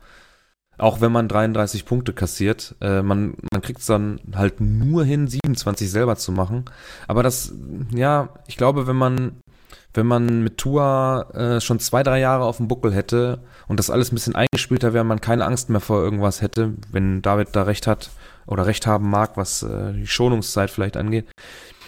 Auch 0.78 1.02
wenn 1.02 1.12
man 1.12 1.28
33 1.28 1.86
Punkte 1.86 2.14
kassiert, 2.14 2.76
äh, 2.82 3.02
man, 3.02 3.36
man 3.52 3.62
kriegt 3.62 3.80
es 3.80 3.86
dann 3.86 4.20
halt 4.36 4.60
nur 4.60 5.06
hin, 5.06 5.28
27 5.28 5.90
selber 5.90 6.16
zu 6.18 6.32
machen. 6.32 6.66
Aber 7.08 7.24
das, 7.24 7.54
ja, 7.94 8.30
ich 8.48 8.58
glaube, 8.58 8.88
wenn 8.88 8.96
man 8.96 9.42
wenn 9.96 10.08
man 10.08 10.44
mit 10.44 10.58
Tua 10.58 11.22
äh, 11.34 11.62
schon 11.62 11.80
zwei, 11.80 12.04
drei 12.04 12.20
Jahre 12.20 12.44
auf 12.44 12.58
dem 12.58 12.68
Buckel 12.68 12.94
hätte 12.94 13.40
und 13.68 13.80
das 13.80 13.90
alles 13.90 14.12
ein 14.12 14.16
bisschen 14.16 14.36
eingespielter 14.36 14.94
wäre, 14.94 15.06
man 15.06 15.22
keine 15.22 15.46
Angst 15.46 15.70
mehr 15.70 15.80
vor 15.80 16.04
irgendwas 16.04 16.42
hätte, 16.42 16.74
wenn 16.92 17.22
David 17.22 17.50
da 17.54 17.64
recht 17.64 17.88
hat 17.88 18.10
oder 18.46 18.66
recht 18.66 18.86
haben 18.88 19.10
mag, 19.10 19.38
was 19.38 19.64
äh, 19.64 19.94
die 19.94 20.08
Schonungszeit 20.08 20.70
vielleicht 20.70 20.98
angeht. 20.98 21.28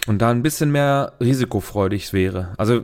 Und 0.08 0.22
da 0.22 0.30
ein 0.30 0.42
bisschen 0.42 0.72
mehr 0.72 1.14
risikofreudig 1.20 2.14
wäre. 2.14 2.54
Also 2.58 2.82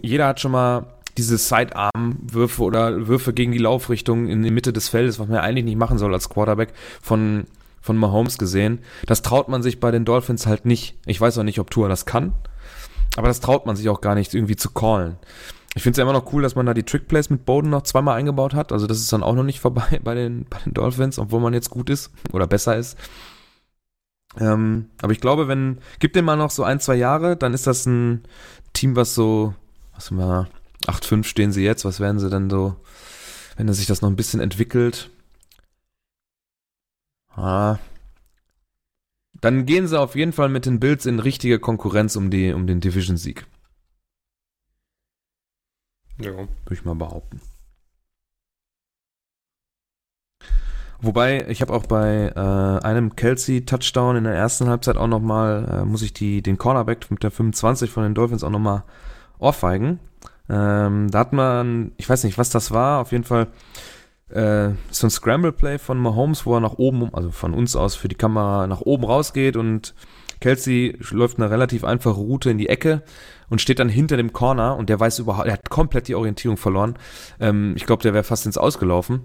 jeder 0.00 0.28
hat 0.28 0.40
schon 0.40 0.52
mal 0.52 0.86
diese 1.16 1.38
Sidearm-Würfe 1.38 2.62
oder 2.62 3.06
Würfe 3.06 3.32
gegen 3.32 3.52
die 3.52 3.58
Laufrichtung 3.58 4.28
in 4.28 4.42
die 4.42 4.50
Mitte 4.50 4.72
des 4.72 4.88
Feldes, 4.88 5.18
was 5.18 5.28
man 5.28 5.38
eigentlich 5.38 5.64
nicht 5.64 5.78
machen 5.78 5.98
soll 5.98 6.12
als 6.12 6.28
Quarterback, 6.28 6.72
von, 7.00 7.44
von 7.80 7.96
Mahomes 7.96 8.38
gesehen. 8.38 8.80
Das 9.06 9.22
traut 9.22 9.48
man 9.48 9.62
sich 9.62 9.80
bei 9.80 9.90
den 9.90 10.04
Dolphins 10.04 10.46
halt 10.46 10.64
nicht. 10.64 10.96
Ich 11.06 11.20
weiß 11.20 11.38
auch 11.38 11.44
nicht, 11.44 11.60
ob 11.60 11.70
Tua 11.70 11.88
das 11.88 12.06
kann. 12.06 12.32
Aber 13.16 13.28
das 13.28 13.40
traut 13.40 13.66
man 13.66 13.76
sich 13.76 13.88
auch 13.88 14.00
gar 14.00 14.14
nicht 14.14 14.34
irgendwie 14.34 14.56
zu 14.56 14.70
callen. 14.70 15.16
Ich 15.76 15.82
finde 15.82 15.92
es 15.92 15.98
ja 15.98 16.02
immer 16.02 16.12
noch 16.12 16.32
cool, 16.32 16.42
dass 16.42 16.54
man 16.54 16.66
da 16.66 16.74
die 16.74 16.84
Trickplays 16.84 17.30
mit 17.30 17.44
Bowden 17.44 17.70
noch 17.70 17.82
zweimal 17.82 18.16
eingebaut 18.16 18.54
hat. 18.54 18.72
Also 18.72 18.86
das 18.86 18.98
ist 18.98 19.12
dann 19.12 19.22
auch 19.22 19.34
noch 19.34 19.42
nicht 19.42 19.60
vorbei 19.60 20.00
bei 20.04 20.14
den, 20.14 20.46
bei 20.48 20.58
den 20.64 20.74
Dolphins, 20.74 21.18
obwohl 21.18 21.40
man 21.40 21.54
jetzt 21.54 21.70
gut 21.70 21.90
ist 21.90 22.12
oder 22.32 22.46
besser 22.46 22.76
ist. 22.76 22.96
Ähm, 24.38 24.90
aber 25.00 25.12
ich 25.12 25.20
glaube, 25.20 25.48
wenn, 25.48 25.78
gib 25.98 26.12
dem 26.12 26.24
mal 26.24 26.36
noch 26.36 26.50
so 26.50 26.64
ein, 26.64 26.80
zwei 26.80 26.96
Jahre, 26.96 27.36
dann 27.36 27.54
ist 27.54 27.66
das 27.66 27.86
ein 27.86 28.24
Team, 28.72 28.96
was 28.96 29.14
so, 29.14 29.54
was 29.94 30.10
wir, 30.10 30.48
8-5 30.86 31.24
stehen 31.24 31.52
sie 31.52 31.64
jetzt, 31.64 31.84
was 31.84 32.00
werden 32.00 32.18
sie 32.18 32.30
denn 32.30 32.50
so, 32.50 32.76
wenn 33.56 33.72
sich 33.72 33.86
das 33.86 34.02
noch 34.02 34.10
ein 34.10 34.16
bisschen 34.16 34.40
entwickelt? 34.40 35.10
Ah, 37.30 37.78
dann 39.44 39.66
gehen 39.66 39.86
sie 39.86 40.00
auf 40.00 40.14
jeden 40.16 40.32
Fall 40.32 40.48
mit 40.48 40.64
den 40.64 40.80
Bills 40.80 41.04
in 41.04 41.18
richtige 41.18 41.58
Konkurrenz 41.58 42.16
um, 42.16 42.30
die, 42.30 42.54
um 42.54 42.66
den 42.66 42.80
Division-Sieg. 42.80 43.46
Ja. 46.18 46.32
Würde 46.32 46.48
ich 46.70 46.84
mal 46.86 46.94
behaupten. 46.94 47.42
Wobei, 51.02 51.46
ich 51.48 51.60
habe 51.60 51.74
auch 51.74 51.84
bei 51.84 52.32
äh, 52.34 52.84
einem 52.86 53.16
Kelsey-Touchdown 53.16 54.16
in 54.16 54.24
der 54.24 54.32
ersten 54.32 54.68
Halbzeit 54.68 54.96
auch 54.96 55.08
nochmal, 55.08 55.68
äh, 55.68 55.84
muss 55.84 56.00
ich 56.00 56.14
die, 56.14 56.40
den 56.40 56.56
Cornerback 56.56 57.10
mit 57.10 57.22
der 57.22 57.30
25 57.30 57.90
von 57.90 58.04
den 58.04 58.14
Dolphins 58.14 58.44
auch 58.44 58.50
nochmal 58.50 58.84
ohrfeigen. 59.38 60.00
Ähm, 60.48 61.10
da 61.10 61.18
hat 61.20 61.32
man, 61.32 61.92
ich 61.96 62.08
weiß 62.08 62.24
nicht, 62.24 62.38
was 62.38 62.50
das 62.50 62.70
war, 62.70 63.00
auf 63.00 63.12
jeden 63.12 63.24
Fall 63.24 63.48
äh, 64.28 64.70
so 64.90 65.06
ein 65.06 65.10
Scramble-Play 65.10 65.78
von 65.78 65.98
Mahomes, 65.98 66.44
wo 66.44 66.54
er 66.54 66.60
nach 66.60 66.74
oben, 66.74 67.14
also 67.14 67.30
von 67.30 67.54
uns 67.54 67.76
aus 67.76 67.94
für 67.94 68.08
die 68.08 68.14
Kamera 68.14 68.66
nach 68.66 68.80
oben 68.82 69.04
rausgeht 69.04 69.56
und 69.56 69.94
Kelsey 70.40 70.98
läuft 71.10 71.38
eine 71.38 71.50
relativ 71.50 71.84
einfache 71.84 72.20
Route 72.20 72.50
in 72.50 72.58
die 72.58 72.68
Ecke 72.68 73.02
und 73.48 73.60
steht 73.60 73.78
dann 73.78 73.88
hinter 73.88 74.16
dem 74.16 74.32
Corner 74.32 74.76
und 74.76 74.88
der 74.90 75.00
weiß 75.00 75.20
überhaupt, 75.20 75.46
er 75.46 75.54
hat 75.54 75.70
komplett 75.70 76.08
die 76.08 76.14
Orientierung 76.14 76.56
verloren. 76.56 76.96
Ähm, 77.40 77.72
ich 77.76 77.86
glaube, 77.86 78.02
der 78.02 78.12
wäre 78.12 78.24
fast 78.24 78.44
ins 78.44 78.58
Ausgelaufen. 78.58 79.22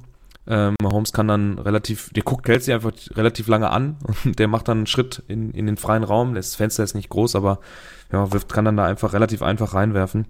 Ähm, 0.48 0.76
Mahomes 0.82 1.14
kann 1.14 1.28
dann 1.28 1.60
relativ, 1.60 2.10
der 2.14 2.24
guckt 2.24 2.46
Kelsey 2.46 2.74
einfach 2.74 2.94
relativ 3.16 3.48
lange 3.48 3.70
an 3.70 3.98
und 4.24 4.40
der 4.40 4.48
macht 4.48 4.68
dann 4.68 4.80
einen 4.80 4.88
Schritt 4.88 5.24
in, 5.28 5.52
in 5.52 5.66
den 5.66 5.78
freien 5.78 6.04
Raum. 6.04 6.36
Das 6.36 6.56
Fenster 6.56 6.84
ist 6.84 6.96
nicht 6.96 7.10
groß, 7.10 7.36
aber 7.36 7.60
ja, 8.12 8.32
wirft, 8.32 8.52
kann 8.52 8.66
dann 8.66 8.78
da 8.78 8.86
einfach 8.86 9.14
relativ 9.14 9.42
einfach 9.42 9.74
reinwerfen. 9.74 10.26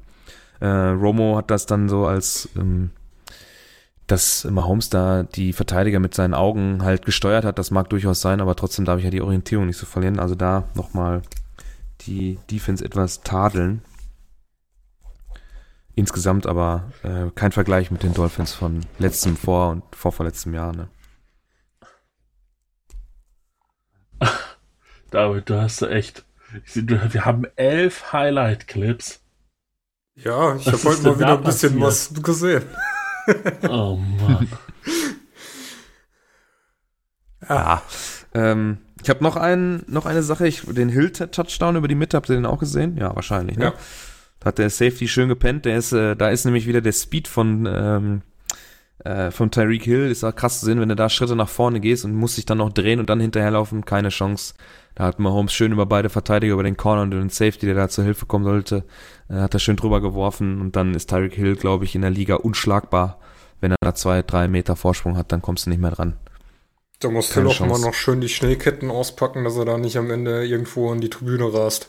Äh, 0.60 0.68
Romo 0.68 1.38
hat 1.38 1.52
das 1.52 1.66
dann 1.66 1.90
so 1.90 2.06
als 2.06 2.50
ähm, 2.56 2.92
dass 4.10 4.44
Mahomes 4.44 4.90
da 4.90 5.24
die 5.24 5.54
Verteidiger 5.54 6.00
mit 6.00 6.16
seinen 6.16 6.34
Augen 6.34 6.84
halt 6.84 7.06
gesteuert 7.06 7.46
hat, 7.46 7.60
das 7.60 7.72
mag 7.72 7.90
durchaus 7.90 8.22
sein, 8.22 8.42
aber 8.42 8.56
trotzdem 8.56 8.86
darf 8.86 8.98
ich 8.98 9.06
ja 9.06 9.12
die 9.12 9.22
Orientierung 9.22 9.68
nicht 9.68 9.78
so 9.78 9.86
verlieren. 9.86 10.20
Also 10.20 10.36
da 10.36 10.64
nochmal 10.74 11.22
die 12.02 12.40
Defense 12.50 12.84
etwas 12.84 13.22
tadeln. 13.22 13.84
Insgesamt 15.96 16.48
aber 16.48 16.92
äh, 17.04 17.30
kein 17.36 17.52
Vergleich 17.52 17.92
mit 17.92 18.04
den 18.04 18.14
Dolphins 18.14 18.54
von 18.54 18.86
letztem 18.98 19.36
Vor- 19.36 19.72
und 19.72 19.84
vorvorletztem 19.96 20.54
Jahr. 20.54 20.76
Ne? 20.76 20.88
David, 25.12 25.50
du 25.50 25.62
hast 25.62 25.82
echt. 25.84 26.26
Wir 26.74 27.26
haben 27.26 27.46
elf 27.58 28.12
Highlight-Clips. 28.12 29.22
Ja, 30.24 30.56
ich 30.56 30.68
habe 30.68 30.84
heute 30.84 31.04
mal 31.04 31.20
wieder 31.20 31.38
ein 31.38 31.44
bisschen 31.44 31.80
passiert? 31.80 32.18
was 32.18 32.24
gesehen. 32.24 32.64
Oh 33.70 34.00
Mann. 34.22 34.48
ja. 37.48 37.82
Ähm, 38.34 38.80
ich 39.04 39.10
habe 39.10 39.24
noch, 39.24 39.36
ein, 39.36 39.84
noch 39.88 40.08
eine 40.08 40.24
Sache, 40.24 40.48
ich, 40.48 40.64
den 40.66 40.90
Hill-Touchdown 40.90 41.76
über 41.76 41.88
die 41.88 41.94
Mitte, 41.94 42.18
habt 42.18 42.28
ihr 42.30 42.36
den 42.36 42.48
auch 42.48 42.58
gesehen? 42.58 42.98
Ja, 42.98 43.16
wahrscheinlich. 43.16 43.58
Ne? 43.58 43.66
Ja. 43.66 43.74
Da 44.40 44.48
hat 44.48 44.58
der 44.58 44.72
Safety 44.72 45.08
schön 45.08 45.30
gepennt. 45.30 45.66
Der 45.66 45.78
ist, 45.78 45.92
äh, 45.92 46.16
da 46.16 46.30
ist 46.30 46.46
nämlich 46.46 46.66
wieder 46.66 46.82
der 46.82 46.94
Speed 46.94 47.28
von, 47.28 47.68
ähm, 47.72 48.22
äh, 49.04 49.30
von 49.30 49.52
Tyreek 49.52 49.84
Hill. 49.84 50.10
Ist 50.10 50.24
auch 50.24 50.36
krass 50.36 50.60
zu 50.60 50.66
sehen, 50.66 50.80
wenn 50.80 50.90
du 50.90 50.96
da 50.96 51.08
Schritte 51.10 51.36
nach 51.36 51.50
vorne 51.50 51.80
gehst 51.80 52.04
und 52.04 52.16
musst 52.16 52.38
dich 52.38 52.46
dann 52.46 52.58
noch 52.58 52.74
drehen 52.74 53.00
und 53.00 53.12
dann 53.12 53.20
hinterherlaufen. 53.20 53.86
Keine 53.86 54.10
Chance. 54.10 54.56
Da 54.96 55.06
hat 55.06 55.20
Mahomes 55.20 55.54
schön 55.54 55.72
über 55.72 55.86
beide 55.86 56.10
Verteidiger, 56.10 56.54
über 56.54 56.64
den 56.64 56.78
Corner 56.78 57.04
und 57.04 57.12
den 57.12 57.30
Safety, 57.30 57.68
der 57.68 57.76
da 57.76 57.90
zur 57.90 58.06
Hilfe 58.06 58.26
kommen 58.26 58.44
sollte, 58.44 58.86
hat 59.30 59.54
er 59.54 59.60
schön 59.60 59.76
drüber 59.76 60.02
geworfen 60.02 60.60
und 60.60 60.76
dann 60.76 60.94
ist 60.94 61.10
Tyreek 61.10 61.34
Hill, 61.34 61.56
glaube 61.56 61.86
ich, 61.86 61.96
in 61.96 62.02
der 62.02 62.12
Liga 62.12 62.36
unschlagbar. 62.36 63.20
Wenn 63.62 63.72
er 63.72 63.78
da 63.82 63.94
zwei, 63.94 64.22
drei 64.22 64.48
Meter 64.48 64.76
Vorsprung 64.76 65.18
hat, 65.18 65.32
dann 65.32 65.42
kommst 65.42 65.66
du 65.66 65.70
nicht 65.70 65.82
mehr 65.82 65.92
dran. 65.92 66.18
Da 67.00 67.10
musst 67.10 67.36
du 67.36 67.44
doch 67.44 67.60
mal 67.62 67.80
noch 67.80 67.94
schön 67.94 68.20
die 68.20 68.28
Schnellketten 68.28 68.92
auspacken, 68.92 69.46
dass 69.46 69.56
er 69.56 69.66
da 69.66 69.78
nicht 69.78 69.98
am 69.98 70.12
Ende 70.12 70.46
irgendwo 70.46 70.92
in 70.92 71.00
die 71.00 71.10
Tribüne 71.10 71.54
rast. 71.54 71.88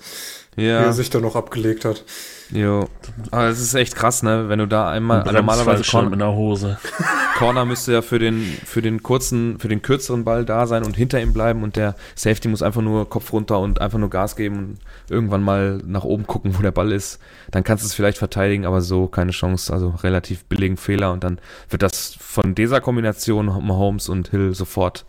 Ja. 0.57 0.81
Wie 0.81 0.87
er 0.87 0.93
sich 0.93 1.11
da 1.11 1.21
noch 1.21 1.37
abgelegt 1.37 1.85
hat. 1.85 2.05
Jo. 2.51 2.89
Aber 3.31 3.49
es 3.49 3.61
ist 3.61 3.75
echt 3.75 3.95
krass, 3.95 4.23
ne? 4.23 4.49
Wenn 4.49 4.59
du 4.59 4.67
da 4.67 4.91
einmal 4.91 5.23
also 5.23 5.33
normalerweise 5.33 5.85
schon 5.85 6.13
in 6.13 6.19
der 6.19 6.33
Hose. 6.33 6.79
Corner 7.39 7.65
müsste 7.65 7.93
ja 7.93 8.03
für 8.03 8.19
den 8.19 8.43
für 8.65 8.83
den 8.83 9.03
kurzen, 9.03 9.59
für 9.61 9.69
den 9.69 9.81
kürzeren 9.81 10.25
Ball 10.25 10.45
da 10.45 10.67
sein 10.67 10.85
und 10.85 10.97
hinter 10.97 11.21
ihm 11.23 11.33
bleiben 11.33 11.63
und 11.63 11.77
der 11.77 11.95
Safety 12.15 12.49
muss 12.49 12.63
einfach 12.63 12.83
nur 12.83 13.09
Kopf 13.09 13.33
runter 13.33 13.61
und 13.61 13.81
einfach 13.81 13.99
nur 13.99 14.11
Gas 14.11 14.37
geben 14.37 14.59
und 14.59 14.79
irgendwann 15.09 15.43
mal 15.43 15.81
nach 15.87 16.05
oben 16.05 16.27
gucken, 16.27 16.59
wo 16.59 16.63
der 16.63 16.73
Ball 16.73 16.93
ist. 16.93 17.21
Dann 17.51 17.65
kannst 17.65 17.85
du 17.85 17.87
es 17.87 17.95
vielleicht 17.95 18.19
verteidigen, 18.19 18.67
aber 18.67 18.83
so 18.83 19.07
keine 19.07 19.31
Chance. 19.31 19.73
Also 19.73 19.95
relativ 20.03 20.45
billigen 20.45 20.77
Fehler 20.77 21.13
und 21.13 21.25
dann 21.25 21.41
wird 21.69 21.83
das 21.83 22.17
von 22.19 22.55
dieser 22.55 22.81
Kombination 22.81 23.47
Mahomes 23.47 24.09
und 24.09 24.29
Hill 24.29 24.55
sofort 24.55 25.07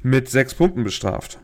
mit 0.00 0.30
sechs 0.30 0.54
Punkten 0.54 0.84
bestraft. 0.84 1.38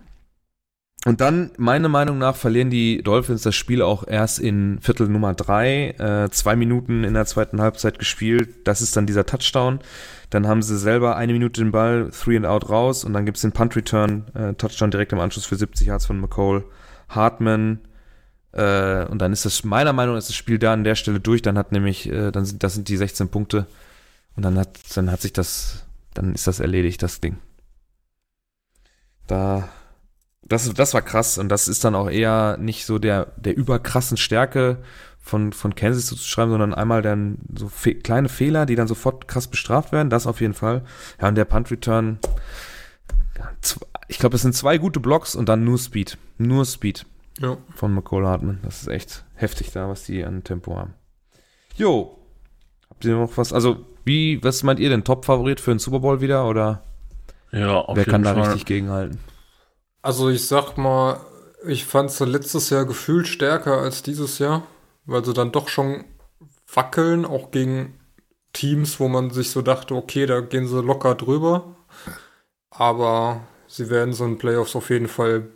Und 1.06 1.22
dann, 1.22 1.50
meiner 1.56 1.88
Meinung 1.88 2.18
nach, 2.18 2.36
verlieren 2.36 2.68
die 2.68 3.02
Dolphins 3.02 3.42
das 3.42 3.54
Spiel 3.54 3.80
auch 3.80 4.06
erst 4.06 4.38
in 4.38 4.78
Viertel 4.82 5.08
Nummer 5.08 5.32
drei, 5.32 5.92
äh, 5.98 6.30
zwei 6.30 6.56
Minuten 6.56 7.04
in 7.04 7.14
der 7.14 7.24
zweiten 7.24 7.62
Halbzeit 7.62 7.98
gespielt. 7.98 8.66
Das 8.66 8.82
ist 8.82 8.96
dann 8.96 9.06
dieser 9.06 9.24
Touchdown. 9.24 9.80
Dann 10.28 10.46
haben 10.46 10.62
sie 10.62 10.76
selber 10.76 11.16
eine 11.16 11.32
Minute 11.32 11.62
den 11.62 11.72
Ball, 11.72 12.10
three 12.10 12.36
and 12.36 12.44
out 12.44 12.68
raus 12.68 13.04
und 13.04 13.14
dann 13.14 13.24
gibt's 13.24 13.40
den 13.40 13.52
Punt 13.52 13.74
Return, 13.76 14.26
äh, 14.34 14.52
Touchdown 14.54 14.90
direkt 14.90 15.12
im 15.12 15.20
Anschluss 15.20 15.46
für 15.46 15.56
70 15.56 15.86
Yards 15.86 16.04
von 16.04 16.20
McCall. 16.20 16.64
Hartman, 17.08 17.80
äh, 18.52 19.04
und 19.06 19.18
dann 19.18 19.32
ist 19.32 19.44
das, 19.44 19.64
meiner 19.64 19.92
Meinung 19.92 20.14
nach, 20.14 20.18
ist 20.18 20.28
das 20.28 20.36
Spiel 20.36 20.58
da 20.58 20.72
an 20.72 20.84
der 20.84 20.96
Stelle 20.96 21.20
durch. 21.20 21.42
Dann 21.42 21.58
hat 21.58 21.72
nämlich, 21.72 22.08
äh, 22.08 22.30
dann 22.30 22.44
sind, 22.44 22.62
das 22.62 22.74
sind 22.74 22.88
die 22.88 22.96
16 22.96 23.28
Punkte. 23.28 23.66
Und 24.36 24.44
dann 24.44 24.58
hat, 24.58 24.78
dann 24.94 25.10
hat 25.10 25.20
sich 25.20 25.32
das, 25.32 25.84
dann 26.14 26.34
ist 26.34 26.46
das 26.46 26.60
erledigt, 26.60 27.02
das 27.02 27.20
Ding. 27.20 27.38
Da 29.26 29.68
das, 30.42 30.72
das 30.74 30.94
war 30.94 31.02
krass 31.02 31.38
und 31.38 31.48
das 31.48 31.68
ist 31.68 31.84
dann 31.84 31.94
auch 31.94 32.10
eher 32.10 32.56
nicht 32.58 32.86
so 32.86 32.98
der, 32.98 33.32
der 33.36 33.56
überkrassen 33.56 34.16
Stärke 34.16 34.78
von, 35.20 35.52
von 35.52 35.74
Kansas 35.74 36.06
zu 36.06 36.16
schreiben, 36.16 36.50
sondern 36.50 36.74
einmal 36.74 37.02
dann 37.02 37.38
so 37.54 37.68
fe 37.68 37.94
kleine 37.94 38.28
Fehler, 38.28 38.66
die 38.66 38.74
dann 38.74 38.88
sofort 38.88 39.28
krass 39.28 39.46
bestraft 39.46 39.92
werden, 39.92 40.10
das 40.10 40.26
auf 40.26 40.40
jeden 40.40 40.54
Fall. 40.54 40.82
Ja, 41.20 41.28
und 41.28 41.34
der 41.34 41.44
Punt 41.44 41.70
Return, 41.70 42.18
ich 44.08 44.18
glaube, 44.18 44.36
es 44.36 44.42
sind 44.42 44.54
zwei 44.54 44.78
gute 44.78 45.00
Blocks 45.00 45.34
und 45.34 45.48
dann 45.48 45.64
nur 45.64 45.78
Speed. 45.78 46.18
Nur 46.38 46.64
Speed. 46.64 47.06
Ja. 47.38 47.56
Von 47.74 47.94
McCall 47.94 48.26
Hartman. 48.26 48.58
Das 48.62 48.82
ist 48.82 48.88
echt 48.88 49.24
heftig 49.34 49.70
da, 49.72 49.88
was 49.88 50.04
die 50.04 50.24
an 50.24 50.42
Tempo 50.44 50.76
haben. 50.76 50.94
Jo. 51.76 52.18
Habt 52.90 53.04
ihr 53.04 53.14
noch 53.14 53.36
was? 53.36 53.52
Also, 53.52 53.86
wie, 54.04 54.42
was 54.42 54.62
meint 54.62 54.80
ihr 54.80 54.90
denn? 54.90 55.04
Top-Favorit 55.04 55.60
für 55.60 55.72
den 55.72 55.78
Super 55.78 56.00
Bowl 56.00 56.20
wieder 56.20 56.46
oder? 56.48 56.82
Ja, 57.52 57.76
auf 57.76 57.96
Wer 57.96 58.04
kann 58.04 58.22
da 58.22 58.34
Fall. 58.34 58.42
richtig 58.44 58.66
gegenhalten? 58.66 59.18
Also 60.02 60.30
ich 60.30 60.46
sag 60.46 60.76
mal, 60.76 61.20
ich 61.66 61.84
fand 61.84 62.10
sie 62.10 62.24
letztes 62.24 62.70
Jahr 62.70 62.86
gefühlt 62.86 63.28
stärker 63.28 63.78
als 63.78 64.02
dieses 64.02 64.38
Jahr, 64.38 64.66
weil 65.04 65.24
sie 65.24 65.34
dann 65.34 65.52
doch 65.52 65.68
schon 65.68 66.04
wackeln, 66.72 67.24
auch 67.24 67.50
gegen 67.50 67.98
Teams, 68.52 68.98
wo 68.98 69.08
man 69.08 69.30
sich 69.30 69.50
so 69.50 69.62
dachte, 69.62 69.94
okay, 69.94 70.26
da 70.26 70.40
gehen 70.40 70.66
sie 70.66 70.82
locker 70.82 71.14
drüber. 71.14 71.76
Aber 72.70 73.42
sie 73.66 73.90
werden 73.90 74.14
so 74.14 74.24
in 74.24 74.38
Playoffs 74.38 74.74
auf 74.76 74.90
jeden 74.90 75.08
Fall 75.08 75.48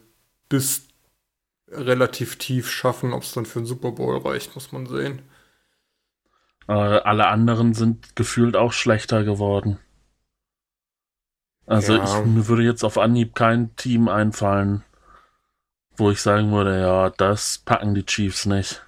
bis 0.48 0.88
relativ 1.68 2.36
tief 2.36 2.70
schaffen. 2.70 3.12
Ob 3.12 3.22
es 3.22 3.32
dann 3.32 3.46
für 3.46 3.60
einen 3.60 3.66
Super 3.66 3.92
Bowl 3.92 4.18
reicht, 4.18 4.54
muss 4.54 4.72
man 4.72 4.86
sehen. 4.86 5.22
Äh, 6.68 6.72
alle 6.72 7.26
anderen 7.26 7.74
sind 7.74 8.16
gefühlt 8.16 8.56
auch 8.56 8.72
schlechter 8.72 9.24
geworden. 9.24 9.78
Also 11.66 11.96
ja. 11.96 12.04
ich, 12.04 12.26
mir 12.26 12.46
würde 12.48 12.62
jetzt 12.62 12.84
auf 12.84 12.98
Anhieb 12.98 13.34
kein 13.34 13.74
Team 13.76 14.08
einfallen, 14.08 14.82
wo 15.96 16.10
ich 16.10 16.20
sagen 16.20 16.52
würde, 16.52 16.80
ja, 16.80 17.10
das 17.10 17.58
packen 17.64 17.94
die 17.94 18.04
Chiefs 18.04 18.46
nicht. 18.46 18.84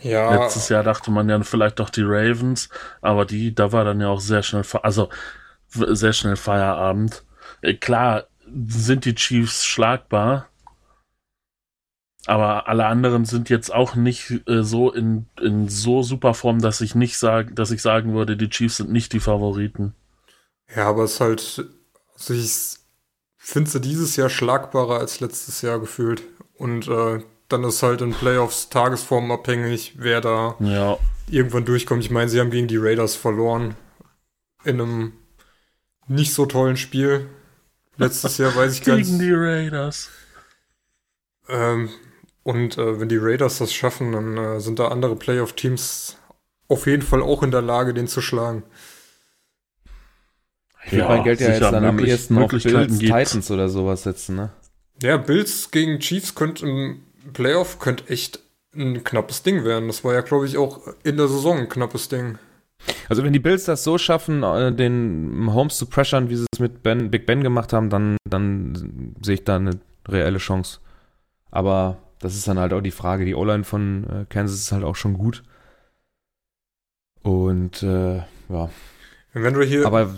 Ja. 0.00 0.34
Letztes 0.34 0.68
Jahr 0.68 0.82
dachte 0.82 1.10
man 1.10 1.28
ja 1.28 1.40
vielleicht 1.42 1.78
doch 1.78 1.90
die 1.90 2.04
Ravens, 2.04 2.68
aber 3.00 3.26
die, 3.26 3.54
da 3.54 3.72
war 3.72 3.84
dann 3.84 4.00
ja 4.00 4.08
auch 4.08 4.20
sehr 4.20 4.42
schnell, 4.42 4.64
also 4.82 5.08
sehr 5.68 6.12
schnell 6.12 6.36
Feierabend. 6.36 7.24
Äh, 7.60 7.74
klar 7.74 8.24
sind 8.66 9.04
die 9.04 9.14
Chiefs 9.14 9.64
schlagbar, 9.64 10.48
aber 12.26 12.68
alle 12.68 12.86
anderen 12.86 13.24
sind 13.24 13.50
jetzt 13.50 13.72
auch 13.72 13.94
nicht 13.94 14.48
äh, 14.48 14.62
so 14.62 14.90
in, 14.90 15.26
in 15.40 15.68
so 15.68 16.02
super 16.02 16.34
Form, 16.34 16.60
dass 16.60 16.80
ich 16.80 16.94
nicht 16.94 17.18
sagen, 17.18 17.54
dass 17.54 17.70
ich 17.70 17.82
sagen 17.82 18.14
würde, 18.14 18.36
die 18.36 18.48
Chiefs 18.48 18.78
sind 18.78 18.90
nicht 18.90 19.12
die 19.12 19.20
Favoriten. 19.20 19.94
Ja, 20.74 20.88
aber 20.88 21.04
es 21.04 21.14
ist 21.14 21.20
halt 21.20 21.64
also 22.20 22.34
ich 22.34 22.78
finde 23.38 23.70
sie 23.70 23.80
dieses 23.80 24.16
Jahr 24.16 24.28
schlagbarer 24.28 24.98
als 24.98 25.20
letztes 25.20 25.62
Jahr 25.62 25.80
gefühlt. 25.80 26.22
Und 26.54 26.86
äh, 26.88 27.22
dann 27.48 27.64
ist 27.64 27.82
halt 27.82 28.02
in 28.02 28.12
Playoffs 28.12 28.68
Tagesform 28.68 29.30
abhängig, 29.32 29.94
wer 29.96 30.20
da 30.20 30.56
ja. 30.60 30.98
irgendwann 31.28 31.64
durchkommt. 31.64 32.04
Ich 32.04 32.10
meine, 32.10 32.28
sie 32.28 32.38
haben 32.38 32.50
gegen 32.50 32.68
die 32.68 32.76
Raiders 32.76 33.16
verloren. 33.16 33.74
In 34.64 34.80
einem 34.80 35.12
nicht 36.06 36.34
so 36.34 36.44
tollen 36.46 36.76
Spiel. 36.76 37.28
Letztes 37.96 38.38
Jahr 38.38 38.54
weiß 38.54 38.74
ich 38.74 38.82
gar 38.84 38.96
nicht. 38.96 39.06
Gegen 39.06 39.18
die 39.18 39.32
Raiders. 39.32 40.10
Ähm, 41.48 41.88
und 42.42 42.78
äh, 42.78 43.00
wenn 43.00 43.08
die 43.08 43.18
Raiders 43.18 43.58
das 43.58 43.72
schaffen, 43.72 44.12
dann 44.12 44.36
äh, 44.36 44.60
sind 44.60 44.78
da 44.78 44.88
andere 44.88 45.16
Playoff-Teams 45.16 46.16
auf 46.68 46.86
jeden 46.86 47.02
Fall 47.02 47.22
auch 47.22 47.42
in 47.42 47.50
der 47.50 47.62
Lage, 47.62 47.94
den 47.94 48.06
zu 48.06 48.20
schlagen. 48.20 48.62
Ich 50.90 50.96
würde 50.96 51.04
ja, 51.04 51.08
mein 51.08 51.24
Geld 51.24 51.40
ja 51.40 51.48
jetzt 51.50 51.60
dann 51.60 51.84
am 51.84 51.98
ehesten 52.00 52.36
auf 52.38 52.50
Bills, 52.50 52.64
gibt's. 52.64 52.98
Titans 52.98 53.50
oder 53.50 53.68
sowas 53.68 54.02
setzen, 54.02 54.34
ne? 54.36 54.50
Ja, 55.02 55.16
Bills 55.16 55.70
gegen 55.70 56.00
Chiefs 56.00 56.34
könnte 56.34 56.66
im 56.66 57.02
Playoff 57.32 57.78
könnte 57.78 58.08
echt 58.08 58.40
ein 58.74 59.04
knappes 59.04 59.42
Ding 59.42 59.64
werden. 59.64 59.86
Das 59.86 60.02
war 60.02 60.14
ja, 60.14 60.20
glaube 60.20 60.46
ich, 60.46 60.58
auch 60.58 60.80
in 61.04 61.16
der 61.16 61.28
Saison 61.28 61.58
ein 61.58 61.68
knappes 61.68 62.08
Ding. 62.08 62.38
Also 63.08 63.22
wenn 63.22 63.32
die 63.32 63.38
Bills 63.38 63.64
das 63.64 63.84
so 63.84 63.98
schaffen, 63.98 64.42
äh, 64.42 64.72
den 64.72 65.48
Holmes 65.52 65.76
zu 65.76 65.86
pressern, 65.86 66.28
wie 66.28 66.36
sie 66.36 66.46
es 66.52 66.58
mit 66.58 66.82
ben, 66.82 67.10
Big 67.10 67.26
Ben 67.26 67.42
gemacht 67.42 67.72
haben, 67.72 67.90
dann, 67.90 68.16
dann 68.28 69.14
sehe 69.22 69.34
ich 69.34 69.44
da 69.44 69.56
eine 69.56 69.78
reelle 70.08 70.38
Chance. 70.38 70.80
Aber 71.50 71.98
das 72.18 72.34
ist 72.34 72.48
dann 72.48 72.58
halt 72.58 72.72
auch 72.72 72.80
die 72.80 72.90
Frage. 72.90 73.24
Die 73.24 73.34
O-Line 73.34 73.64
von 73.64 74.04
äh, 74.04 74.26
Kansas 74.28 74.58
ist 74.58 74.72
halt 74.72 74.84
auch 74.84 74.96
schon 74.96 75.14
gut. 75.14 75.42
Und 77.22 77.82
äh, 77.82 78.16
ja, 78.48 78.70
wenn 79.32 79.54
du 79.54 79.62
hier, 79.62 79.86
Aber 79.86 80.12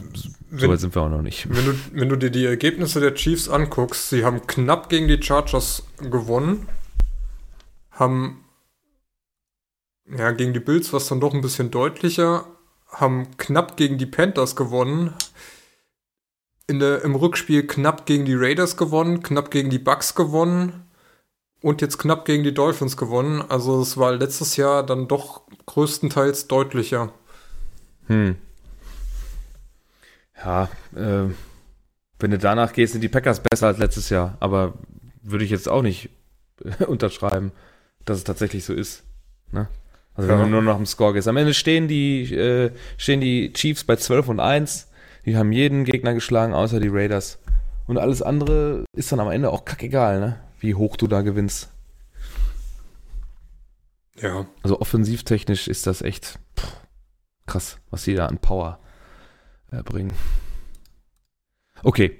so 0.50 0.68
weit 0.68 0.80
sind 0.80 0.94
wir 0.94 1.02
auch 1.02 1.08
noch 1.08 1.22
nicht. 1.22 1.48
Wenn 1.48 1.64
du, 1.64 1.74
wenn 1.92 2.08
du 2.08 2.16
dir 2.16 2.30
die 2.30 2.44
Ergebnisse 2.44 3.00
der 3.00 3.14
Chiefs 3.14 3.48
anguckst, 3.48 4.10
sie 4.10 4.24
haben 4.24 4.46
knapp 4.46 4.88
gegen 4.88 5.08
die 5.08 5.22
Chargers 5.22 5.84
gewonnen, 5.98 6.68
haben 7.90 8.44
ja 10.06 10.30
gegen 10.32 10.52
die 10.52 10.60
Bills 10.60 10.92
war 10.92 10.98
es 10.98 11.08
dann 11.08 11.20
doch 11.20 11.34
ein 11.34 11.40
bisschen 11.40 11.70
deutlicher, 11.70 12.46
haben 12.88 13.36
knapp 13.36 13.76
gegen 13.76 13.98
die 13.98 14.06
Panthers 14.06 14.56
gewonnen, 14.56 15.14
in 16.66 16.78
der, 16.78 17.02
im 17.02 17.14
Rückspiel 17.14 17.66
knapp 17.66 18.06
gegen 18.06 18.24
die 18.24 18.34
Raiders 18.34 18.76
gewonnen, 18.76 19.22
knapp 19.22 19.50
gegen 19.50 19.70
die 19.70 19.78
Bucks 19.78 20.14
gewonnen 20.14 20.86
und 21.60 21.80
jetzt 21.80 21.98
knapp 21.98 22.24
gegen 22.24 22.44
die 22.44 22.54
Dolphins 22.54 22.96
gewonnen. 22.96 23.42
Also 23.48 23.80
es 23.80 23.96
war 23.96 24.12
letztes 24.12 24.56
Jahr 24.56 24.84
dann 24.84 25.08
doch 25.08 25.42
größtenteils 25.66 26.48
deutlicher. 26.48 27.12
Hm. 28.06 28.36
Ja, 30.44 30.68
äh, 30.96 31.30
wenn 32.18 32.30
du 32.30 32.38
danach 32.38 32.72
gehst, 32.72 32.92
sind 32.92 33.02
die 33.02 33.08
Packers 33.08 33.42
besser 33.42 33.68
als 33.68 33.78
letztes 33.78 34.10
Jahr. 34.10 34.36
Aber 34.40 34.74
würde 35.22 35.44
ich 35.44 35.50
jetzt 35.50 35.68
auch 35.68 35.82
nicht 35.82 36.10
unterschreiben, 36.86 37.52
dass 38.04 38.18
es 38.18 38.24
tatsächlich 38.24 38.64
so 38.64 38.72
ist. 38.72 39.04
Ne? 39.50 39.68
Also 40.14 40.28
wenn 40.28 40.36
ja. 40.36 40.42
man 40.42 40.50
nur 40.50 40.62
nach 40.62 40.76
dem 40.76 40.86
Score 40.86 41.14
geht. 41.14 41.26
Am 41.26 41.36
Ende 41.36 41.54
stehen 41.54 41.88
die, 41.88 42.34
äh, 42.34 42.70
stehen 42.96 43.20
die 43.20 43.52
Chiefs 43.52 43.84
bei 43.84 43.96
12 43.96 44.28
und 44.28 44.40
1. 44.40 44.88
Die 45.24 45.36
haben 45.36 45.52
jeden 45.52 45.84
Gegner 45.84 46.14
geschlagen, 46.14 46.52
außer 46.52 46.80
die 46.80 46.88
Raiders. 46.88 47.38
Und 47.86 47.98
alles 47.98 48.22
andere 48.22 48.84
ist 48.92 49.12
dann 49.12 49.20
am 49.20 49.30
Ende 49.30 49.50
auch 49.50 49.64
kackegal, 49.64 50.20
ne? 50.20 50.40
Wie 50.60 50.74
hoch 50.74 50.96
du 50.96 51.06
da 51.06 51.22
gewinnst. 51.22 51.70
Ja. 54.20 54.46
Also 54.62 54.80
offensivtechnisch 54.80 55.66
ist 55.66 55.86
das 55.86 56.02
echt 56.02 56.38
pff, 56.56 56.76
krass, 57.46 57.78
was 57.90 58.04
sie 58.04 58.14
da 58.14 58.26
an 58.26 58.38
Power 58.38 58.78
äh, 59.72 59.82
bringen. 59.82 60.12
Okay. 61.82 62.18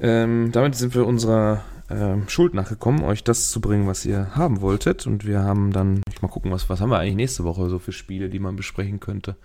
Ähm, 0.00 0.50
damit 0.52 0.74
sind 0.74 0.94
wir 0.94 1.06
unserer 1.06 1.64
ähm, 1.90 2.28
Schuld 2.28 2.54
nachgekommen, 2.54 3.04
euch 3.04 3.24
das 3.24 3.50
zu 3.50 3.60
bringen, 3.60 3.86
was 3.86 4.04
ihr 4.04 4.34
haben 4.34 4.60
wolltet. 4.60 5.06
Und 5.06 5.26
wir 5.26 5.40
haben 5.42 5.72
dann, 5.72 6.02
ich 6.08 6.22
mal 6.22 6.28
gucken, 6.28 6.50
was, 6.50 6.68
was 6.68 6.80
haben 6.80 6.90
wir 6.90 6.98
eigentlich 6.98 7.16
nächste 7.16 7.44
Woche 7.44 7.68
so 7.68 7.78
für 7.78 7.92
Spiele, 7.92 8.28
die 8.28 8.38
man 8.38 8.56
besprechen 8.56 9.00
könnte. 9.00 9.36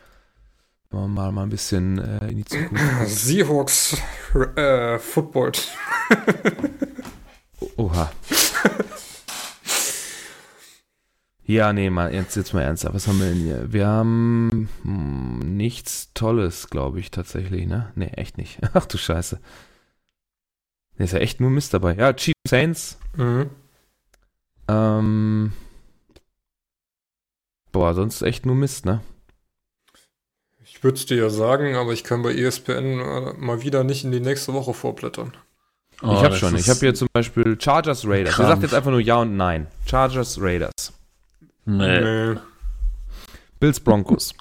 Mal, 0.91 1.31
mal 1.31 1.43
ein 1.43 1.49
bisschen 1.49 1.99
äh, 1.99 2.29
in 2.29 2.37
die 2.37 2.45
Zukunft. 2.45 2.83
Seahawks 3.05 3.97
äh, 4.55 4.97
Football. 4.97 5.51
Oha. 7.77 8.11
Ja, 11.49 11.73
nee, 11.73 11.89
mal, 11.89 12.13
jetzt, 12.13 12.35
jetzt 12.35 12.53
mal 12.53 12.61
ernsthaft. 12.61 12.93
Was 12.93 13.07
haben 13.07 13.19
wir 13.19 13.29
denn 13.29 13.41
hier? 13.41 13.73
Wir 13.73 13.87
haben 13.87 14.69
hm, 14.83 15.57
nichts 15.57 16.13
Tolles, 16.13 16.69
glaube 16.69 16.99
ich, 16.99 17.09
tatsächlich, 17.09 17.65
ne? 17.65 17.91
Nee, 17.95 18.09
echt 18.09 18.37
nicht. 18.37 18.59
Ach 18.75 18.85
du 18.85 18.99
Scheiße. 18.99 19.39
Nee, 20.95 21.05
ist 21.05 21.13
ja 21.13 21.17
echt 21.17 21.39
nur 21.39 21.49
Mist 21.49 21.73
dabei. 21.73 21.95
Ja, 21.95 22.13
Chief 22.13 22.35
Saints. 22.47 22.99
Mhm. 23.15 23.49
Ähm. 24.67 25.53
Boah, 27.71 27.95
sonst 27.95 28.21
echt 28.21 28.45
nur 28.45 28.55
Mist, 28.55 28.85
ne? 28.85 29.01
Ich 30.63 30.83
würde 30.83 30.97
es 30.99 31.07
dir 31.07 31.17
ja 31.17 31.31
sagen, 31.31 31.75
aber 31.75 31.93
ich 31.93 32.03
kann 32.03 32.21
bei 32.21 32.35
ESPN 32.35 32.99
äh, 32.99 33.33
mal 33.39 33.63
wieder 33.63 33.83
nicht 33.83 34.03
in 34.03 34.11
die 34.11 34.19
nächste 34.19 34.53
Woche 34.53 34.75
vorblättern. 34.75 35.33
Oh, 36.03 36.13
ich 36.13 36.23
habe 36.23 36.35
schon. 36.35 36.55
Ich 36.55 36.69
habe 36.69 36.79
hier 36.79 36.93
zum 36.93 37.07
Beispiel 37.11 37.59
Chargers 37.59 38.07
Raiders. 38.07 38.35
Krampf. 38.35 38.49
Er 38.49 38.51
sagt 38.53 38.61
jetzt 38.61 38.75
einfach 38.75 38.91
nur 38.91 39.01
Ja 39.01 39.17
und 39.17 39.35
Nein. 39.35 39.65
Chargers 39.87 40.39
Raiders. 40.39 40.93
Nee. 41.77 42.01
nee. 42.01 42.39
Bills 43.59 43.79
Broncos. 43.79 44.33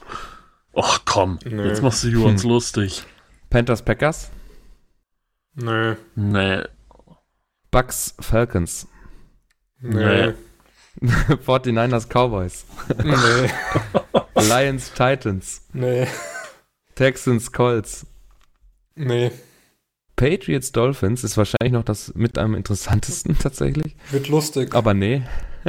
Och 0.72 1.04
komm, 1.04 1.38
nee. 1.44 1.66
jetzt 1.66 1.82
machst 1.82 2.04
du 2.04 2.24
uns 2.24 2.42
hm. 2.42 2.50
lustig. 2.50 3.04
Panthers 3.50 3.82
Packers. 3.82 4.30
Nee. 5.54 5.96
Nee. 6.14 6.62
Bucks 7.70 8.14
Falcons. 8.20 8.86
Nee. 9.80 10.34
49ers 11.02 12.08
Cowboys. 12.08 12.64
Nee. 13.02 13.50
Lions 14.48 14.90
Titans. 14.92 15.62
Nee. 15.72 16.06
Texans 16.94 17.52
Colts. 17.52 18.06
Nee. 18.94 19.30
Patriots 20.16 20.72
Dolphins 20.72 21.22
ist 21.22 21.36
wahrscheinlich 21.36 21.72
noch 21.72 21.84
das 21.84 22.12
mit 22.14 22.38
am 22.38 22.54
interessantesten 22.54 23.38
tatsächlich. 23.42 23.94
Wird 24.10 24.28
lustig. 24.28 24.74
Aber 24.74 24.94
nee. 24.94 25.22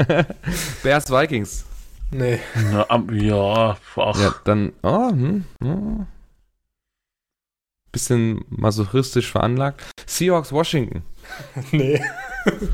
Bears 0.84 1.10
Vikings. 1.10 1.66
Nee. 2.12 2.40
Na, 2.72 2.86
ja, 3.12 3.78
ach. 3.96 4.20
Ja, 4.20 4.36
dann, 4.46 4.74
oh, 4.82 5.10
hm, 5.10 5.46
oh. 5.64 6.06
Bisschen 7.92 8.44
masochistisch 8.50 9.32
veranlagt. 9.32 9.84
Seahawks 10.06 10.52
Washington. 10.52 11.04
nee. 11.72 12.02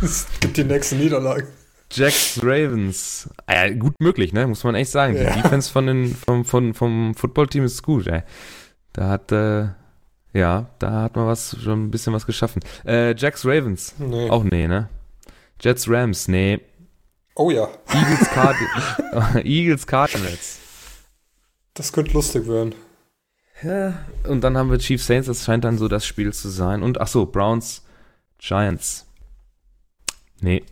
Es 0.02 0.28
gibt 0.40 0.58
die 0.58 0.64
nächste 0.64 0.96
Niederlage. 0.96 1.48
Jacks 1.92 2.40
Ravens. 2.42 3.30
Ah, 3.46 3.68
ja, 3.68 3.74
gut 3.74 3.94
möglich, 4.00 4.34
ne? 4.34 4.48
Muss 4.48 4.64
man 4.64 4.76
echt 4.76 4.92
sagen. 4.92 5.16
Ja. 5.16 5.34
Die 5.34 5.42
Defense 5.42 5.72
von 5.72 5.88
den, 5.88 6.16
vom, 6.16 6.44
vom, 6.44 6.74
vom 6.74 7.16
Footballteam 7.16 7.64
ist 7.64 7.84
gut, 7.84 8.08
ey. 8.08 8.24
Da 8.92 9.10
hat, 9.10 9.32
äh, 9.32 9.68
ja, 10.34 10.70
da 10.80 11.04
hat 11.04 11.16
man 11.16 11.28
was, 11.28 11.58
schon 11.62 11.86
ein 11.86 11.92
bisschen 11.92 12.14
was 12.14 12.26
geschaffen. 12.26 12.62
Äh, 12.86 13.16
Jacks 13.16 13.46
Ravens. 13.46 13.96
Nee. 14.00 14.30
Auch 14.30 14.44
nee, 14.44 14.68
ne? 14.68 14.90
Jets 15.62 15.90
Rams, 15.90 16.28
nee. 16.28 16.60
Oh 17.36 17.52
ja. 17.52 17.68
Eagles, 17.94 18.30
Card 18.30 18.56
Eagles 19.46 19.86
Cardinals. 19.86 20.60
Das 21.74 21.92
könnte 21.92 22.14
lustig 22.14 22.48
werden. 22.48 22.74
Ja, 23.62 24.06
und 24.28 24.42
dann 24.42 24.58
haben 24.58 24.72
wir 24.72 24.80
Chief 24.80 25.04
Saints, 25.04 25.28
das 25.28 25.44
scheint 25.44 25.64
dann 25.64 25.78
so 25.78 25.88
das 25.88 26.06
Spiel 26.06 26.34
zu 26.34 26.50
sein. 26.50 26.82
Und 26.82 27.00
ach 27.00 27.08
so, 27.08 27.26
Browns 27.26 27.84
Giants. 28.38 29.06
Nee. 30.42 30.64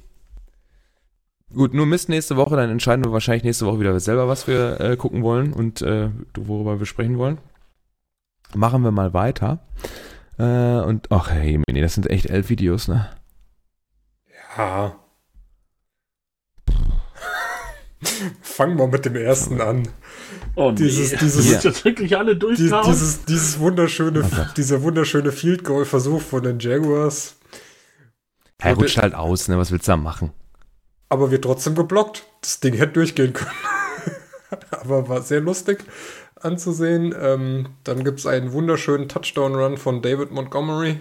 Gut, 1.54 1.74
nur 1.74 1.86
Mist 1.86 2.10
nächste 2.10 2.36
Woche, 2.36 2.56
dann 2.56 2.70
entscheiden 2.70 3.06
wir 3.06 3.12
wahrscheinlich 3.12 3.44
nächste 3.44 3.66
Woche 3.66 3.80
wieder 3.80 4.00
selber, 4.00 4.28
was 4.28 4.48
wir 4.48 4.80
äh, 4.80 4.98
gucken 4.98 5.22
wollen 5.22 5.54
und 5.54 5.82
äh, 5.82 6.10
worüber 6.36 6.80
wir 6.80 6.86
sprechen 6.86 7.18
wollen. 7.18 7.38
Machen 8.56 8.84
wir 8.84 8.92
mal 8.92 9.14
weiter. 9.14 9.60
Äh, 10.38 10.82
und 10.82 11.12
ach 11.12 11.30
hey, 11.30 11.62
nee, 11.70 11.82
das 11.82 11.94
sind 11.94 12.10
echt 12.10 12.28
elf 12.28 12.50
Videos, 12.50 12.88
ne? 12.88 13.10
Ja. 14.58 14.96
Fangen 18.42 18.78
wir 18.78 18.88
mit 18.88 19.06
dem 19.06 19.16
ersten 19.16 19.62
an. 19.62 19.88
Oh, 20.56 20.72
dieses, 20.72 21.12
nee. 21.12 21.18
dieses, 21.22 21.52
ja. 21.52 21.60
jetzt 21.60 21.84
wirklich 21.86 22.16
alle 22.18 22.36
die, 22.36 22.56
dieses, 22.56 23.26
dieses 23.26 23.60
wunderschöne, 23.60 24.24
okay. 24.24 24.48
dieser 24.56 24.84
wunderschöne 24.84 25.32
Field 25.32 25.64
Goal 25.64 25.86
Versuch 25.86 26.22
von 26.22 26.44
den 26.44 26.60
Jaguars. 26.60 27.36
Er 28.60 28.76
rutscht 28.76 28.98
halt 28.98 29.14
aus, 29.14 29.48
ne? 29.48 29.58
Was 29.58 29.72
willst 29.72 29.88
du 29.88 29.92
da 29.92 29.98
machen? 29.98 30.32
Aber 31.10 31.32
wird 31.32 31.44
trotzdem 31.44 31.76
geblockt. 31.76 32.26
Das 32.42 32.60
Ding 32.60 32.76
hätte 32.76 32.94
durchgehen 32.94 33.34
können. 33.34 33.52
aber 34.72 35.10
war 35.10 35.22
sehr 35.22 35.42
lustig 35.42 35.84
anzusehen. 36.44 37.14
Ähm, 37.20 37.70
dann 37.84 38.04
gibt 38.04 38.20
es 38.20 38.26
einen 38.26 38.52
wunderschönen 38.54 39.10
Touchdown-Run 39.10 39.78
von 39.78 40.02
David 40.02 40.32
Montgomery. 40.32 41.00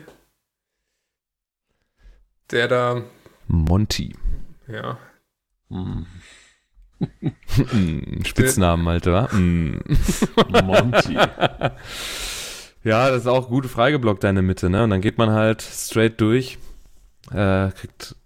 Der 2.51 2.69
da. 2.69 3.03
Monty. 3.49 4.17
Ja. 4.69 4.99
Mm. 5.69 6.03
Spitznamen, 8.25 8.89
Alter. 8.89 9.29
Mm. 9.35 9.81
Monty. 10.65 11.19
Ja, 12.85 13.11
das 13.11 13.23
ist 13.23 13.27
auch 13.27 13.49
gute 13.49 13.69
Freigeblockt, 13.69 14.25
deine 14.25 14.43
Mitte, 14.43 14.71
ne? 14.71 14.85
Und 14.85 14.91
dann 14.91 15.01
geht 15.01 15.19
man 15.19 15.31
halt 15.31 15.63
straight 15.63 16.21
durch. 16.21 16.59
Äh, 17.31 17.71
kriegt. 17.71 18.17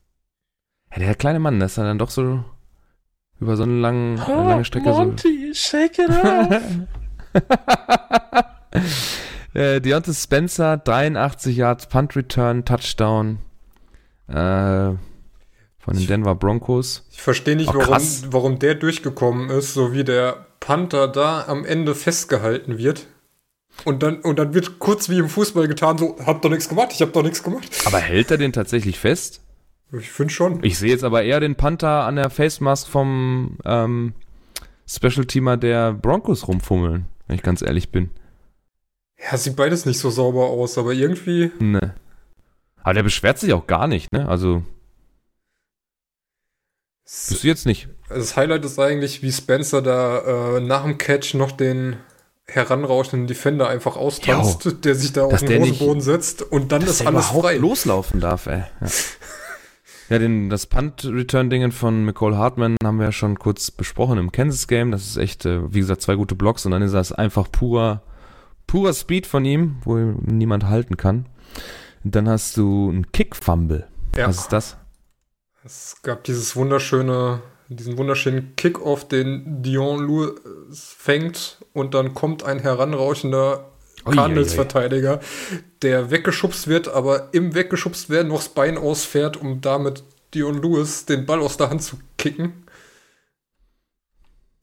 Ja, 0.93 0.99
der 0.99 1.15
kleine 1.15 1.41
Mann, 1.41 1.59
der 1.59 1.67
ist 1.67 1.77
dann 1.77 1.99
doch 1.99 2.11
so 2.11 2.43
über 3.39 3.57
so 3.57 3.65
eine 3.65 3.81
lange, 3.81 4.19
oh, 4.27 4.49
lange 4.49 4.65
Strecke 4.65 4.89
Monty, 4.89 5.53
so. 5.53 5.55
shake 5.55 5.99
it 5.99 6.11
off. 6.11 6.63
äh, 9.55 9.81
Deontay 9.81 10.15
Spencer, 10.15 10.79
83 10.79 11.57
Yards, 11.57 11.87
Punt 11.89 12.17
Return, 12.17 12.65
Touchdown. 12.65 13.41
Äh, 14.29 14.95
von 15.87 15.97
den 15.97 16.07
Denver 16.07 16.35
Broncos. 16.35 17.07
Ich 17.13 17.23
verstehe 17.23 17.55
nicht, 17.55 17.71
oh, 17.71 17.79
warum, 17.79 18.03
warum 18.31 18.59
der 18.59 18.75
durchgekommen 18.75 19.51
ist, 19.51 19.73
so 19.73 19.93
wie 19.93 20.03
der 20.03 20.47
Panther 20.59 21.07
da 21.07 21.45
am 21.47 21.65
Ende 21.65 21.95
festgehalten 21.95 22.77
wird. 22.77 23.07
Und 23.85 24.03
dann, 24.03 24.21
und 24.21 24.39
dann 24.41 24.53
wird 24.53 24.81
kurz 24.81 25.09
wie 25.09 25.19
im 25.19 25.29
Fußball 25.29 25.69
getan, 25.69 25.97
so, 25.97 26.17
hab 26.27 26.43
doch 26.43 26.51
nichts 26.51 26.69
gemacht, 26.69 26.89
ich 26.93 27.03
hab 27.03 27.13
doch 27.13 27.23
nichts 27.23 27.43
gemacht. 27.43 27.69
Aber 27.85 27.99
hält 27.99 28.33
er 28.33 28.37
den 28.37 28.53
tatsächlich 28.53 28.99
fest? 28.99 29.43
Ich 29.93 30.11
finde 30.11 30.33
schon. 30.33 30.65
Ich 30.65 30.77
sehe 30.77 30.91
jetzt 30.91 31.05
aber 31.05 31.23
eher 31.23 31.39
den 31.39 31.55
Panther 31.55 32.05
an 32.05 32.17
der 32.17 32.31
Face 32.31 32.61
Mask 32.61 32.89
vom 32.89 33.59
ähm, 33.65 34.15
Special-Teamer 34.89 35.57
der 35.57 35.93
Broncos 35.93 36.49
rumfummeln, 36.49 37.05
wenn 37.29 37.37
ich 37.37 37.43
ganz 37.43 37.63
ehrlich 37.63 37.93
bin. 37.93 38.11
Ja, 39.21 39.37
sieht 39.37 39.55
beides 39.55 39.87
nicht 39.87 40.01
so 40.01 40.11
sauber 40.11 40.47
aus, 40.47 40.79
aber 40.79 40.93
irgendwie. 40.93 41.53
Ne. 41.61 41.95
Aber 42.83 42.95
der 42.95 43.05
beschwert 43.05 43.39
sich 43.39 43.53
auch 43.53 43.69
gar 43.69 43.87
nicht, 43.87 44.13
ne? 44.13 44.29
Also. 44.29 44.65
Bist 47.07 47.45
du 47.45 47.47
jetzt 47.47 47.67
nicht? 47.67 47.89
Das 48.09 48.37
Highlight 48.37 48.65
ist 48.65 48.79
eigentlich, 48.81 49.23
wie 49.23 49.31
Spencer 49.31 49.81
da 49.81 50.57
äh, 50.57 50.61
nach 50.61 50.83
dem 50.83 50.99
Catch 50.99 51.35
noch 51.35 51.53
den 51.53 51.97
heranrauschenden 52.49 53.29
Defender 53.29 53.69
einfach 53.69 53.97
austanzt, 53.97 54.65
jo, 54.65 54.71
der 54.73 54.95
sich 54.97 55.13
da 55.13 55.25
auf 55.25 55.41
den 55.41 55.63
Hosenboden 55.63 56.01
setzt 56.01 56.43
und 56.43 56.73
dann 56.73 56.83
ist 56.83 57.07
alles 57.07 57.27
frei. 57.27 57.57
loslaufen 57.57 58.21
darf, 58.21 58.47
ey. 58.47 58.65
Ja. 58.81 58.87
ja, 60.11 60.19
den, 60.19 60.51
das 60.51 60.67
Punt-Return-Dingen 60.67 61.73
von 61.73 62.05
McCall 62.05 62.37
Hartman 62.37 62.77
haben 62.85 62.99
wir 62.99 63.07
ja 63.07 63.13
schon 63.13 63.39
kurz 63.39 63.71
besprochen 63.71 64.19
im 64.19 64.31
Kansas-Game. 64.31 64.91
Das 64.91 65.07
ist 65.07 65.17
echt, 65.17 65.45
äh, 65.45 65.73
wie 65.73 65.81
gesagt, 65.81 66.03
zwei 66.03 66.15
gute 66.15 66.35
Blocks 66.35 66.67
und 66.67 66.73
dann 66.73 66.83
ist 66.83 66.93
das 66.93 67.13
einfach 67.13 67.51
purer, 67.51 68.03
purer 68.67 68.95
Speed 68.95 69.27
von 69.27 69.45
ihm, 69.45 69.77
wo 69.85 69.97
niemand 69.97 70.67
halten 70.67 70.97
kann. 70.97 71.27
Und 72.05 72.15
dann 72.15 72.29
hast 72.29 72.57
du 72.57 72.89
einen 72.89 73.11
Kick-Fumble. 73.11 73.87
Ja. 74.17 74.29
Was 74.29 74.39
ist 74.39 74.53
das? 74.53 74.77
Es 75.67 75.97
gab 76.03 76.23
dieses 76.23 76.55
wunderschöne, 76.55 77.43
diesen 77.69 77.99
wunderschönen 77.99 78.55
Kick-Off, 78.55 79.09
den 79.09 79.63
Dion 79.63 80.07
Lewis 80.07 80.95
fängt 80.97 81.59
und 81.73 81.95
dann 81.95 82.15
kommt 82.15 82.45
ein 82.45 82.61
heranrauschender 82.61 83.73
Cardinals-Verteidiger, 84.05 85.19
der 85.83 86.13
weggeschubst 86.13 86.69
wird, 86.69 86.87
aber 86.87 87.31
im 87.35 87.57
weggeschubst 87.57 88.11
werden 88.11 88.29
noch 88.29 88.37
das 88.37 88.51
Bein 88.51 88.79
ausfährt, 88.79 89.37
um 89.37 89.61
damit 89.61 90.05
Dion 90.35 90.63
Lewis 90.63 91.05
den 91.05 91.27
Ball 91.27 91.41
aus 91.41 91.57
der 91.57 91.71
Hand 91.71 91.83
zu 91.83 91.97
kicken. 92.17 92.65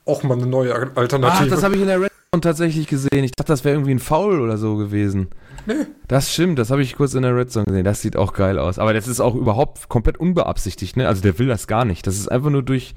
Auch 0.05 0.23
mal 0.23 0.37
eine 0.37 0.47
neue 0.47 0.73
Alternative. 0.95 1.43
Ach, 1.43 1.49
das 1.49 1.63
habe 1.63 1.75
ich 1.75 1.81
in 1.81 1.87
der 1.87 1.99
Red 1.99 2.12
tatsächlich 2.41 2.87
gesehen. 2.87 3.23
Ich 3.23 3.31
dachte, 3.31 3.51
das 3.51 3.63
wäre 3.63 3.75
irgendwie 3.75 3.93
ein 3.93 3.99
Foul 3.99 4.41
oder 4.41 4.57
so 4.57 4.75
gewesen. 4.75 5.29
Nee. 5.65 5.85
Das 6.07 6.33
stimmt, 6.33 6.59
das 6.59 6.71
habe 6.71 6.81
ich 6.81 6.95
kurz 6.95 7.13
in 7.13 7.23
der 7.23 7.35
Red 7.35 7.51
Zone 7.51 7.65
gesehen. 7.65 7.83
Das 7.83 8.01
sieht 8.01 8.15
auch 8.15 8.33
geil 8.33 8.59
aus. 8.59 8.79
Aber 8.79 8.93
das 8.93 9.07
ist 9.07 9.19
auch 9.19 9.35
überhaupt 9.35 9.89
komplett 9.89 10.17
unbeabsichtigt, 10.17 10.97
ne? 10.97 11.07
Also 11.07 11.21
der 11.21 11.37
will 11.39 11.47
das 11.47 11.67
gar 11.67 11.85
nicht. 11.85 12.07
Das 12.07 12.17
ist 12.17 12.29
einfach 12.29 12.49
nur 12.49 12.63
durch, 12.63 12.95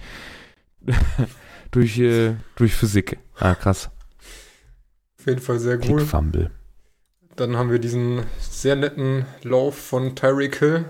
durch, 1.70 1.98
äh, 1.98 2.34
durch 2.56 2.74
Physik. 2.74 3.18
Ah, 3.38 3.54
krass. 3.54 3.90
Auf 5.18 5.26
jeden 5.26 5.40
Fall 5.40 5.58
sehr 5.58 5.78
cool. 5.88 6.00
Fumble. 6.00 6.50
Dann 7.36 7.56
haben 7.56 7.70
wir 7.70 7.78
diesen 7.78 8.22
sehr 8.40 8.76
netten 8.76 9.26
Lauf 9.42 9.76
von 9.76 10.14
Tyreek 10.16 10.56
Hill. 10.56 10.84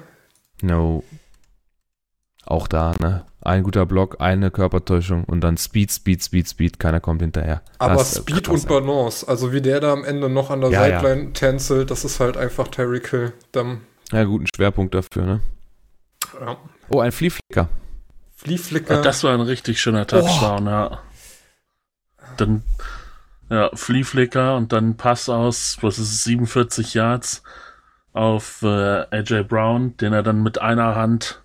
No. 0.63 1.03
Auch 2.47 2.69
da, 2.69 2.95
ne? 3.01 3.25
Ein 3.43 3.63
guter 3.63 3.87
Block, 3.87 4.17
eine 4.21 4.51
Körpertäuschung 4.51 5.25
und 5.25 5.41
dann 5.41 5.57
Speed, 5.57 5.93
Speed, 5.93 6.23
Speed, 6.23 6.49
Speed. 6.49 6.79
Keiner 6.81 7.01
kommt 7.01 7.23
hinterher. 7.23 7.63
Aber 7.79 7.95
das 7.95 8.17
Speed 8.17 8.49
und 8.49 8.67
Balance, 8.67 9.27
also 9.29 9.53
wie 9.53 9.61
der 9.61 9.81
da 9.81 9.93
am 9.93 10.05
Ende 10.05 10.29
noch 10.29 10.51
an 10.51 10.61
der 10.61 10.71
ja, 10.71 10.85
Sideline 10.85 11.25
ja. 11.25 11.31
tänzelt, 11.31 11.91
das 11.91 12.05
ist 12.05 12.19
halt 12.19 12.37
einfach 12.37 12.69
Tyreek 12.69 13.11
Hill. 13.11 13.33
Dann 13.53 13.83
ja, 14.13 14.25
guten 14.25 14.47
Schwerpunkt 14.55 14.95
dafür, 14.95 15.27
ne? 15.27 15.41
Ja. 16.41 16.57
Oh, 16.89 17.01
ein 17.01 17.13
Fliehflicker. 17.13 17.69
Fliehflicker. 18.37 19.03
Das 19.03 19.25
war 19.25 19.35
ein 19.35 19.41
richtig 19.41 19.81
schöner 19.81 20.07
Touchdown, 20.07 20.69
oh. 20.69 20.71
ja. 20.71 20.99
Dann, 22.37 22.63
ja, 23.51 23.71
Fliehflicker 23.75 24.57
und 24.57 24.73
dann 24.73 24.97
Pass 24.97 25.29
aus, 25.29 25.79
was 25.81 25.99
ist 25.99 26.13
es, 26.13 26.25
47 26.25 26.95
Yards 26.95 27.43
auf 28.13 28.63
äh, 28.63 29.07
AJ 29.11 29.45
Brown, 29.45 29.97
den 29.97 30.13
er 30.13 30.23
dann 30.23 30.43
mit 30.43 30.61
einer 30.61 30.95
Hand 30.95 31.43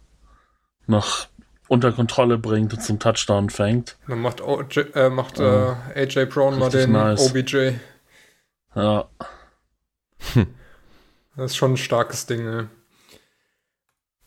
noch 0.91 1.27
unter 1.67 1.91
Kontrolle 1.91 2.37
bringt 2.37 2.73
und 2.73 2.83
zum 2.83 2.99
Touchdown 2.99 3.49
fängt. 3.49 3.97
Dann 4.07 4.19
macht, 4.19 4.41
OJ, 4.41 4.81
äh, 4.93 5.09
macht 5.09 5.39
äh, 5.39 5.73
AJ 5.95 6.25
Brown 6.25 6.59
mal 6.59 6.69
den 6.69 6.91
nice. 6.91 7.29
OBJ. 7.31 7.71
Ja. 8.75 9.05
Das 11.37 11.51
ist 11.51 11.55
schon 11.55 11.73
ein 11.73 11.77
starkes 11.77 12.25
Ding, 12.25 12.45
ey. 12.45 12.65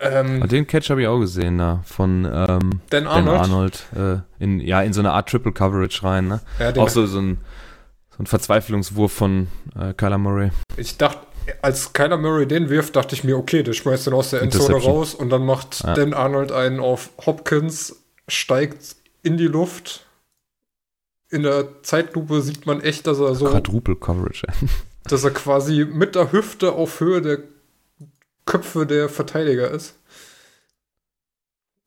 Ähm, 0.01 0.47
den 0.49 0.67
Catch 0.67 0.91
habe 0.91 1.03
ich 1.03 1.07
auch 1.07 1.21
gesehen, 1.21 1.59
da, 1.59 1.83
von 1.85 2.25
ähm, 2.25 2.81
Dan 2.91 3.07
Arnold, 3.07 3.27
Dan 3.27 3.37
Arnold 3.37 3.87
äh, 3.95 4.43
in, 4.43 4.61
ja, 4.61 4.83
in 4.83 4.93
so 4.93 5.01
eine 5.01 5.13
Art 5.13 5.29
Triple 5.29 5.53
Coverage 5.53 6.03
rein. 6.03 6.29
Ne? 6.29 6.41
Ja, 6.59 6.75
auch 6.77 6.89
so, 6.89 7.07
so, 7.07 7.21
ein, 7.21 7.39
so 8.11 8.23
ein 8.23 8.27
Verzweiflungswurf 8.27 9.13
von 9.13 9.49
äh, 9.79 9.93
Kyler 9.95 10.19
Murray. 10.19 10.51
Ich 10.77 10.97
dachte, 10.99 11.21
als 11.63 11.93
Kyler 11.93 12.17
Murray 12.17 12.47
den 12.47 12.69
wirft, 12.69 12.97
dachte 12.97 13.15
ich 13.15 13.25
mir, 13.25 13.37
okay, 13.37 13.63
der 13.63 13.73
schmeißt 13.73 14.07
den 14.07 14.15
aus 14.15 14.31
der 14.31 14.43
Endzone 14.43 14.77
raus 14.77 15.15
und 15.15 15.31
dann 15.31 15.45
macht 15.45 15.83
ja. 15.83 15.95
Dan 15.95 16.15
Arnold 16.15 16.53
einen 16.53 16.81
auf 16.81 17.11
Hopkins, 17.25 17.97
steigt 18.29 18.97
in 19.23 19.37
die 19.37 19.47
Luft. 19.47 20.07
In 21.31 21.43
der 21.43 21.83
Zeitlupe 21.83 22.43
sieht 22.43 22.67
man 22.67 22.81
echt, 22.81 23.07
dass 23.07 23.19
er 23.19 23.35
so. 23.35 23.47
Quadruple 23.47 23.97
Coverage. 23.97 24.47
dass 25.05 25.25
er 25.25 25.33
quasi 25.33 25.85
mit 25.85 26.15
der 26.15 26.33
Hüfte 26.33 26.73
auf 26.73 27.01
Höhe 27.01 27.21
der 27.21 27.39
Köpfe 28.47 28.87
der 28.87 29.09
Verteidiger 29.09 29.71
ist. 29.71 29.99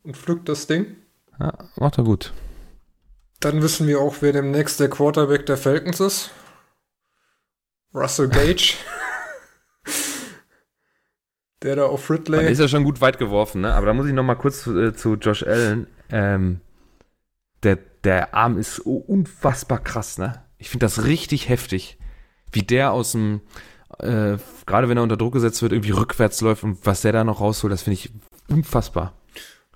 Und 0.03 0.17
pflückt 0.17 0.49
das 0.49 0.67
Ding. 0.67 0.95
Ja, 1.39 1.53
macht 1.75 1.97
er 1.97 2.03
gut. 2.03 2.33
Dann 3.39 3.61
wissen 3.61 3.87
wir 3.87 3.99
auch, 3.99 4.17
wer 4.21 4.33
demnächst 4.33 4.79
der 4.79 4.89
Quarterback 4.89 5.45
der 5.45 5.57
Falcons 5.57 5.99
ist. 5.99 6.31
Russell 7.93 8.29
Gage. 8.29 8.73
Der 11.67 11.75
da 11.75 11.85
auf 11.87 12.09
Ridley. 12.09 12.37
Man 12.37 12.45
ist 12.45 12.59
ja 12.59 12.69
schon 12.69 12.85
gut 12.85 13.01
weit 13.01 13.17
geworfen, 13.17 13.59
ne? 13.59 13.73
Aber 13.73 13.87
da 13.87 13.93
muss 13.93 14.07
ich 14.07 14.13
noch 14.13 14.23
mal 14.23 14.35
kurz 14.35 14.65
äh, 14.67 14.93
zu 14.93 15.15
Josh 15.15 15.43
Allen. 15.43 15.87
Ähm, 16.09 16.61
der, 17.61 17.77
der 18.05 18.33
Arm 18.33 18.57
ist 18.57 18.79
unfassbar 18.79 19.79
krass, 19.79 20.17
ne? 20.17 20.41
Ich 20.59 20.69
finde 20.69 20.85
das 20.85 21.03
richtig 21.03 21.49
heftig, 21.49 21.97
wie 22.53 22.61
der 22.61 22.93
aus 22.93 23.11
dem, 23.11 23.41
äh, 23.99 24.37
gerade 24.65 24.87
wenn 24.87 24.95
er 24.95 25.03
unter 25.03 25.17
Druck 25.17 25.33
gesetzt 25.33 25.61
wird, 25.61 25.73
irgendwie 25.73 25.91
rückwärts 25.91 26.39
läuft 26.39 26.63
und 26.63 26.77
was 26.85 27.01
der 27.01 27.11
da 27.11 27.25
noch 27.25 27.41
rausholt, 27.41 27.73
das 27.73 27.81
finde 27.81 27.95
ich 27.95 28.13
unfassbar. 28.47 29.11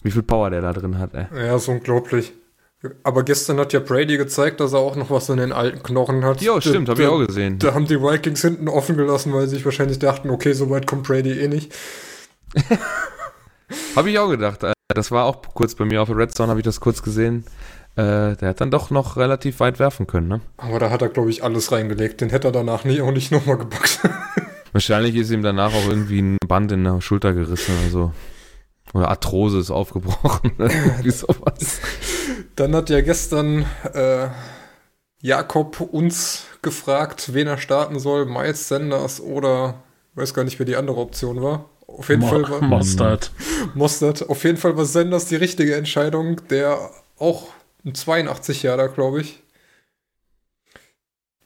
Wie 0.01 0.11
viel 0.11 0.23
Power 0.23 0.49
der 0.49 0.61
da 0.61 0.71
drin 0.71 0.97
hat, 0.97 1.13
ey. 1.13 1.25
Ja, 1.35 1.57
ist 1.57 1.67
unglaublich. 1.67 2.31
Aber 3.03 3.23
gestern 3.23 3.59
hat 3.59 3.73
ja 3.73 3.79
Brady 3.79 4.17
gezeigt, 4.17 4.59
dass 4.59 4.73
er 4.73 4.79
auch 4.79 4.95
noch 4.95 5.11
was 5.11 5.29
in 5.29 5.37
den 5.37 5.51
alten 5.51 5.83
Knochen 5.83 6.25
hat. 6.25 6.41
Ja, 6.41 6.59
stimmt, 6.59 6.89
habe 6.89 7.03
ich 7.03 7.07
auch 7.07 7.25
gesehen. 7.25 7.59
Da 7.59 7.75
haben 7.75 7.85
die 7.85 8.01
Vikings 8.01 8.41
hinten 8.41 8.67
offen 8.67 8.97
gelassen, 8.97 9.33
weil 9.33 9.47
sie 9.47 9.57
sich 9.57 9.65
wahrscheinlich 9.65 9.99
dachten, 9.99 10.31
okay, 10.31 10.53
so 10.53 10.69
weit 10.71 10.87
kommt 10.87 11.03
Brady 11.03 11.39
eh 11.39 11.47
nicht. 11.47 11.73
habe 13.95 14.09
ich 14.09 14.17
auch 14.17 14.29
gedacht. 14.29 14.63
Äh, 14.63 14.73
das 14.95 15.11
war 15.11 15.25
auch 15.25 15.41
kurz 15.53 15.75
bei 15.75 15.85
mir 15.85 16.01
auf 16.01 16.09
der 16.09 16.17
Redstone, 16.17 16.49
habe 16.49 16.59
ich 16.59 16.65
das 16.65 16.79
kurz 16.79 17.03
gesehen. 17.03 17.45
Äh, 17.95 18.35
der 18.35 18.49
hat 18.49 18.61
dann 18.61 18.71
doch 18.71 18.89
noch 18.89 19.15
relativ 19.15 19.59
weit 19.59 19.77
werfen 19.77 20.07
können, 20.07 20.27
ne? 20.27 20.41
Aber 20.57 20.79
da 20.79 20.89
hat 20.89 21.03
er, 21.03 21.09
glaube 21.09 21.29
ich, 21.29 21.43
alles 21.43 21.71
reingelegt. 21.71 22.21
Den 22.21 22.29
hätte 22.29 22.47
er 22.47 22.51
danach 22.51 22.83
nie, 22.83 23.01
auch 23.01 23.11
nicht 23.11 23.31
nochmal 23.31 23.57
gepackt. 23.57 23.99
Wahrscheinlich 24.71 25.15
ist 25.15 25.29
ihm 25.29 25.43
danach 25.43 25.73
auch 25.73 25.87
irgendwie 25.87 26.21
ein 26.21 26.37
Band 26.47 26.71
in 26.71 26.85
der 26.85 27.01
Schulter 27.01 27.33
gerissen 27.33 27.75
oder 27.79 27.89
so. 27.91 28.13
Oder 28.93 29.09
Arthrose 29.09 29.59
ist 29.59 29.71
aufgebrochen. 29.71 30.51
Irgendwie 30.57 31.11
sowas. 31.11 31.79
Dann 32.55 32.75
hat 32.75 32.89
ja 32.89 33.01
gestern 33.01 33.65
äh, 33.93 34.27
Jakob 35.21 35.79
uns 35.79 36.45
gefragt, 36.61 37.33
wen 37.33 37.47
er 37.47 37.57
starten 37.57 37.99
soll. 37.99 38.25
Miles 38.25 38.67
Sanders 38.67 39.21
oder 39.21 39.83
weiß 40.15 40.33
gar 40.33 40.43
nicht, 40.43 40.59
wer 40.59 40.65
die 40.65 40.75
andere 40.75 40.97
Option 40.97 41.41
war. 41.41 41.69
Auf 41.87 42.09
jeden 42.09 42.21
Mo 42.21 42.27
Fall 42.27 42.49
war 42.49 42.61
Mostert. 42.61 43.31
Mostert. 43.73 44.29
Auf 44.29 44.43
jeden 44.43 44.57
Fall 44.57 44.77
war 44.77 44.85
Sanders 44.85 45.25
die 45.25 45.35
richtige 45.35 45.75
Entscheidung, 45.75 46.45
der 46.49 46.89
auch 47.17 47.49
ein 47.85 47.95
82 47.95 48.63
Jahre, 48.63 48.89
glaube 48.89 49.21
ich, 49.21 49.41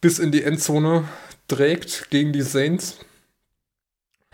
bis 0.01 0.19
in 0.19 0.31
die 0.31 0.43
Endzone 0.43 1.07
trägt 1.47 2.09
gegen 2.09 2.33
die 2.33 2.41
Saints. 2.41 2.97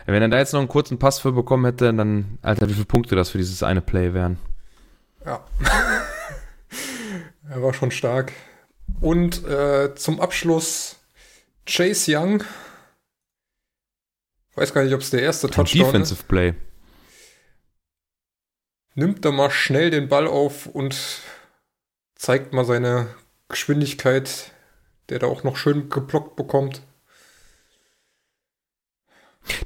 Wenn 0.06 0.22
er 0.22 0.28
da 0.28 0.38
jetzt 0.38 0.52
noch 0.52 0.60
einen 0.60 0.68
kurzen 0.68 0.98
Pass 0.98 1.20
für 1.20 1.32
bekommen 1.32 1.64
hätte, 1.64 1.92
dann, 1.92 2.38
Alter, 2.42 2.68
wie 2.68 2.74
viele 2.74 2.86
Punkte 2.86 3.14
das 3.14 3.30
für 3.30 3.38
dieses 3.38 3.62
eine 3.62 3.80
Play 3.80 4.14
wären. 4.14 4.38
Ja. 5.24 5.44
er 7.48 7.62
war 7.62 7.72
schon 7.72 7.90
stark. 7.90 8.32
Und 9.00 9.46
äh, 9.46 9.94
zum 9.94 10.20
Abschluss 10.20 10.96
Chase 11.66 12.16
Young. 12.16 12.44
Weiß 14.54 14.74
gar 14.74 14.84
nicht, 14.84 14.94
ob 14.94 15.00
es 15.00 15.10
der 15.10 15.22
erste 15.22 15.48
Touchdown 15.48 15.86
Defensive 15.86 16.20
ist. 16.20 16.28
Play. 16.28 16.54
Nimmt 18.94 19.24
da 19.24 19.30
mal 19.30 19.50
schnell 19.50 19.90
den 19.90 20.08
Ball 20.08 20.26
auf 20.26 20.66
und 20.66 20.96
zeigt 22.14 22.52
mal 22.52 22.64
seine 22.64 23.06
Geschwindigkeit, 23.48 24.52
der 25.08 25.20
da 25.20 25.26
auch 25.26 25.44
noch 25.44 25.56
schön 25.56 25.88
geblockt 25.88 26.36
bekommt. 26.36 26.82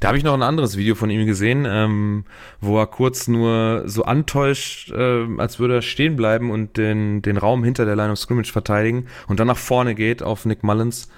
Da 0.00 0.08
habe 0.08 0.18
ich 0.18 0.24
noch 0.24 0.34
ein 0.34 0.42
anderes 0.42 0.76
Video 0.76 0.94
von 0.94 1.10
ihm 1.10 1.26
gesehen, 1.26 1.66
ähm, 1.68 2.24
wo 2.60 2.78
er 2.78 2.86
kurz 2.86 3.28
nur 3.28 3.82
so 3.86 4.04
antäuscht, 4.04 4.90
äh, 4.90 5.26
als 5.38 5.58
würde 5.58 5.76
er 5.76 5.82
stehen 5.82 6.16
bleiben 6.16 6.50
und 6.50 6.76
den, 6.76 7.22
den 7.22 7.36
Raum 7.36 7.62
hinter 7.62 7.84
der 7.84 7.96
Line 7.96 8.12
of 8.12 8.18
Scrimmage 8.18 8.52
verteidigen 8.52 9.06
und 9.26 9.38
dann 9.38 9.46
nach 9.46 9.58
vorne 9.58 9.94
geht 9.94 10.22
auf 10.22 10.44
Nick 10.46 10.62
Mullins. 10.62 11.08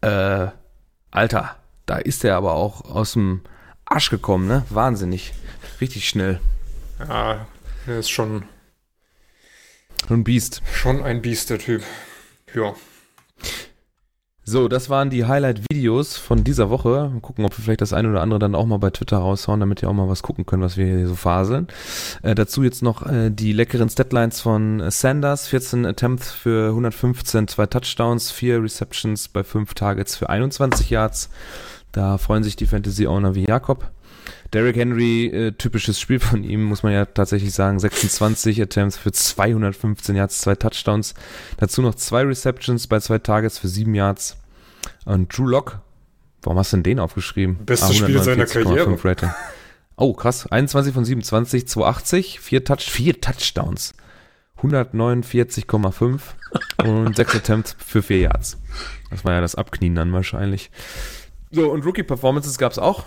Äh, 0.00 0.48
Alter, 1.10 1.56
da 1.86 1.96
ist 1.96 2.24
er 2.24 2.36
aber 2.36 2.54
auch 2.54 2.84
aus 2.84 3.12
dem 3.12 3.42
Arsch 3.84 4.10
gekommen, 4.10 4.46
ne? 4.46 4.64
Wahnsinnig. 4.68 5.32
Richtig 5.80 6.08
schnell. 6.08 6.40
Ja, 6.98 7.46
er 7.86 7.98
ist 7.98 8.10
schon. 8.10 8.44
Ein 10.10 10.24
Biest. 10.24 10.62
Schon 10.72 11.02
ein 11.02 11.22
Biest, 11.22 11.50
der 11.50 11.58
Typ. 11.58 11.82
Ja. 12.54 12.74
So, 14.50 14.66
das 14.66 14.88
waren 14.88 15.10
die 15.10 15.26
Highlight-Videos 15.26 16.16
von 16.16 16.42
dieser 16.42 16.70
Woche. 16.70 17.10
Mal 17.12 17.20
gucken, 17.20 17.44
ob 17.44 17.58
wir 17.58 17.62
vielleicht 17.62 17.82
das 17.82 17.92
eine 17.92 18.08
oder 18.08 18.22
andere 18.22 18.38
dann 18.38 18.54
auch 18.54 18.64
mal 18.64 18.78
bei 18.78 18.88
Twitter 18.88 19.18
raushauen, 19.18 19.60
damit 19.60 19.82
ihr 19.82 19.90
auch 19.90 19.92
mal 19.92 20.08
was 20.08 20.22
gucken 20.22 20.46
könnt, 20.46 20.62
was 20.62 20.78
wir 20.78 20.86
hier 20.86 21.06
so 21.06 21.16
faseln. 21.16 21.68
Äh, 22.22 22.34
dazu 22.34 22.62
jetzt 22.62 22.82
noch 22.82 23.04
äh, 23.04 23.28
die 23.28 23.52
leckeren 23.52 23.90
Statlines 23.90 24.40
von 24.40 24.90
Sanders. 24.90 25.48
14 25.48 25.84
Attempts 25.84 26.30
für 26.32 26.68
115, 26.68 27.46
zwei 27.46 27.66
Touchdowns, 27.66 28.30
vier 28.30 28.62
Receptions 28.62 29.28
bei 29.28 29.44
fünf 29.44 29.74
Targets 29.74 30.16
für 30.16 30.30
21 30.30 30.88
Yards. 30.88 31.28
Da 31.92 32.16
freuen 32.16 32.42
sich 32.42 32.56
die 32.56 32.66
Fantasy-Owner 32.66 33.34
wie 33.34 33.44
Jakob. 33.44 33.90
Derrick 34.52 34.76
Henry, 34.76 35.26
äh, 35.26 35.52
typisches 35.52 36.00
Spiel 36.00 36.20
von 36.20 36.42
ihm, 36.42 36.64
muss 36.64 36.82
man 36.82 36.92
ja 36.92 37.04
tatsächlich 37.04 37.52
sagen. 37.52 37.78
26 37.78 38.62
Attempts 38.62 38.96
für 38.96 39.12
215 39.12 40.16
Yards, 40.16 40.40
zwei 40.40 40.54
Touchdowns. 40.54 41.14
Dazu 41.58 41.82
noch 41.82 41.94
zwei 41.94 42.22
Receptions 42.22 42.86
bei 42.86 43.00
zwei 43.00 43.18
Targets 43.18 43.58
für 43.58 43.68
sieben 43.68 43.94
Yards. 43.94 44.38
Und 45.04 45.36
Drew 45.36 45.46
Lock, 45.46 45.80
warum 46.42 46.58
hast 46.58 46.72
du 46.72 46.78
denn 46.78 46.84
den 46.84 46.98
aufgeschrieben? 46.98 47.64
Bestes 47.66 47.90
ah, 47.90 47.92
Spiel 47.92 48.22
seiner 48.22 48.46
Karriere. 48.46 48.96
Oh, 49.96 50.14
krass. 50.14 50.46
21 50.46 50.94
von 50.94 51.04
27, 51.04 51.68
280, 51.68 52.40
vier, 52.40 52.64
Touch, 52.64 52.90
vier 52.90 53.20
Touchdowns. 53.20 53.94
149,5 54.62 56.20
und 56.84 57.16
6 57.16 57.34
Attempts 57.36 57.76
für 57.78 58.02
4 58.02 58.18
Yards. 58.20 58.58
Das 59.10 59.24
war 59.24 59.34
ja 59.34 59.40
das 59.40 59.54
Abknien 59.54 59.94
dann 59.94 60.12
wahrscheinlich. 60.12 60.70
So, 61.50 61.70
und 61.70 61.84
Rookie-Performances 61.84 62.58
gab 62.58 62.72
es 62.72 62.78
auch. 62.78 63.04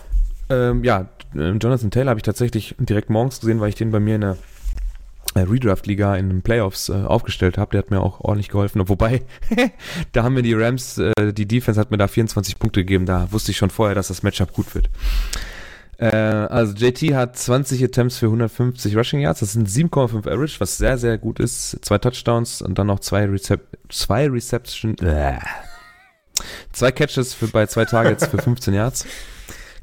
Ähm, 0.52 0.84
ja, 0.84 1.08
Jonathan 1.34 1.92
Taylor 1.92 2.10
habe 2.10 2.20
ich 2.20 2.24
tatsächlich 2.24 2.76
direkt 2.78 3.10
morgens 3.10 3.40
gesehen, 3.40 3.62
weil 3.62 3.70
ich 3.70 3.76
den 3.76 3.92
bei 3.92 4.02
mir 4.02 4.16
in 4.16 4.22
der 4.22 4.38
äh, 5.34 5.40
Redraft-Liga 5.40 6.18
in 6.18 6.28
den 6.28 6.42
Playoffs 6.42 6.90
äh, 6.90 6.94
aufgestellt 6.94 7.58
habe. 7.58 7.72
Der 7.72 7.80
hat 7.80 7.92
mir 7.92 8.02
auch 8.02 8.20
ordentlich 8.20 8.50
geholfen. 8.50 8.88
Wobei, 8.90 9.22
da 10.12 10.24
haben 10.24 10.34
mir 10.34 10.42
die 10.42 10.54
Rams, 10.54 10.98
äh, 10.98 11.34
die 11.34 11.48
Defense 11.48 11.80
hat 11.80 11.90
mir 11.90 11.98
da 11.98 12.08
24 12.08 12.60
Punkte 12.60 12.82
gegeben. 12.82 13.06
Da 13.06 13.32
wusste 13.32 13.52
ich 13.52 13.58
schon 13.58 13.70
vorher, 13.70 13.96
dass 13.96 14.10
das 14.10 14.24
Matchup 14.24 14.52
gut 14.52 14.76
wird. 14.76 14.90
Äh, 15.98 16.08
also 16.08 16.74
JT 16.74 17.14
hat 17.14 17.38
20 17.38 17.82
Attempts 17.82 18.18
für 18.18 18.26
150 18.26 18.98
Rushing 18.98 19.22
Yards. 19.22 19.40
Das 19.40 19.54
sind 19.54 19.70
7,5 19.70 20.30
Average, 20.30 20.60
was 20.60 20.78
sehr, 20.78 20.98
sehr 20.98 21.18
gut 21.18 21.40
ist. 21.40 21.78
Zwei 21.82 21.98
Touchdowns 21.98 22.62
und 22.62 22.78
dann 22.78 22.88
noch 22.88 23.00
zwei, 23.00 23.26
Recep 23.26 23.62
zwei 23.88 24.28
Reception, 24.28 24.98
äh, 24.98 25.40
zwei 26.74 26.92
Catches 26.92 27.34
für, 27.34 27.48
bei 27.48 27.68
zwei 27.68 27.86
Targets 27.86 28.28
für 28.28 28.38
15 28.38 28.74
Yards. 28.74 29.06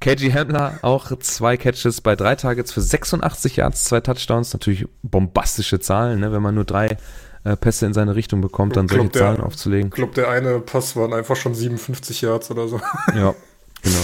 KG 0.01 0.33
Hamler 0.33 0.79
auch 0.83 1.11
zwei 1.19 1.57
Catches 1.57 2.01
bei 2.01 2.15
drei 2.15 2.37
Targets 2.37 2.73
für 2.73 2.81
86 2.81 3.57
Yards, 3.57 3.85
zwei 3.85 4.01
Touchdowns. 4.01 4.53
Natürlich 4.53 4.87
bombastische 5.03 5.81
Zahlen, 5.81 6.21
ne? 6.21 6.33
wenn 6.33 6.43
man 6.43 6.55
nur 6.55 6.65
drei 6.65 6.97
äh, 7.45 7.57
Pässe 7.57 7.87
in 7.87 7.95
seine 7.95 8.15
Richtung 8.15 8.41
bekommt, 8.41 8.77
dann 8.77 8.89
solche 8.89 9.09
der, 9.09 9.21
Zahlen 9.21 9.41
aufzulegen. 9.41 9.89
Ich 9.89 9.95
glaube, 9.95 10.15
der 10.15 10.29
eine 10.29 10.61
Pass 10.61 10.97
waren 10.97 11.13
einfach 11.13 11.37
schon 11.37 11.55
57 11.55 12.21
Yards 12.21 12.51
oder 12.51 12.69
so. 12.69 12.81
Ja, 13.15 13.35
genau. 13.83 13.99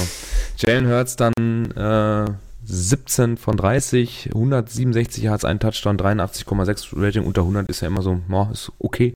Jalen 0.57 0.88
Hurts 0.88 1.16
dann 1.16 1.32
äh, 1.72 2.30
17 2.64 3.36
von 3.36 3.57
30, 3.57 4.30
167 4.34 5.22
Yards, 5.22 5.45
ein 5.45 5.61
Touchdown, 5.61 5.99
83,6 5.99 6.88
Rating 6.95 7.24
unter 7.24 7.42
100 7.42 7.68
ist 7.68 7.82
ja 7.82 7.88
immer 7.88 8.03
so, 8.03 8.20
oh, 8.30 8.47
ist 8.53 8.72
okay. 8.78 9.14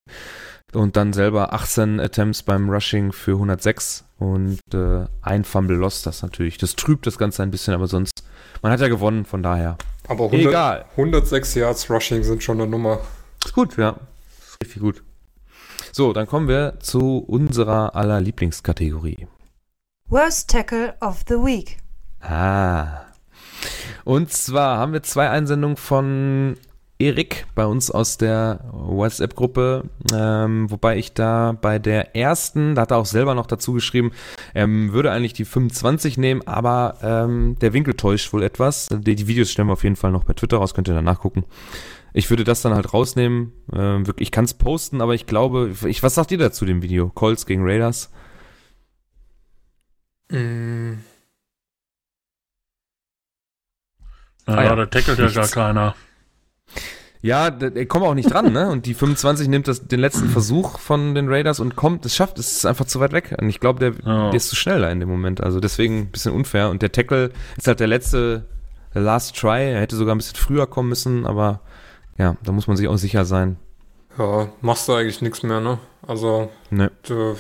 Und 0.74 0.96
dann 0.96 1.12
selber 1.12 1.54
18 1.54 1.98
Attempts 1.98 2.42
beim 2.42 2.68
Rushing 2.68 3.12
für 3.12 3.32
106 3.32 4.04
und 4.18 4.60
äh, 4.74 5.06
ein 5.22 5.44
Fumble 5.44 5.76
lost 5.76 6.06
das 6.06 6.22
natürlich. 6.22 6.58
Das 6.58 6.74
trübt 6.76 7.06
das 7.06 7.18
Ganze 7.18 7.42
ein 7.42 7.50
bisschen, 7.50 7.74
aber 7.74 7.86
sonst, 7.86 8.24
man 8.62 8.72
hat 8.72 8.80
ja 8.80 8.88
gewonnen, 8.88 9.24
von 9.24 9.42
daher. 9.42 9.78
Aber 10.08 10.24
100, 10.24 10.48
Egal. 10.48 10.84
106 10.92 11.54
Yards 11.54 11.90
Rushing 11.90 12.24
sind 12.24 12.42
schon 12.42 12.60
eine 12.60 12.70
Nummer. 12.70 13.00
Ist 13.44 13.54
gut, 13.54 13.76
ja. 13.76 13.96
Ist 14.40 14.58
richtig 14.62 14.82
gut. 14.82 15.02
So, 15.92 16.12
dann 16.12 16.26
kommen 16.26 16.48
wir 16.48 16.78
zu 16.80 17.18
unserer 17.18 17.94
aller 17.94 18.20
Lieblingskategorie. 18.20 19.28
Worst 20.08 20.50
Tackle 20.50 20.94
of 21.00 21.22
the 21.28 21.34
Week. 21.34 21.78
Ah. 22.20 23.04
Und 24.04 24.32
zwar 24.32 24.78
haben 24.78 24.92
wir 24.92 25.02
zwei 25.02 25.30
Einsendungen 25.30 25.76
von 25.76 26.56
Erik 27.00 27.46
bei 27.54 27.64
uns 27.64 27.92
aus 27.92 28.18
der 28.18 28.64
WhatsApp-Gruppe, 28.72 29.84
ähm, 30.12 30.68
wobei 30.68 30.98
ich 30.98 31.14
da 31.14 31.52
bei 31.52 31.78
der 31.78 32.16
ersten, 32.16 32.74
da 32.74 32.82
hat 32.82 32.90
er 32.90 32.96
auch 32.96 33.06
selber 33.06 33.36
noch 33.36 33.46
dazu 33.46 33.72
geschrieben, 33.72 34.10
er 34.52 34.68
würde 34.68 35.12
eigentlich 35.12 35.32
die 35.32 35.44
25 35.44 36.18
nehmen, 36.18 36.44
aber 36.46 36.98
ähm, 37.02 37.56
der 37.60 37.72
Winkel 37.72 37.94
täuscht 37.94 38.32
wohl 38.32 38.42
etwas. 38.42 38.88
Die, 38.90 39.14
die, 39.14 39.28
Videos 39.28 39.50
stellen 39.50 39.68
wir 39.68 39.74
auf 39.74 39.84
jeden 39.84 39.94
Fall 39.94 40.10
noch 40.10 40.24
bei 40.24 40.32
Twitter 40.32 40.56
raus, 40.56 40.74
könnt 40.74 40.88
ihr 40.88 40.94
dann 40.94 41.04
nachgucken. 41.04 41.44
Ich 42.14 42.30
würde 42.30 42.42
das 42.42 42.62
dann 42.62 42.74
halt 42.74 42.92
rausnehmen. 42.92 43.52
Ähm, 43.72 44.06
wirklich, 44.08 44.28
ich 44.28 44.32
kann 44.32 44.46
es 44.46 44.54
posten, 44.54 45.00
aber 45.00 45.14
ich 45.14 45.26
glaube, 45.26 45.72
ich, 45.86 46.02
was 46.02 46.16
sagt 46.16 46.32
ihr 46.32 46.38
dazu 46.38 46.64
dem 46.64 46.82
Video? 46.82 47.10
Colts 47.10 47.46
gegen 47.46 47.62
Raiders? 47.64 48.10
Mm. 50.30 50.94
Naja, 54.46 54.60
ah, 54.60 54.64
ja. 54.64 54.76
da 54.76 54.86
tackelt 54.86 55.18
ja 55.18 55.28
gar 55.28 55.48
keiner. 55.48 55.94
Ja, 57.20 57.50
der 57.50 57.84
kommt 57.86 58.04
auch 58.04 58.14
nicht 58.14 58.32
dran, 58.32 58.52
ne? 58.52 58.70
Und 58.70 58.86
die 58.86 58.94
25 58.94 59.48
nimmt 59.48 59.66
das, 59.66 59.88
den 59.88 59.98
letzten 59.98 60.28
Versuch 60.28 60.78
von 60.78 61.16
den 61.16 61.28
Raiders 61.28 61.58
und 61.58 61.74
kommt, 61.74 62.06
es 62.06 62.14
schafft, 62.14 62.38
es 62.38 62.58
ist 62.58 62.66
einfach 62.66 62.84
zu 62.84 63.00
weit 63.00 63.12
weg. 63.12 63.34
Und 63.40 63.48
ich 63.48 63.58
glaube, 63.58 63.80
der, 63.80 63.92
oh. 64.06 64.30
der 64.30 64.34
ist 64.34 64.48
zu 64.48 64.56
schnell 64.56 64.80
da 64.80 64.90
in 64.90 65.00
dem 65.00 65.08
Moment. 65.08 65.42
Also 65.42 65.58
deswegen 65.58 65.98
ein 65.98 66.10
bisschen 66.10 66.32
unfair. 66.32 66.70
Und 66.70 66.80
der 66.80 66.92
Tackle 66.92 67.32
ist 67.56 67.66
halt 67.66 67.80
der 67.80 67.88
letzte, 67.88 68.46
der 68.94 69.02
Last 69.02 69.36
Try. 69.36 69.72
Er 69.72 69.80
hätte 69.80 69.96
sogar 69.96 70.14
ein 70.14 70.18
bisschen 70.18 70.36
früher 70.36 70.68
kommen 70.68 70.90
müssen, 70.90 71.26
aber 71.26 71.60
ja, 72.18 72.36
da 72.44 72.52
muss 72.52 72.68
man 72.68 72.76
sich 72.76 72.86
auch 72.86 72.98
sicher 72.98 73.24
sein. 73.24 73.56
Ja, 74.16 74.48
machst 74.60 74.88
du 74.88 74.94
eigentlich 74.94 75.20
nichts 75.20 75.42
mehr, 75.42 75.60
ne? 75.60 75.78
Also, 76.06 76.50
nee. 76.70 76.88
du, 77.02 77.36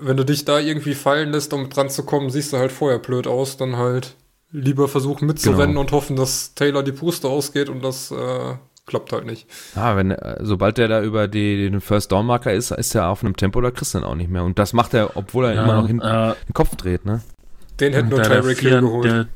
wenn 0.00 0.16
du 0.16 0.24
dich 0.24 0.44
da 0.44 0.58
irgendwie 0.58 0.94
fallen 0.94 1.30
lässt, 1.30 1.52
um 1.52 1.68
dran 1.70 1.90
zu 1.90 2.04
kommen, 2.04 2.30
siehst 2.30 2.52
du 2.52 2.58
halt 2.58 2.72
vorher 2.72 2.98
blöd 2.98 3.26
aus, 3.26 3.56
dann 3.56 3.76
halt 3.76 4.16
lieber 4.52 4.86
versuchen 4.86 5.26
mitzurennen 5.26 5.70
genau. 5.70 5.80
und 5.80 5.92
hoffen, 5.92 6.16
dass 6.16 6.54
Taylor 6.54 6.82
die 6.82 6.92
Puste 6.92 7.28
ausgeht 7.28 7.68
und 7.68 7.82
das 7.82 8.10
äh, 8.10 8.54
klappt 8.86 9.12
halt 9.12 9.24
nicht. 9.24 9.48
Ja, 9.74 9.96
wenn, 9.96 10.10
äh, 10.10 10.38
sobald 10.40 10.78
der 10.78 10.88
da 10.88 11.02
über 11.02 11.28
die, 11.28 11.68
den 11.68 11.80
First 11.80 12.12
Down 12.12 12.26
Marker 12.26 12.52
ist, 12.52 12.70
ist 12.70 12.94
er 12.94 13.08
auf 13.08 13.24
einem 13.24 13.36
Tempo, 13.36 13.60
da 13.60 13.70
kriegst 13.70 13.94
du 13.94 13.98
dann 13.98 14.08
auch 14.08 14.14
nicht 14.14 14.30
mehr. 14.30 14.44
Und 14.44 14.58
das 14.58 14.72
macht 14.72 14.94
er, 14.94 15.16
obwohl 15.16 15.46
er 15.46 15.54
ja, 15.54 15.64
immer 15.64 15.80
noch 15.80 15.86
hin, 15.86 16.00
äh, 16.00 16.34
den 16.46 16.54
Kopf 16.54 16.76
dreht, 16.76 17.04
ne? 17.04 17.22
Den 17.80 17.94
hätten 17.94 18.10
nur 18.10 18.22
Tyreek 18.22 18.60
Hill 18.60 18.80
geholt. 18.80 19.04
Der, 19.04 19.26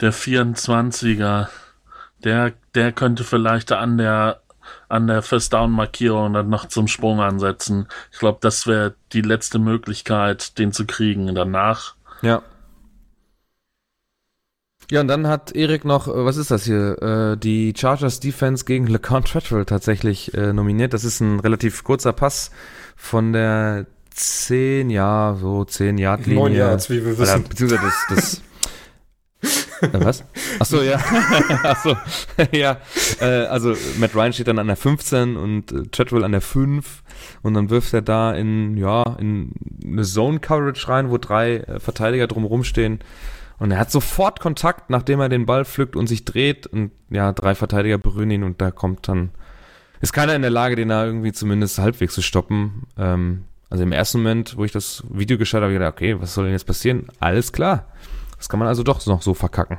der 0.00 0.12
24er, 0.12 1.48
der, 2.24 2.52
der 2.74 2.92
könnte 2.92 3.24
vielleicht 3.24 3.72
an 3.72 3.98
der 3.98 4.40
an 4.88 5.06
der 5.06 5.22
First 5.22 5.52
Down 5.52 5.70
Markierung 5.70 6.32
dann 6.32 6.48
noch 6.48 6.66
zum 6.66 6.88
Sprung 6.88 7.20
ansetzen. 7.20 7.86
Ich 8.12 8.18
glaube, 8.18 8.38
das 8.40 8.66
wäre 8.66 8.94
die 9.12 9.22
letzte 9.22 9.58
Möglichkeit, 9.58 10.58
den 10.58 10.72
zu 10.72 10.84
kriegen. 10.84 11.34
Danach. 11.34 11.94
Ja. 12.22 12.42
Ja, 14.90 15.00
und 15.00 15.08
dann 15.08 15.28
hat 15.28 15.52
Erik 15.52 15.84
noch, 15.84 16.08
äh, 16.08 16.24
was 16.24 16.36
ist 16.36 16.50
das 16.50 16.64
hier, 16.64 17.00
äh, 17.00 17.36
die 17.36 17.72
Chargers 17.76 18.18
Defense 18.18 18.64
gegen 18.64 18.86
LeCount 18.88 19.28
Treadwell 19.28 19.64
tatsächlich 19.64 20.34
äh, 20.34 20.52
nominiert. 20.52 20.92
Das 20.92 21.04
ist 21.04 21.20
ein 21.20 21.38
relativ 21.40 21.84
kurzer 21.84 22.12
Pass 22.12 22.50
von 22.96 23.32
der 23.32 23.86
10, 24.10 24.90
ja, 24.90 25.36
so 25.40 25.64
10 25.64 25.96
Yard 25.98 26.26
Linie. 26.26 26.42
9 26.42 26.54
Yards, 26.54 26.90
wie 26.90 27.04
wir 27.04 27.16
wissen. 27.16 27.44
beziehungsweise 27.48 27.82
das, 27.82 28.06
das 28.10 28.42
was? 29.92 30.24
Achso, 30.58 30.82
ja. 30.82 30.96
Achso, 31.62 31.96
ja. 32.52 32.78
Äh, 33.20 33.46
also 33.46 33.74
Matt 33.98 34.14
Ryan 34.14 34.32
steht 34.32 34.48
dann 34.48 34.58
an 34.58 34.66
der 34.66 34.76
15 34.76 35.36
und 35.36 35.72
äh, 35.72 35.82
Treadwell 35.90 36.24
an 36.24 36.32
der 36.32 36.40
5 36.40 37.02
und 37.42 37.54
dann 37.54 37.70
wirft 37.70 37.94
er 37.94 38.02
da 38.02 38.32
in, 38.32 38.76
ja, 38.76 39.16
in 39.18 39.52
eine 39.84 40.02
Zone 40.02 40.40
Coverage 40.40 40.88
rein, 40.88 41.10
wo 41.10 41.16
drei 41.16 41.58
äh, 41.58 41.80
Verteidiger 41.80 42.26
drumherum 42.26 42.64
stehen. 42.64 43.00
Und 43.60 43.70
er 43.70 43.78
hat 43.78 43.92
sofort 43.92 44.40
Kontakt, 44.40 44.88
nachdem 44.88 45.20
er 45.20 45.28
den 45.28 45.46
Ball 45.46 45.64
pflückt 45.64 45.94
und 45.94 46.06
sich 46.06 46.24
dreht. 46.24 46.66
Und 46.66 46.90
ja, 47.10 47.32
drei 47.32 47.54
Verteidiger 47.54 47.98
berühren 47.98 48.30
ihn 48.30 48.42
und 48.42 48.60
da 48.60 48.70
kommt 48.70 49.06
dann. 49.06 49.30
Ist 50.00 50.14
keiner 50.14 50.34
in 50.34 50.40
der 50.40 50.50
Lage, 50.50 50.76
den 50.76 50.88
da 50.88 51.04
irgendwie 51.04 51.30
zumindest 51.30 51.78
halbwegs 51.78 52.14
zu 52.14 52.22
stoppen. 52.22 52.84
Ähm, 52.96 53.44
also 53.68 53.82
im 53.82 53.92
ersten 53.92 54.18
Moment, 54.18 54.56
wo 54.56 54.64
ich 54.64 54.72
das 54.72 55.04
Video 55.10 55.36
geschaut 55.36 55.58
habe, 55.58 55.66
habe 55.66 55.74
ich 55.74 55.78
gedacht, 55.78 55.92
okay, 55.92 56.20
was 56.20 56.32
soll 56.32 56.44
denn 56.44 56.54
jetzt 56.54 56.66
passieren? 56.66 57.08
Alles 57.20 57.52
klar. 57.52 57.86
Das 58.38 58.48
kann 58.48 58.58
man 58.58 58.66
also 58.66 58.82
doch 58.82 59.04
noch 59.04 59.20
so 59.20 59.34
verkacken. 59.34 59.76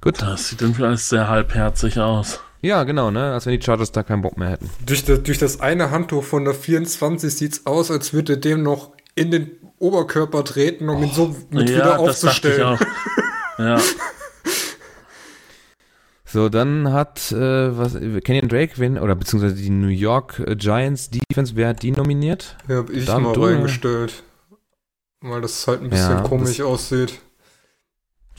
Gut. 0.00 0.22
Das 0.22 0.48
sieht 0.48 0.62
irgendwie 0.62 0.84
alles 0.84 1.10
sehr 1.10 1.28
halbherzig 1.28 1.98
aus. 1.98 2.40
Ja, 2.62 2.84
genau, 2.84 3.10
ne? 3.10 3.34
Als 3.34 3.44
wenn 3.44 3.58
die 3.58 3.64
Chargers 3.64 3.92
da 3.92 4.02
keinen 4.02 4.22
Bock 4.22 4.38
mehr 4.38 4.48
hätten. 4.48 4.70
Durch 4.86 5.04
das, 5.04 5.22
durch 5.22 5.38
das 5.38 5.60
eine 5.60 5.90
Handtuch 5.90 6.24
von 6.24 6.46
der 6.46 6.54
24 6.54 7.34
sieht's 7.34 7.66
aus, 7.66 7.90
als 7.90 8.14
würde 8.14 8.38
dem 8.38 8.62
noch 8.62 8.92
in 9.14 9.30
den 9.30 9.50
Oberkörper 9.78 10.44
treten, 10.44 10.88
um 10.88 11.00
oh, 11.00 11.02
ihn 11.04 11.10
so 11.10 11.36
mit 11.50 11.70
ja, 11.70 11.76
wieder 11.76 11.98
aufzustellen. 11.98 12.78
ja. 13.64 13.80
So, 16.32 16.48
dann 16.48 16.92
hat 16.92 17.32
äh, 17.32 17.76
was, 17.76 17.94
Kenyon 18.22 18.48
Drake, 18.48 18.74
wen, 18.76 19.00
oder 19.00 19.16
beziehungsweise 19.16 19.56
die 19.56 19.68
New 19.68 19.88
York 19.88 20.40
Giants 20.58 21.10
Defense, 21.10 21.56
wer 21.56 21.70
hat 21.70 21.82
die 21.82 21.90
nominiert? 21.90 22.56
Ja, 22.68 22.76
hab 22.76 22.90
ich 22.90 23.04
Damit 23.04 23.36
mal 23.36 23.54
reingestellt. 23.54 24.22
Weil 25.22 25.40
das 25.40 25.66
halt 25.66 25.82
ein 25.82 25.90
bisschen 25.90 26.18
ja, 26.18 26.22
komisch 26.22 26.60
aussieht. 26.60 27.20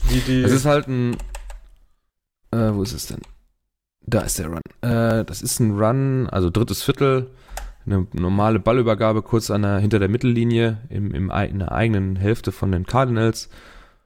Wie 0.08 0.20
die. 0.20 0.42
Es 0.42 0.52
ist 0.52 0.64
halt 0.64 0.88
ein. 0.88 1.18
Äh, 2.50 2.72
wo 2.72 2.82
ist 2.82 2.94
es 2.94 3.08
denn? 3.08 3.20
Da 4.06 4.22
ist 4.22 4.38
der 4.38 4.46
Run. 4.46 4.62
Äh, 4.80 5.26
das 5.26 5.42
ist 5.42 5.60
ein 5.60 5.78
Run, 5.78 6.30
also 6.30 6.48
drittes 6.48 6.82
Viertel 6.82 7.30
eine 7.86 8.06
normale 8.12 8.60
Ballübergabe 8.60 9.22
kurz 9.22 9.50
an 9.50 9.62
der, 9.62 9.78
hinter 9.78 9.98
der 9.98 10.08
Mittellinie 10.08 10.78
im, 10.88 11.12
im, 11.12 11.30
in 11.30 11.58
der 11.58 11.72
eigenen 11.72 12.16
Hälfte 12.16 12.52
von 12.52 12.72
den 12.72 12.86
Cardinals. 12.86 13.48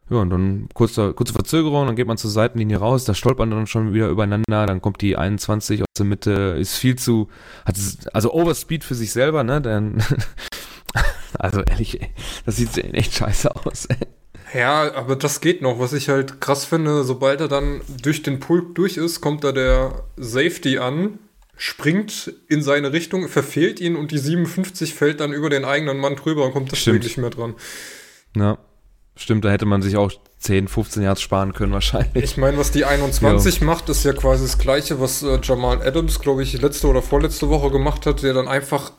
Ja, 0.08 0.18
und 0.18 0.30
dann 0.30 0.68
kurze, 0.72 1.12
kurze 1.14 1.32
Verzögerung, 1.32 1.86
dann 1.86 1.96
geht 1.96 2.06
man 2.06 2.16
zur 2.16 2.30
Seitenlinie 2.30 2.78
raus, 2.78 3.04
da 3.04 3.14
stolpert 3.14 3.48
man 3.48 3.58
dann 3.58 3.66
schon 3.66 3.92
wieder 3.92 4.08
übereinander, 4.08 4.66
dann 4.66 4.80
kommt 4.80 5.00
die 5.00 5.16
21 5.16 5.82
aus 5.82 5.86
der 5.98 6.06
Mitte, 6.06 6.56
ist 6.58 6.76
viel 6.76 6.96
zu, 6.96 7.28
hat 7.64 7.76
also 8.12 8.32
Overspeed 8.32 8.84
für 8.84 8.94
sich 8.94 9.12
selber, 9.12 9.42
ne, 9.42 9.60
dann, 9.60 10.02
also 11.38 11.60
ehrlich, 11.62 12.00
ey, 12.00 12.10
das 12.44 12.56
sieht 12.56 12.76
echt 12.78 13.14
scheiße 13.14 13.54
aus, 13.56 13.86
ey. 13.86 13.96
Ja, 14.54 14.94
aber 14.94 15.16
das 15.16 15.40
geht 15.40 15.60
noch. 15.60 15.80
Was 15.80 15.92
ich 15.92 16.08
halt 16.08 16.40
krass 16.40 16.64
finde, 16.64 17.02
sobald 17.02 17.40
er 17.40 17.48
dann 17.48 17.80
durch 18.00 18.22
den 18.22 18.38
Pulk 18.38 18.76
durch 18.76 18.96
ist, 18.96 19.20
kommt 19.20 19.42
da 19.42 19.50
der 19.50 20.04
Safety 20.16 20.78
an 20.78 21.18
springt 21.56 22.32
in 22.48 22.62
seine 22.62 22.92
Richtung, 22.92 23.28
verfehlt 23.28 23.80
ihn 23.80 23.96
und 23.96 24.10
die 24.10 24.18
57 24.18 24.94
fällt 24.94 25.20
dann 25.20 25.32
über 25.32 25.50
den 25.50 25.64
eigenen 25.64 25.98
Mann 25.98 26.16
drüber 26.16 26.44
und 26.44 26.52
kommt 26.52 26.70
das 26.70 26.78
Stimmt. 26.80 27.04
nicht 27.04 27.16
mehr 27.16 27.30
dran. 27.30 27.54
Ja, 28.36 28.58
stimmt, 29.16 29.44
da 29.44 29.50
hätte 29.50 29.66
man 29.66 29.82
sich 29.82 29.96
auch 29.96 30.12
10, 30.38 30.68
15 30.68 31.02
Yards 31.02 31.20
sparen 31.20 31.52
können 31.52 31.72
wahrscheinlich. 31.72 32.22
Ich 32.22 32.36
meine, 32.36 32.58
was 32.58 32.70
die 32.70 32.84
21 32.84 33.60
jo. 33.60 33.66
macht, 33.66 33.88
ist 33.88 34.04
ja 34.04 34.12
quasi 34.12 34.44
das 34.44 34.58
gleiche, 34.58 35.00
was 35.00 35.22
äh, 35.22 35.38
Jamal 35.42 35.82
Adams, 35.82 36.20
glaube 36.20 36.42
ich, 36.42 36.60
letzte 36.60 36.86
oder 36.86 37.02
vorletzte 37.02 37.48
Woche 37.48 37.70
gemacht 37.70 38.06
hat, 38.06 38.22
der 38.22 38.34
dann 38.34 38.46
einfach 38.46 38.92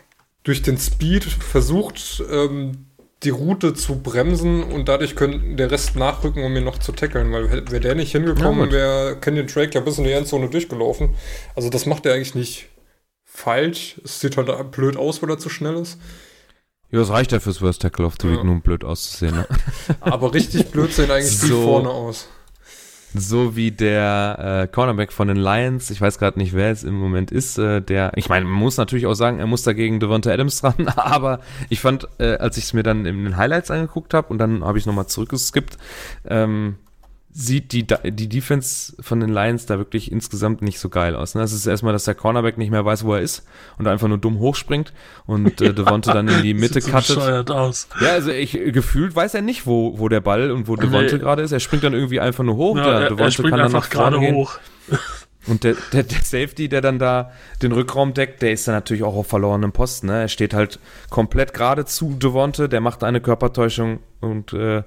durch 0.44 0.62
den 0.62 0.78
Speed 0.78 1.24
versucht, 1.24 2.24
ähm, 2.32 2.88
die 3.24 3.30
Route 3.30 3.74
zu 3.74 4.00
bremsen 4.02 4.64
und 4.64 4.88
dadurch 4.88 5.16
könnte 5.16 5.56
der 5.56 5.72
Rest 5.72 5.96
nachrücken, 5.96 6.44
um 6.44 6.56
ihn 6.56 6.64
noch 6.64 6.78
zu 6.78 6.92
tackeln, 6.92 7.32
weil 7.32 7.50
wäre 7.52 7.80
der 7.80 7.96
nicht 7.96 8.12
hingekommen, 8.12 8.70
ja, 8.70 8.72
wäre 8.72 9.18
Kenyon 9.20 9.48
Drake 9.48 9.74
ja 9.74 9.82
bis 9.82 9.98
in 9.98 10.04
die 10.04 10.12
Endzone 10.12 10.50
durchgelaufen. 10.50 11.16
Also 11.56 11.70
das 11.70 11.86
macht 11.86 12.06
er 12.06 12.14
eigentlich 12.14 12.36
nicht 12.36 12.70
falsch. 13.26 14.00
Es 14.04 14.20
sieht 14.20 14.38
halt 14.38 14.72
blöd 14.72 14.98
aus, 14.98 15.22
weil 15.22 15.32
er 15.32 15.40
zu 15.40 15.50
schnell 15.50 15.76
ist. 15.76 16.00
Ja, 16.90 17.00
das 17.00 17.10
reicht 17.10 17.34
ja 17.34 17.40
fürs 17.40 17.62
Worst 17.62 17.82
Tackle 17.82 18.06
of 18.06 18.16
the 18.22 18.30
Week, 18.30 18.38
ja. 18.38 18.44
nur 18.44 18.54
um 18.54 18.62
blöd 18.62 18.86
auszusehen. 18.86 19.36
Ne? 19.36 19.48
Aber 20.00 20.34
richtig 20.34 20.72
blöd 20.72 20.94
sehen 20.94 21.12
eigentlich 21.12 21.38
so, 21.38 21.62
vorne 21.62 21.90
aus. 21.90 22.30
So 23.14 23.56
wie 23.56 23.72
der 23.72 24.64
äh, 24.64 24.68
Cornerback 24.68 25.12
von 25.12 25.28
den 25.28 25.38
Lions, 25.38 25.90
ich 25.90 26.00
weiß 26.00 26.18
gerade 26.18 26.40
nicht, 26.40 26.54
wer 26.54 26.72
es 26.72 26.84
im 26.84 26.96
Moment 26.96 27.32
ist, 27.32 27.58
äh, 27.58 27.82
der, 27.82 28.12
ich 28.16 28.30
meine, 28.30 28.46
man 28.46 28.60
muss 28.60 28.78
natürlich 28.78 29.06
auch 29.06 29.16
sagen, 29.16 29.40
er 29.40 29.48
muss 29.48 29.64
dagegen 29.64 30.00
Devonta 30.00 30.32
Adams 30.32 30.62
dran, 30.62 30.88
aber 30.96 31.42
ich 31.70 31.82
fand, 31.82 32.08
äh, 32.20 32.36
als 32.38 32.58
ich 32.58 32.66
es 32.66 32.74
mir 32.74 32.84
dann 32.84 33.06
in 33.06 33.24
den 33.24 33.38
Highlights 33.38 33.70
angeguckt 33.70 34.14
habe 34.14 34.30
und 34.30 34.38
dann 34.38 34.64
habe 34.64 34.78
ich 34.78 34.86
nochmal 34.86 35.08
zurückgeskippt, 35.08 35.78
ähm, 36.26 36.76
sieht 37.40 37.72
die, 37.72 37.86
die 37.86 38.30
Defense 38.30 38.96
von 39.00 39.20
den 39.20 39.30
Lions 39.30 39.68
da 39.68 39.78
wirklich 39.78 40.12
insgesamt 40.12 40.64
nicht 40.64 40.80
so 40.80 40.90
geil 40.90 41.16
aus. 41.16 41.36
Ne? 41.36 41.42
Das 41.42 41.54
ist 41.54 41.68
erstmal, 41.68 41.94
dass 41.94 42.06
der 42.06 42.16
Cornerback 42.16 42.58
nicht 42.58 42.72
mehr 42.72 42.84
weiß, 42.84 43.04
wo 43.04 43.14
er 43.14 43.22
ist 43.22 43.46
und 43.78 43.86
einfach 43.88 44.08
nur 44.08 44.18
dumm 44.18 44.40
hochspringt 44.40 44.92
und 45.28 45.62
äh, 45.62 45.72
Devonte 45.76 46.12
dann 46.12 46.28
in 46.28 46.42
die 46.42 46.56
Mitte 46.56 46.82
Sieht 46.82 46.92
cuttet. 46.92 47.48
So 47.48 47.54
aus. 47.54 47.90
Ja, 48.02 48.14
also 48.14 48.32
ich 48.32 48.54
gefühlt 48.54 49.16
weiß 49.16 49.36
er 49.36 49.44
nicht, 49.44 49.68
wo, 49.68 50.00
wo 50.00 50.10
der 50.10 50.20
Ball 50.20 50.50
und 50.50 50.68
wo 50.68 50.76
Devonte 50.76 51.14
nee. 51.14 51.22
gerade 51.22 51.44
ist. 51.44 51.52
Er 51.52 51.60
springt 51.60 51.84
dann 51.84 51.94
irgendwie 51.94 52.20
einfach 52.20 52.44
nur 52.44 52.56
hoch. 52.56 52.76
Ja, 52.76 53.02
der 53.02 53.10
Devonte 53.10 53.44
kann 53.44 53.60
dann 53.60 53.72
nach 53.72 53.92
gerade 53.92 54.20
hoch. 54.20 54.58
Und 55.46 55.64
der, 55.64 55.76
der, 55.94 56.04
der 56.04 56.20
Safety, 56.24 56.68
der 56.68 56.82
dann 56.82 57.00
da 57.00 57.32
den 57.62 57.72
Rückraum 57.72 58.14
deckt, 58.14 58.42
der 58.42 58.52
ist 58.52 58.68
dann 58.68 58.76
natürlich 58.76 59.04
auch 59.04 59.16
auf 59.16 59.28
verlorenem 59.28 59.72
Posten. 59.72 60.08
Ne? 60.08 60.24
Er 60.24 60.28
steht 60.28 60.54
halt 60.54 60.78
komplett 61.10 61.54
gerade 61.54 61.86
zu 61.86 62.16
Devonte, 62.16 62.68
der 62.68 62.82
macht 62.82 63.02
eine 63.02 63.22
Körpertäuschung 63.22 64.00
und 64.20 64.52
äh, 64.52 64.84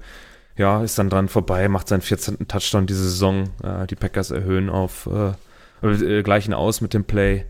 ja, 0.61 0.83
ist 0.83 0.99
dann 0.99 1.09
dran 1.09 1.27
vorbei, 1.27 1.67
macht 1.67 1.87
seinen 1.87 2.01
14. 2.01 2.47
Touchdown 2.47 2.85
diese 2.85 3.03
Saison. 3.03 3.49
Äh, 3.63 3.87
die 3.87 3.95
Packers 3.95 4.29
erhöhen 4.29 4.69
auf 4.69 5.09
äh, 5.11 5.87
äh, 5.87 6.21
gleichen 6.21 6.53
aus 6.53 6.81
mit 6.81 6.93
dem 6.93 7.03
Play. 7.03 7.45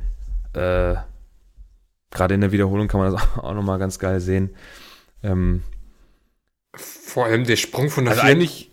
Äh, 0.53 0.95
Gerade 2.09 2.34
in 2.34 2.41
der 2.41 2.53
Wiederholung 2.53 2.88
kann 2.88 3.01
man 3.01 3.12
das 3.12 3.22
auch 3.38 3.53
nochmal 3.53 3.80
ganz 3.80 3.99
geil 3.99 4.22
sehen. 4.22 4.51
Ähm, 5.24 5.64
vor 6.74 7.26
allem 7.26 7.43
der 7.43 7.57
Sprung 7.57 7.89
von 7.89 8.05
der 8.05 8.14
also 8.14 8.24
eigentlich 8.24 8.72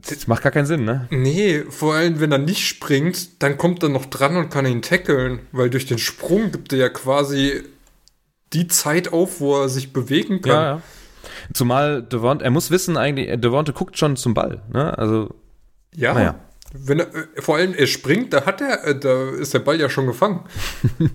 das 0.00 0.26
macht 0.26 0.42
gar 0.42 0.52
keinen 0.52 0.66
Sinn, 0.66 0.84
ne? 0.84 1.06
Nee, 1.10 1.64
vor 1.70 1.94
allem, 1.94 2.20
wenn 2.20 2.30
er 2.30 2.36
nicht 2.36 2.66
springt, 2.66 3.42
dann 3.42 3.56
kommt 3.56 3.82
er 3.82 3.88
noch 3.88 4.04
dran 4.04 4.36
und 4.36 4.50
kann 4.50 4.66
ihn 4.66 4.82
tackeln, 4.82 5.38
weil 5.50 5.70
durch 5.70 5.86
den 5.86 5.96
Sprung 5.96 6.52
gibt 6.52 6.74
er 6.74 6.78
ja 6.78 6.88
quasi 6.90 7.62
die 8.52 8.68
Zeit 8.68 9.14
auf, 9.14 9.40
wo 9.40 9.62
er 9.62 9.70
sich 9.70 9.94
bewegen 9.94 10.42
kann. 10.42 10.52
Ja, 10.52 10.64
ja. 10.64 10.82
Zumal 11.52 12.02
Devonte, 12.02 12.44
er 12.44 12.50
muss 12.50 12.70
wissen 12.70 12.96
eigentlich, 12.96 13.40
Devonte 13.40 13.72
guckt 13.72 13.98
schon 13.98 14.16
zum 14.16 14.34
Ball, 14.34 14.62
ne? 14.72 14.96
Also. 14.96 15.34
Ja. 15.94 16.14
Naja. 16.14 16.34
Wenn 16.72 17.00
er, 17.00 17.06
vor 17.38 17.56
allem 17.56 17.72
er 17.72 17.86
springt, 17.86 18.32
da 18.32 18.46
hat 18.46 18.60
er, 18.60 18.84
äh, 18.84 18.98
da 18.98 19.30
ist 19.30 19.54
der 19.54 19.60
Ball 19.60 19.80
ja 19.80 19.88
schon 19.88 20.06
gefangen. 20.06 20.44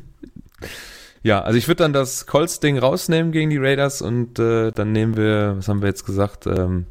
ja, 1.23 1.41
also 1.41 1.57
ich 1.57 1.67
würde 1.67 1.83
dann 1.83 1.91
das 1.91 2.27
Colts-Ding 2.27 2.77
rausnehmen 2.77 3.33
gegen 3.33 3.49
die 3.49 3.57
Raiders 3.57 4.01
und 4.01 4.39
äh, 4.39 4.71
dann 4.71 4.93
nehmen 4.93 5.17
wir, 5.17 5.55
was 5.57 5.67
haben 5.67 5.81
wir 5.81 5.89
jetzt 5.89 6.05
gesagt? 6.05 6.47
Ähm, 6.47 6.85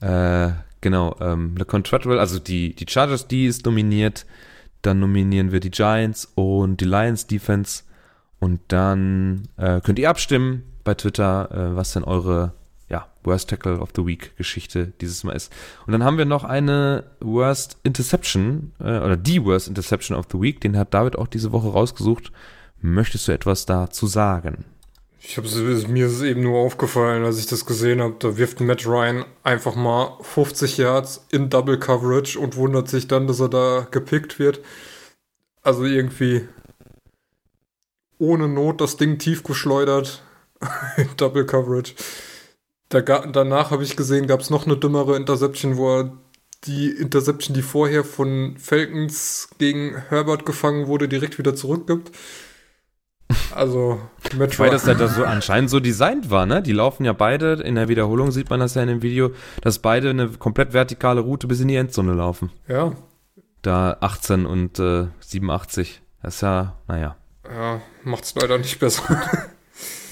äh, 0.00 0.50
genau, 0.80 1.16
ähm, 1.20 1.56
LeCon 1.56 1.82
Treadwell, 1.82 2.20
also 2.20 2.38
die, 2.38 2.74
die 2.74 2.86
Chargers, 2.88 3.26
die 3.26 3.46
ist 3.46 3.66
nominiert. 3.66 4.26
Dann 4.82 5.00
nominieren 5.00 5.50
wir 5.52 5.60
die 5.60 5.70
Giants 5.70 6.30
und 6.34 6.80
die 6.80 6.84
Lions 6.84 7.26
Defense. 7.26 7.84
Und 8.38 8.60
dann 8.68 9.48
äh, 9.56 9.80
könnt 9.80 9.98
ihr 10.00 10.10
abstimmen 10.10 10.64
bei 10.84 10.94
Twitter, 10.94 11.50
äh, 11.50 11.76
was 11.76 11.92
denn 11.92 12.04
eure 12.04 12.52
ja, 12.88 13.08
Worst 13.24 13.48
Tackle 13.48 13.80
of 13.80 13.90
the 13.96 14.06
Week 14.06 14.36
Geschichte 14.36 14.92
dieses 15.00 15.24
Mal 15.24 15.32
ist. 15.32 15.52
Und 15.86 15.92
dann 15.92 16.04
haben 16.04 16.18
wir 16.18 16.26
noch 16.26 16.44
eine 16.44 17.04
Worst 17.20 17.78
Interception 17.82 18.72
äh, 18.80 18.98
oder 18.98 19.16
die 19.16 19.44
Worst 19.44 19.68
Interception 19.68 20.16
of 20.16 20.26
the 20.30 20.40
Week. 20.40 20.60
Den 20.60 20.76
hat 20.76 20.92
David 20.92 21.16
auch 21.16 21.26
diese 21.26 21.52
Woche 21.52 21.68
rausgesucht. 21.68 22.32
Möchtest 22.80 23.28
du 23.28 23.32
etwas 23.32 23.64
dazu 23.64 24.06
sagen? 24.06 24.64
Ich 25.24 25.36
habe 25.36 25.48
mir 25.88 26.06
ist 26.06 26.20
eben 26.22 26.42
nur 26.42 26.58
aufgefallen, 26.58 27.24
als 27.24 27.38
ich 27.38 27.46
das 27.46 27.64
gesehen 27.64 28.02
habe. 28.02 28.16
Da 28.18 28.36
wirft 28.36 28.60
Matt 28.60 28.84
Ryan 28.86 29.24
einfach 29.44 29.76
mal 29.76 30.18
50 30.20 30.78
Yards 30.78 31.24
in 31.30 31.48
Double 31.48 31.78
Coverage 31.78 32.38
und 32.38 32.56
wundert 32.56 32.88
sich 32.88 33.06
dann, 33.06 33.28
dass 33.28 33.40
er 33.40 33.48
da 33.48 33.86
gepickt 33.88 34.40
wird. 34.40 34.60
Also 35.62 35.84
irgendwie 35.84 36.48
ohne 38.18 38.48
Not 38.48 38.80
das 38.80 38.96
Ding 38.96 39.18
tief 39.18 39.44
geschleudert. 39.44 40.22
Double 41.16 41.44
Coverage. 41.44 41.94
Da, 42.88 43.00
danach 43.00 43.70
habe 43.70 43.84
ich 43.84 43.96
gesehen, 43.96 44.26
gab 44.26 44.40
es 44.40 44.50
noch 44.50 44.66
eine 44.66 44.76
dümmere 44.76 45.16
Interception, 45.16 45.76
wo 45.76 46.00
er 46.00 46.12
die 46.64 46.90
Interception, 46.90 47.54
die 47.54 47.62
vorher 47.62 48.04
von 48.04 48.56
Falcons 48.58 49.48
gegen 49.58 49.96
Herbert 50.08 50.46
gefangen 50.46 50.86
wurde, 50.86 51.08
direkt 51.08 51.38
wieder 51.38 51.54
zurückgibt. 51.54 52.12
Also, 53.54 54.00
Metro. 54.36 54.62
Weil 54.62 54.70
das 54.70 54.86
ja 54.86 54.94
das 54.94 55.16
so 55.16 55.24
anscheinend 55.24 55.70
so 55.70 55.80
designt 55.80 56.30
war, 56.30 56.46
ne? 56.46 56.62
Die 56.62 56.72
laufen 56.72 57.04
ja 57.04 57.12
beide, 57.12 57.54
in 57.54 57.74
der 57.74 57.88
Wiederholung 57.88 58.30
sieht 58.30 58.50
man 58.50 58.60
das 58.60 58.74
ja 58.74 58.82
in 58.82 58.88
dem 58.88 59.02
Video, 59.02 59.30
dass 59.62 59.78
beide 59.78 60.10
eine 60.10 60.28
komplett 60.28 60.72
vertikale 60.72 61.22
Route 61.22 61.46
bis 61.46 61.60
in 61.60 61.68
die 61.68 61.76
Endzone 61.76 62.12
laufen. 62.12 62.50
Ja. 62.68 62.92
Da 63.62 63.96
18 64.00 64.44
und 64.44 64.78
äh, 64.78 65.06
87. 65.20 66.02
Das 66.22 66.36
ist 66.36 66.40
ja, 66.42 66.76
naja. 66.88 67.16
Ja, 67.48 67.80
macht's 68.04 68.34
leider 68.34 68.58
nicht 68.58 68.78
besser. 68.78 69.02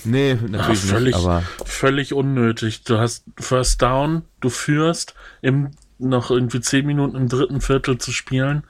Nee, 0.05 0.35
natürlich 0.35 0.85
Ach, 0.85 0.89
völlig, 0.89 1.15
nicht, 1.15 1.25
aber 1.25 1.43
völlig 1.65 2.13
unnötig. 2.15 2.85
Du 2.85 2.99
hast 2.99 3.25
First 3.39 3.83
Down, 3.83 4.23
du 4.41 4.49
führst, 4.49 5.15
im, 5.43 5.71
noch 5.99 6.31
irgendwie 6.31 6.61
zehn 6.61 6.87
Minuten 6.87 7.17
im 7.17 7.29
dritten 7.29 7.61
Viertel 7.61 7.99
zu 7.99 8.13
spielen. 8.13 8.65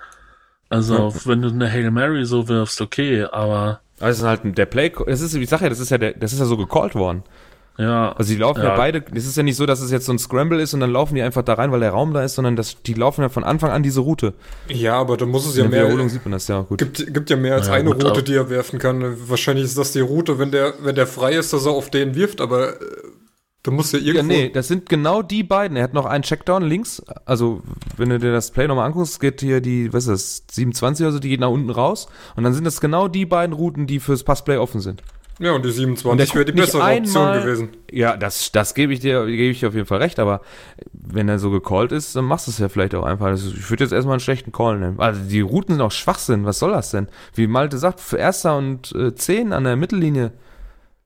Also, 0.68 1.08
ja. 1.08 1.26
wenn 1.26 1.42
du 1.42 1.48
eine 1.48 1.70
Hail 1.70 1.90
Mary 1.90 2.24
so 2.24 2.48
wirfst, 2.48 2.80
okay, 2.80 3.24
aber. 3.24 3.80
Das 3.98 4.18
ist 4.18 4.24
halt 4.24 4.56
der 4.56 4.66
Play, 4.66 4.92
das 5.06 5.20
ist, 5.20 5.34
ich 5.34 5.48
sag 5.48 5.60
ja, 5.60 5.68
das 5.68 5.80
ist 5.80 5.90
ja 5.90 5.98
der, 5.98 6.14
das 6.14 6.32
ist 6.32 6.38
ja 6.38 6.46
so 6.46 6.56
gecallt 6.56 6.94
worden. 6.94 7.22
Ja. 7.80 8.12
Also 8.12 8.32
die 8.32 8.38
laufen 8.38 8.62
ja. 8.62 8.70
ja. 8.70 8.76
beide, 8.76 9.02
es 9.14 9.26
ist 9.26 9.36
ja 9.36 9.42
nicht 9.42 9.56
so, 9.56 9.64
dass 9.64 9.80
es 9.80 9.90
jetzt 9.90 10.04
so 10.04 10.12
ein 10.12 10.18
Scramble 10.18 10.60
ist 10.60 10.74
und 10.74 10.80
dann 10.80 10.90
laufen 10.90 11.14
die 11.14 11.22
einfach 11.22 11.42
da 11.42 11.54
rein, 11.54 11.72
weil 11.72 11.80
der 11.80 11.90
Raum 11.90 12.12
da 12.12 12.22
ist, 12.22 12.34
sondern 12.34 12.54
das, 12.54 12.82
die 12.82 12.94
laufen 12.94 13.22
ja 13.22 13.30
von 13.30 13.42
Anfang 13.42 13.70
an 13.70 13.82
diese 13.82 14.00
Route. 14.00 14.34
Ja, 14.68 14.96
aber 14.96 15.16
da 15.16 15.24
muss 15.24 15.46
es 15.46 15.56
ja 15.56 15.64
In 15.64 15.70
mehr. 15.70 15.84
Wiederholung 15.84 16.08
sieht 16.10 16.24
man 16.24 16.32
das 16.32 16.46
ja 16.48 16.60
gut. 16.60 16.78
Gibt, 16.78 17.12
gibt 17.14 17.30
ja 17.30 17.36
mehr 17.36 17.54
als 17.54 17.68
ja, 17.68 17.74
eine 17.74 17.90
gut, 17.90 18.04
Route, 18.04 18.22
die 18.22 18.34
er 18.34 18.50
werfen 18.50 18.78
kann. 18.78 19.16
Wahrscheinlich 19.28 19.64
ist 19.64 19.78
das 19.78 19.92
die 19.92 20.00
Route, 20.00 20.38
wenn 20.38 20.50
der, 20.50 20.74
wenn 20.82 20.94
der 20.94 21.06
frei 21.06 21.32
ist, 21.32 21.52
dass 21.52 21.64
er 21.64 21.72
auf 21.72 21.90
den 21.90 22.14
wirft, 22.14 22.40
aber 22.40 22.74
äh, 22.74 22.84
Du 23.62 23.72
musst 23.72 23.92
ja 23.92 23.98
irgendwo. 23.98 24.32
Ja, 24.32 24.40
nee, 24.40 24.48
das 24.48 24.68
sind 24.68 24.88
genau 24.88 25.20
die 25.20 25.42
beiden. 25.42 25.76
Er 25.76 25.82
hat 25.82 25.92
noch 25.92 26.06
einen 26.06 26.22
Checkdown 26.22 26.62
links. 26.62 27.02
Also, 27.26 27.62
wenn 27.98 28.08
du 28.08 28.18
dir 28.18 28.32
das 28.32 28.52
Play 28.52 28.66
nochmal 28.66 28.86
anguckst, 28.86 29.20
geht 29.20 29.42
hier 29.42 29.60
die, 29.60 29.92
was 29.92 30.06
ist 30.06 30.48
das, 30.48 30.56
27 30.56 31.04
oder 31.04 31.12
so, 31.12 31.18
die 31.18 31.28
geht 31.28 31.40
nach 31.40 31.50
unten 31.50 31.68
raus. 31.68 32.08
Und 32.36 32.44
dann 32.44 32.54
sind 32.54 32.64
das 32.64 32.80
genau 32.80 33.06
die 33.06 33.26
beiden 33.26 33.54
Routen, 33.54 33.86
die 33.86 34.00
fürs 34.00 34.24
Passplay 34.24 34.56
offen 34.56 34.80
sind. 34.80 35.02
Ja, 35.40 35.52
und 35.52 35.64
die 35.64 35.72
27 35.72 36.34
wäre 36.34 36.44
die 36.44 36.52
bessere 36.52 36.84
einmal, 36.84 37.00
Option 37.00 37.32
gewesen. 37.32 37.68
Ja, 37.90 38.16
das, 38.18 38.52
das 38.52 38.74
gebe 38.74 38.92
ich 38.92 39.00
dir, 39.00 39.24
gebe 39.24 39.44
ich 39.44 39.60
dir 39.60 39.68
auf 39.68 39.74
jeden 39.74 39.86
Fall 39.86 39.98
recht, 39.98 40.18
aber 40.18 40.42
wenn 40.92 41.30
er 41.30 41.38
so 41.38 41.50
gecallt 41.50 41.92
ist, 41.92 42.14
dann 42.14 42.26
machst 42.26 42.46
du 42.46 42.50
es 42.50 42.58
ja 42.58 42.68
vielleicht 42.68 42.94
auch 42.94 43.04
einfach. 43.04 43.26
Also 43.26 43.50
ich 43.50 43.70
würde 43.70 43.84
jetzt 43.84 43.92
erstmal 43.92 44.14
einen 44.14 44.20
schlechten 44.20 44.52
Call 44.52 44.78
nehmen. 44.78 45.00
Also 45.00 45.22
die 45.22 45.40
Routen 45.40 45.74
sind 45.74 45.80
auch 45.80 45.92
Schwachsinn, 45.92 46.44
was 46.44 46.58
soll 46.58 46.72
das 46.72 46.90
denn? 46.90 47.08
Wie 47.34 47.46
Malte 47.46 47.78
sagt, 47.78 48.00
für 48.00 48.18
Erster 48.18 48.58
und 48.58 48.92
äh, 48.94 49.14
10 49.14 49.54
an 49.54 49.64
der 49.64 49.76
Mittellinie, 49.76 50.32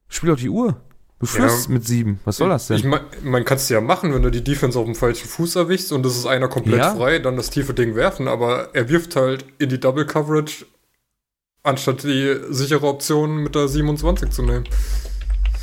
spiel 0.09 0.31
doch 0.31 0.39
die 0.39 0.51
Uhr. 0.51 0.77
Du 1.21 1.27
führst 1.27 1.69
ja, 1.69 1.73
mit 1.73 1.87
sieben. 1.87 2.19
Was 2.25 2.39
soll 2.39 2.49
das 2.49 2.67
denn? 2.67 2.77
Ich 2.77 2.85
mein, 2.85 3.03
man 3.23 3.45
kann 3.45 3.57
es 3.57 3.69
ja 3.69 3.81
machen, 3.81 4.13
wenn 4.13 4.23
du 4.23 4.31
die 4.31 4.43
Defense 4.43 4.77
auf 4.77 4.85
dem 4.85 4.97
falschen 4.97 5.29
Fuß 5.29 5.55
erwischst 5.55 5.93
und 5.93 6.05
es 6.05 6.17
ist 6.17 6.27
einer 6.27 6.49
komplett 6.49 6.81
ja? 6.81 6.95
frei, 6.95 7.21
dann 7.21 7.37
das 7.37 7.51
tiefe 7.51 7.73
Ding 7.73 7.95
werfen, 7.95 8.27
aber 8.27 8.75
er 8.75 8.89
wirft 8.89 9.15
halt 9.15 9.45
in 9.59 9.69
die 9.69 9.79
Double 9.79 10.05
Coverage 10.05 10.67
anstatt 11.65 12.05
die 12.05 12.37
sichere 12.51 12.87
Option 12.87 13.39
mit 13.39 13.55
der 13.55 13.67
27 13.67 14.31
zu 14.31 14.43
nehmen. 14.43 14.65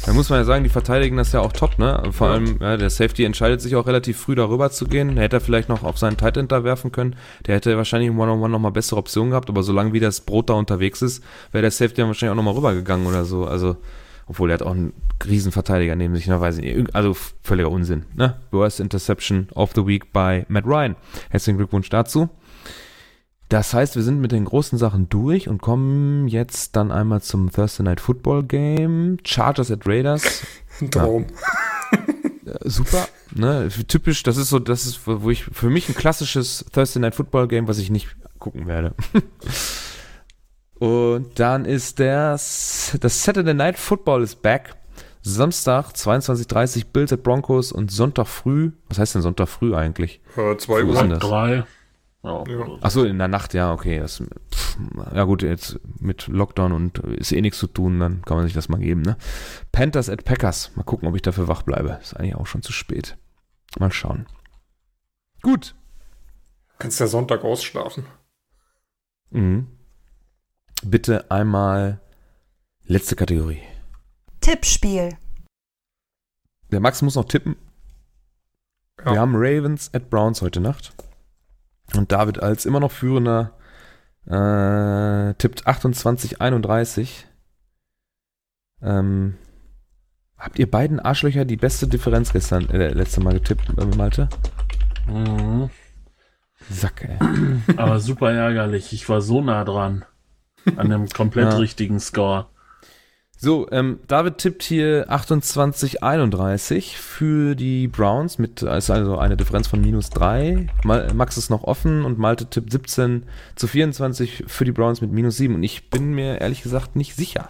Da 0.03 0.13
muss 0.13 0.31
man 0.31 0.39
ja 0.39 0.45
sagen, 0.45 0.63
die 0.63 0.69
verteidigen 0.71 1.15
das 1.15 1.31
ja 1.31 1.41
auch 1.41 1.53
top, 1.53 1.77
ne? 1.77 2.01
Vor 2.11 2.27
ja. 2.27 2.33
allem, 2.33 2.57
ja, 2.59 2.75
der 2.75 2.89
Safety 2.89 3.23
entscheidet 3.23 3.61
sich 3.61 3.75
auch 3.75 3.85
relativ 3.85 4.17
früh 4.17 4.33
darüber 4.33 4.71
zu 4.71 4.85
gehen. 4.85 5.13
Der 5.13 5.25
hätte 5.25 5.37
er 5.37 5.41
vielleicht 5.41 5.69
noch 5.69 5.83
auf 5.83 5.99
seinen 5.99 6.17
Tight 6.17 6.37
End 6.37 6.51
da 6.51 6.63
werfen 6.63 6.91
können. 6.91 7.15
Der 7.45 7.55
hätte 7.55 7.77
wahrscheinlich 7.77 8.09
im 8.09 8.19
One-on-One 8.19 8.49
nochmal 8.49 8.71
bessere 8.71 8.97
Optionen 8.97 9.29
gehabt, 9.29 9.47
aber 9.49 9.61
solange 9.61 9.93
wie 9.93 9.99
das 9.99 10.21
Brot 10.21 10.49
da 10.49 10.53
unterwegs 10.55 11.03
ist, 11.03 11.23
wäre 11.51 11.61
der 11.61 11.69
Safety 11.69 11.97
dann 11.97 12.07
wahrscheinlich 12.07 12.31
auch 12.31 12.35
nochmal 12.35 12.55
rübergegangen 12.55 13.05
oder 13.05 13.25
so. 13.25 13.45
Also, 13.45 13.77
obwohl 14.25 14.49
er 14.49 14.55
hat 14.55 14.63
auch 14.63 14.71
einen 14.71 14.93
Riesenverteidiger 15.23 15.95
neben 15.95 16.15
sich, 16.15 16.25
ne? 16.25 16.41
Weiß 16.41 16.57
ich 16.57 16.63
nicht. 16.63 16.95
Also, 16.95 17.15
völliger 17.43 17.69
Unsinn, 17.69 18.05
ne? 18.15 18.37
Worst 18.49 18.79
Interception 18.79 19.49
of 19.53 19.73
the 19.75 19.85
Week 19.85 20.11
bei 20.11 20.47
Matt 20.49 20.65
Ryan. 20.65 20.95
Herzlichen 21.29 21.57
Glückwunsch 21.57 21.89
dazu. 21.89 22.27
Das 23.51 23.73
heißt, 23.73 23.97
wir 23.97 24.03
sind 24.03 24.21
mit 24.21 24.31
den 24.31 24.45
großen 24.45 24.77
Sachen 24.77 25.09
durch 25.09 25.49
und 25.49 25.61
kommen 25.61 26.29
jetzt 26.29 26.77
dann 26.77 26.89
einmal 26.89 27.21
zum 27.21 27.51
Thursday 27.51 27.83
Night 27.83 27.99
Football 27.99 28.43
Game. 28.43 29.17
Chargers 29.25 29.69
at 29.69 29.85
Raiders. 29.85 30.43
Traum. 30.91 31.25
Ja. 32.45 32.53
Super. 32.63 33.09
Ne? 33.35 33.67
Typisch, 33.89 34.23
das 34.23 34.37
ist 34.37 34.47
so, 34.47 34.59
das 34.59 34.85
ist, 34.85 35.01
wo 35.05 35.29
ich 35.29 35.43
für 35.43 35.69
mich 35.69 35.89
ein 35.89 35.95
klassisches 35.95 36.63
Thursday 36.71 37.01
Night 37.01 37.13
Football 37.13 37.49
Game, 37.49 37.67
was 37.67 37.77
ich 37.77 37.89
nicht 37.89 38.15
gucken 38.39 38.67
werde. 38.67 38.95
Und 40.79 41.37
dann 41.37 41.65
ist 41.65 41.99
der, 41.99 42.31
das 42.31 42.97
Saturday 43.01 43.53
Night 43.53 43.77
Football 43.77 44.23
ist 44.23 44.41
back. 44.41 44.77
Samstag 45.23 45.87
22.30 45.91 46.85
Bills 46.93 47.11
at 47.11 47.21
Broncos 47.21 47.73
und 47.73 47.91
Sonntag 47.91 48.27
früh, 48.27 48.71
was 48.87 48.97
heißt 48.97 49.13
denn 49.13 49.21
Sonntag 49.21 49.49
früh 49.49 49.75
eigentlich? 49.75 50.21
Äh, 50.35 50.55
zwei 50.57 50.83
Uhr. 50.83 50.95
Drei. 51.19 51.65
Ja. 52.23 52.43
Achso, 52.81 53.03
in 53.03 53.17
der 53.17 53.27
Nacht, 53.27 53.55
ja, 53.55 53.73
okay. 53.73 53.99
Das, 53.99 54.21
pff, 54.53 54.77
ja 55.13 55.23
gut, 55.23 55.41
jetzt 55.41 55.79
mit 55.99 56.27
Lockdown 56.27 56.71
und 56.71 56.99
ist 56.99 57.31
eh 57.31 57.41
nichts 57.41 57.57
zu 57.57 57.67
tun, 57.67 57.99
dann 57.99 58.21
kann 58.21 58.37
man 58.37 58.45
sich 58.45 58.53
das 58.53 58.69
mal 58.69 58.79
geben, 58.79 59.01
ne? 59.01 59.17
Panthers 59.71 60.09
at 60.09 60.23
Packers. 60.23 60.71
Mal 60.75 60.83
gucken, 60.83 61.07
ob 61.07 61.15
ich 61.15 61.23
dafür 61.23 61.47
wach 61.47 61.63
bleibe. 61.63 61.97
Ist 62.01 62.15
eigentlich 62.15 62.35
auch 62.35 62.45
schon 62.45 62.61
zu 62.61 62.71
spät. 62.71 63.17
Mal 63.79 63.91
schauen. 63.91 64.27
Gut. 65.41 65.73
Kannst 66.77 66.99
ja 66.99 67.07
Sonntag 67.07 67.43
ausschlafen. 67.43 68.05
Mhm. 69.31 69.67
Bitte 70.83 71.29
einmal 71.31 71.99
letzte 72.83 73.15
Kategorie. 73.15 73.61
Tippspiel. 74.41 75.17
Der 76.71 76.79
Max 76.79 77.01
muss 77.01 77.15
noch 77.15 77.25
tippen. 77.25 77.55
Ja. 78.99 79.13
Wir 79.13 79.19
haben 79.19 79.33
Ravens 79.35 79.91
at 79.93 80.09
Browns 80.09 80.41
heute 80.41 80.59
Nacht. 80.59 80.93
Und 81.95 82.11
David 82.11 82.41
als 82.41 82.65
immer 82.65 82.79
noch 82.79 82.91
führender 82.91 83.51
äh, 84.25 85.33
tippt 85.35 85.67
28-31. 85.67 87.25
Ähm, 88.81 89.37
habt 90.37 90.57
ihr 90.59 90.69
beiden 90.69 90.99
Arschlöcher 90.99 91.45
die 91.45 91.57
beste 91.57 91.87
Differenz 91.87 92.31
gestern, 92.33 92.69
äh, 92.69 92.89
letzte 92.89 93.21
Mal 93.21 93.33
getippt, 93.33 93.69
äh, 93.77 93.85
Malte? 93.97 94.29
Mhm. 95.07 95.69
Sack, 96.69 97.03
ey. 97.09 97.17
Aber 97.77 97.99
super 97.99 98.31
ärgerlich. 98.31 98.93
Ich 98.93 99.09
war 99.09 99.21
so 99.21 99.41
nah 99.41 99.63
dran. 99.65 100.05
An 100.77 100.89
dem 100.89 101.09
komplett 101.09 101.51
Ja. 101.53 101.57
richtigen 101.57 101.99
Score. 101.99 102.49
So, 103.43 103.67
ähm, 103.71 103.99
David 104.07 104.37
tippt 104.37 104.61
hier 104.61 105.09
28-31 105.09 106.95
für 106.95 107.55
die 107.55 107.87
Browns 107.87 108.37
mit 108.37 108.61
ist 108.61 108.91
also 108.91 109.17
eine 109.17 109.35
Differenz 109.35 109.67
von 109.67 109.81
minus 109.81 110.11
3. 110.11 110.67
Mal, 110.83 111.11
Max 111.15 111.37
ist 111.37 111.49
noch 111.49 111.63
offen 111.63 112.05
und 112.05 112.19
Malte 112.19 112.45
tippt 112.45 112.71
17 112.71 113.23
zu 113.55 113.65
24 113.65 114.43
für 114.45 114.63
die 114.63 114.71
Browns 114.71 115.01
mit 115.01 115.11
minus 115.11 115.37
7 115.37 115.55
und 115.55 115.63
ich 115.63 115.89
bin 115.89 116.13
mir 116.13 116.39
ehrlich 116.39 116.61
gesagt 116.61 116.95
nicht 116.95 117.15
sicher. 117.15 117.49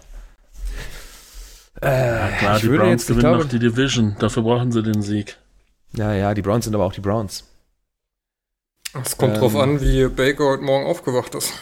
Äh, 1.82 1.88
Ja, 1.90 2.28
klar, 2.38 2.56
ich 2.56 2.62
die 2.62 2.68
würde 2.68 2.84
Browns 2.84 2.90
jetzt, 2.92 3.02
ich 3.02 3.08
gewinnen 3.08 3.20
glaube, 3.20 3.44
noch 3.44 3.50
die 3.50 3.58
Division. 3.58 4.16
Dafür 4.18 4.44
brauchen 4.44 4.72
sie 4.72 4.82
den 4.82 5.02
Sieg. 5.02 5.36
ja, 5.92 6.14
ja, 6.14 6.32
die 6.32 6.40
Browns 6.40 6.64
sind 6.64 6.74
aber 6.74 6.84
auch 6.86 6.94
die 6.94 7.02
Browns. 7.02 7.44
Es 8.94 9.18
kommt 9.18 9.36
drauf 9.36 9.52
Ähm. 9.52 9.60
an, 9.60 9.80
wie 9.82 10.08
Baker 10.08 10.44
heute 10.52 10.62
Morgen 10.62 10.86
aufgewacht 10.86 11.34
ist. 11.34 11.52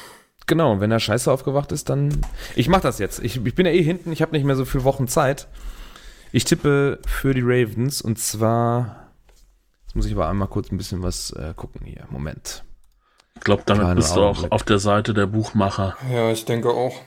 Genau, 0.50 0.72
und 0.72 0.80
wenn 0.80 0.90
er 0.90 0.98
scheiße 0.98 1.30
aufgewacht 1.30 1.70
ist, 1.70 1.88
dann. 1.90 2.22
Ich 2.56 2.68
mach 2.68 2.80
das 2.80 2.98
jetzt. 2.98 3.20
Ich, 3.22 3.36
ich 3.46 3.54
bin 3.54 3.66
ja 3.66 3.72
eh 3.72 3.84
hinten, 3.84 4.10
ich 4.10 4.20
habe 4.20 4.32
nicht 4.32 4.42
mehr 4.44 4.56
so 4.56 4.64
viele 4.64 4.82
Wochen 4.82 5.06
Zeit. 5.06 5.46
Ich 6.32 6.42
tippe 6.44 6.98
für 7.06 7.34
die 7.34 7.40
Ravens 7.44 8.02
und 8.02 8.18
zwar. 8.18 9.12
Jetzt 9.86 9.94
muss 9.94 10.06
ich 10.06 10.12
aber 10.12 10.28
einmal 10.28 10.48
kurz 10.48 10.72
ein 10.72 10.76
bisschen 10.76 11.04
was 11.04 11.30
äh, 11.34 11.54
gucken 11.54 11.86
hier. 11.86 12.04
Moment. 12.10 12.64
Ich 13.36 13.42
glaube, 13.42 13.62
damit 13.64 13.82
Kleiner 13.82 13.94
bist 13.94 14.16
du 14.16 14.22
auch 14.22 14.30
Augenblick. 14.30 14.50
auf 14.50 14.64
der 14.64 14.80
Seite 14.80 15.14
der 15.14 15.26
Buchmacher. 15.26 15.96
Ja, 16.10 16.32
ich 16.32 16.44
denke 16.44 16.70
auch. 16.70 17.00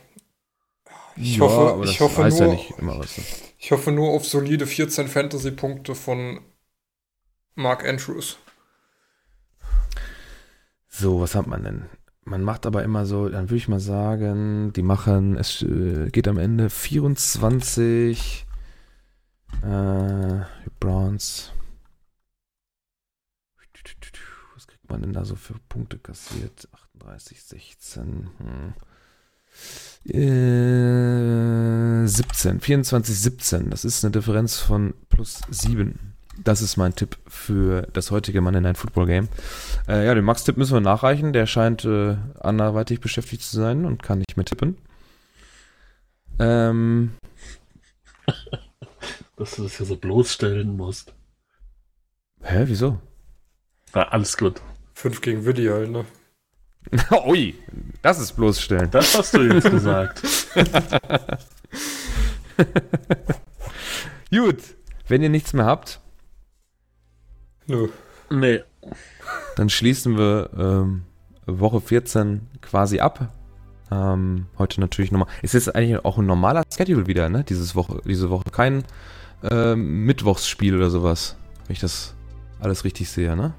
Ich 1.18 1.36
Ja, 1.36 1.41
hoffe, 1.41 1.74
aber 1.74 1.84
ich 1.84 1.98
das 1.98 2.00
hoffe 2.00 2.24
heißt 2.24 2.39
nur, 2.39 2.48
ja 2.48 2.54
nicht 2.54 2.72
immer 2.78 2.98
was. 2.98 3.18
ne? 3.18 3.26
ich 3.58 3.72
hoffe 3.74 3.91
nur 3.91 4.12
auf 4.12 4.26
solide 4.26 4.68
14 4.68 5.10
Fantasy-Punkte 5.10 5.96
von 5.96 6.39
Mark 7.56 7.86
Andrews. 7.86 8.38
So, 10.88 11.20
was 11.20 11.36
hat 11.36 11.48
man 11.48 11.64
denn? 11.64 11.89
Man 12.26 12.41
macht 12.41 12.65
aber 12.65 12.84
immer 12.84 13.05
so, 13.05 13.28
dann 13.28 13.49
würde 13.49 13.57
ich 13.57 13.67
mal 13.67 13.82
sagen, 13.82 14.71
die 14.74 14.82
machen, 14.82 15.38
es 15.38 15.61
äh, 15.61 16.09
geht 16.09 16.28
am 16.28 16.38
Ende 16.38 16.69
24 16.69 18.45
äh, 19.61 20.39
Browns. 20.80 21.51
Was 24.55 24.67
kriegt 24.67 24.89
man 24.89 25.01
denn 25.01 25.13
da 25.13 25.26
so 25.26 25.36
für 25.36 25.55
Punkte 25.67 25.99
kassiert? 25.99 26.69
38, 26.95 27.43
16. 27.43 28.30
Hm. 28.38 28.74
Äh, 30.05 32.07
17, 32.07 32.61
24, 32.61 33.19
17. 33.19 33.69
Das 33.69 33.86
ist 33.86 34.03
eine 34.03 34.11
Differenz 34.11 34.59
von 34.59 34.93
plus 35.09 35.41
7. 35.49 36.12
Das 36.38 36.61
ist 36.61 36.77
mein 36.77 36.95
Tipp 36.95 37.17
für 37.27 37.84
das 37.93 38.09
heutige 38.11 38.41
Monday 38.41 38.61
Night 38.61 38.77
Football 38.77 39.05
Game. 39.05 39.27
Äh, 39.88 40.05
ja, 40.05 40.15
den 40.15 40.25
Max-Tipp 40.25 40.57
müssen 40.57 40.73
wir 40.73 40.81
nachreichen. 40.81 41.31
Der 41.34 41.45
scheint 41.45 41.86
äh, 41.86 42.17
anderweitig 42.39 42.99
beschäftigt 43.01 43.43
zu 43.43 43.57
sein 43.57 43.86
und 43.86 44.01
kann 44.01 44.19
nicht 44.19 44.36
mehr 44.36 44.45
tippen. 44.45 44.77
Ähm, 46.39 47.11
Dass 49.36 49.55
du 49.55 49.63
das 49.63 49.77
hier 49.77 49.86
so 49.86 49.95
bloßstellen 49.95 50.75
musst. 50.75 51.13
hä, 52.41 52.63
wieso? 52.65 52.99
Ja, 53.93 54.09
alles 54.09 54.38
gut. 54.38 54.61
5 54.95 55.21
gegen 55.21 55.45
Willi 55.45 55.65
halt, 55.65 55.91
ne? 55.91 56.05
Ui, 57.25 57.55
das 58.01 58.19
ist 58.19 58.34
bloßstellen. 58.34 58.91
Das 58.91 59.17
hast 59.17 59.34
du 59.34 59.41
jetzt 59.41 59.69
gesagt. 59.69 60.21
Gut, 64.31 64.57
wenn 65.07 65.21
ihr 65.21 65.29
nichts 65.29 65.53
mehr 65.53 65.65
habt, 65.65 66.01
Nö. 67.68 67.88
Nee. 68.30 68.61
dann 69.55 69.70
schließen 69.70 70.18
wir 70.18 70.49
ähm, 70.57 71.03
Woche 71.45 71.82
14 71.82 72.41
quasi 72.61 72.99
ab. 72.99 73.28
Ähm, 73.91 74.47
heute 74.57 74.80
natürlich 74.82 75.11
nochmal. 75.11 75.28
Es 75.41 75.53
ist 75.53 75.70
eigentlich 75.76 76.03
auch 76.03 76.18
ein 76.18 76.26
normaler 76.26 76.64
Schedule 76.76 77.05
wieder, 77.07 77.30
ne? 77.30 77.43
Dieses 77.43 77.76
Woche, 77.76 78.01
diese 78.05 78.30
Woche. 78.30 78.45
Kein 78.51 78.84
ähm, 79.49 80.05
Mittwochsspiel 80.05 80.76
oder 80.76 80.89
sowas. 80.89 81.36
Wenn 81.68 81.74
ich 81.74 81.80
das 81.80 82.16
alles 82.59 82.84
richtig 82.86 83.09
sehe, 83.09 83.36
ne? 83.36 83.53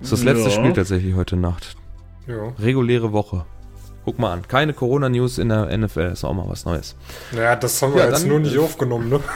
Das 0.00 0.12
ist 0.12 0.12
das 0.12 0.24
letzte 0.24 0.50
Ja. 0.50 0.50
Spiel 0.50 0.72
tatsächlich 0.74 1.14
heute 1.14 1.36
Nacht. 1.36 1.76
Ja. 2.26 2.48
Reguläre 2.58 3.12
Woche. 3.12 3.46
Guck 4.04 4.18
mal 4.18 4.32
an. 4.32 4.46
Keine 4.46 4.72
Corona-News 4.74 5.38
in 5.38 5.48
der 5.48 5.76
NFL. 5.76 6.10
Ist 6.12 6.24
auch 6.24 6.34
mal 6.34 6.48
was 6.48 6.64
Neues. 6.64 6.94
Naja, 7.32 7.56
das 7.56 7.80
haben 7.80 7.94
wir 7.94 8.02
Ja, 8.04 8.10
jetzt 8.10 8.26
nur 8.26 8.38
nicht 8.40 8.58
aufgenommen, 8.58 9.08
ne? 9.08 9.20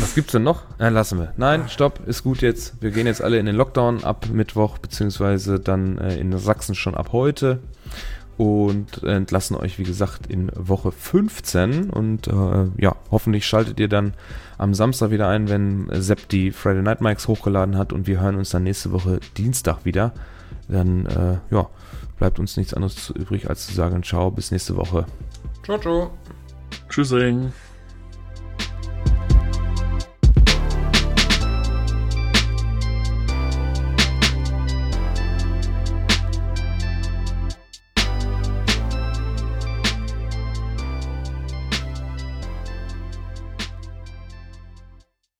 Was 0.00 0.14
gibt's 0.14 0.32
denn 0.32 0.42
noch? 0.42 0.62
Nein, 0.78 0.92
lassen 0.94 1.18
wir. 1.18 1.32
Nein, 1.36 1.68
stopp, 1.68 2.06
ist 2.06 2.22
gut 2.24 2.42
jetzt. 2.42 2.80
Wir 2.82 2.90
gehen 2.90 3.06
jetzt 3.06 3.22
alle 3.22 3.38
in 3.38 3.46
den 3.46 3.54
Lockdown 3.56 4.04
ab 4.04 4.26
Mittwoch, 4.32 4.78
beziehungsweise 4.78 5.60
dann 5.60 5.98
äh, 5.98 6.16
in 6.18 6.36
Sachsen 6.38 6.74
schon 6.74 6.94
ab 6.94 7.10
heute. 7.12 7.60
Und 8.36 9.04
entlassen 9.04 9.56
euch, 9.56 9.78
wie 9.78 9.84
gesagt, 9.84 10.26
in 10.26 10.50
Woche 10.56 10.90
15. 10.90 11.90
Und 11.90 12.26
äh, 12.26 12.66
ja, 12.76 12.96
hoffentlich 13.12 13.46
schaltet 13.46 13.78
ihr 13.78 13.88
dann 13.88 14.14
am 14.58 14.74
Samstag 14.74 15.10
wieder 15.12 15.28
ein, 15.28 15.48
wenn 15.48 15.88
Sepp 15.92 16.28
die 16.28 16.50
Friday 16.50 16.82
Night 16.82 17.00
Mics 17.00 17.28
hochgeladen 17.28 17.78
hat. 17.78 17.92
Und 17.92 18.08
wir 18.08 18.20
hören 18.20 18.34
uns 18.36 18.50
dann 18.50 18.64
nächste 18.64 18.90
Woche 18.90 19.20
Dienstag 19.36 19.84
wieder. 19.84 20.12
Dann, 20.68 21.06
äh, 21.06 21.38
ja, 21.54 21.68
bleibt 22.18 22.40
uns 22.40 22.56
nichts 22.56 22.74
anderes 22.74 22.96
zu- 22.96 23.12
übrig, 23.14 23.48
als 23.48 23.68
zu 23.68 23.74
sagen, 23.74 24.02
ciao, 24.02 24.32
bis 24.32 24.50
nächste 24.50 24.74
Woche. 24.76 25.06
Ciao, 25.64 25.78
ciao. 25.78 26.10
Tschüssing. 26.88 27.52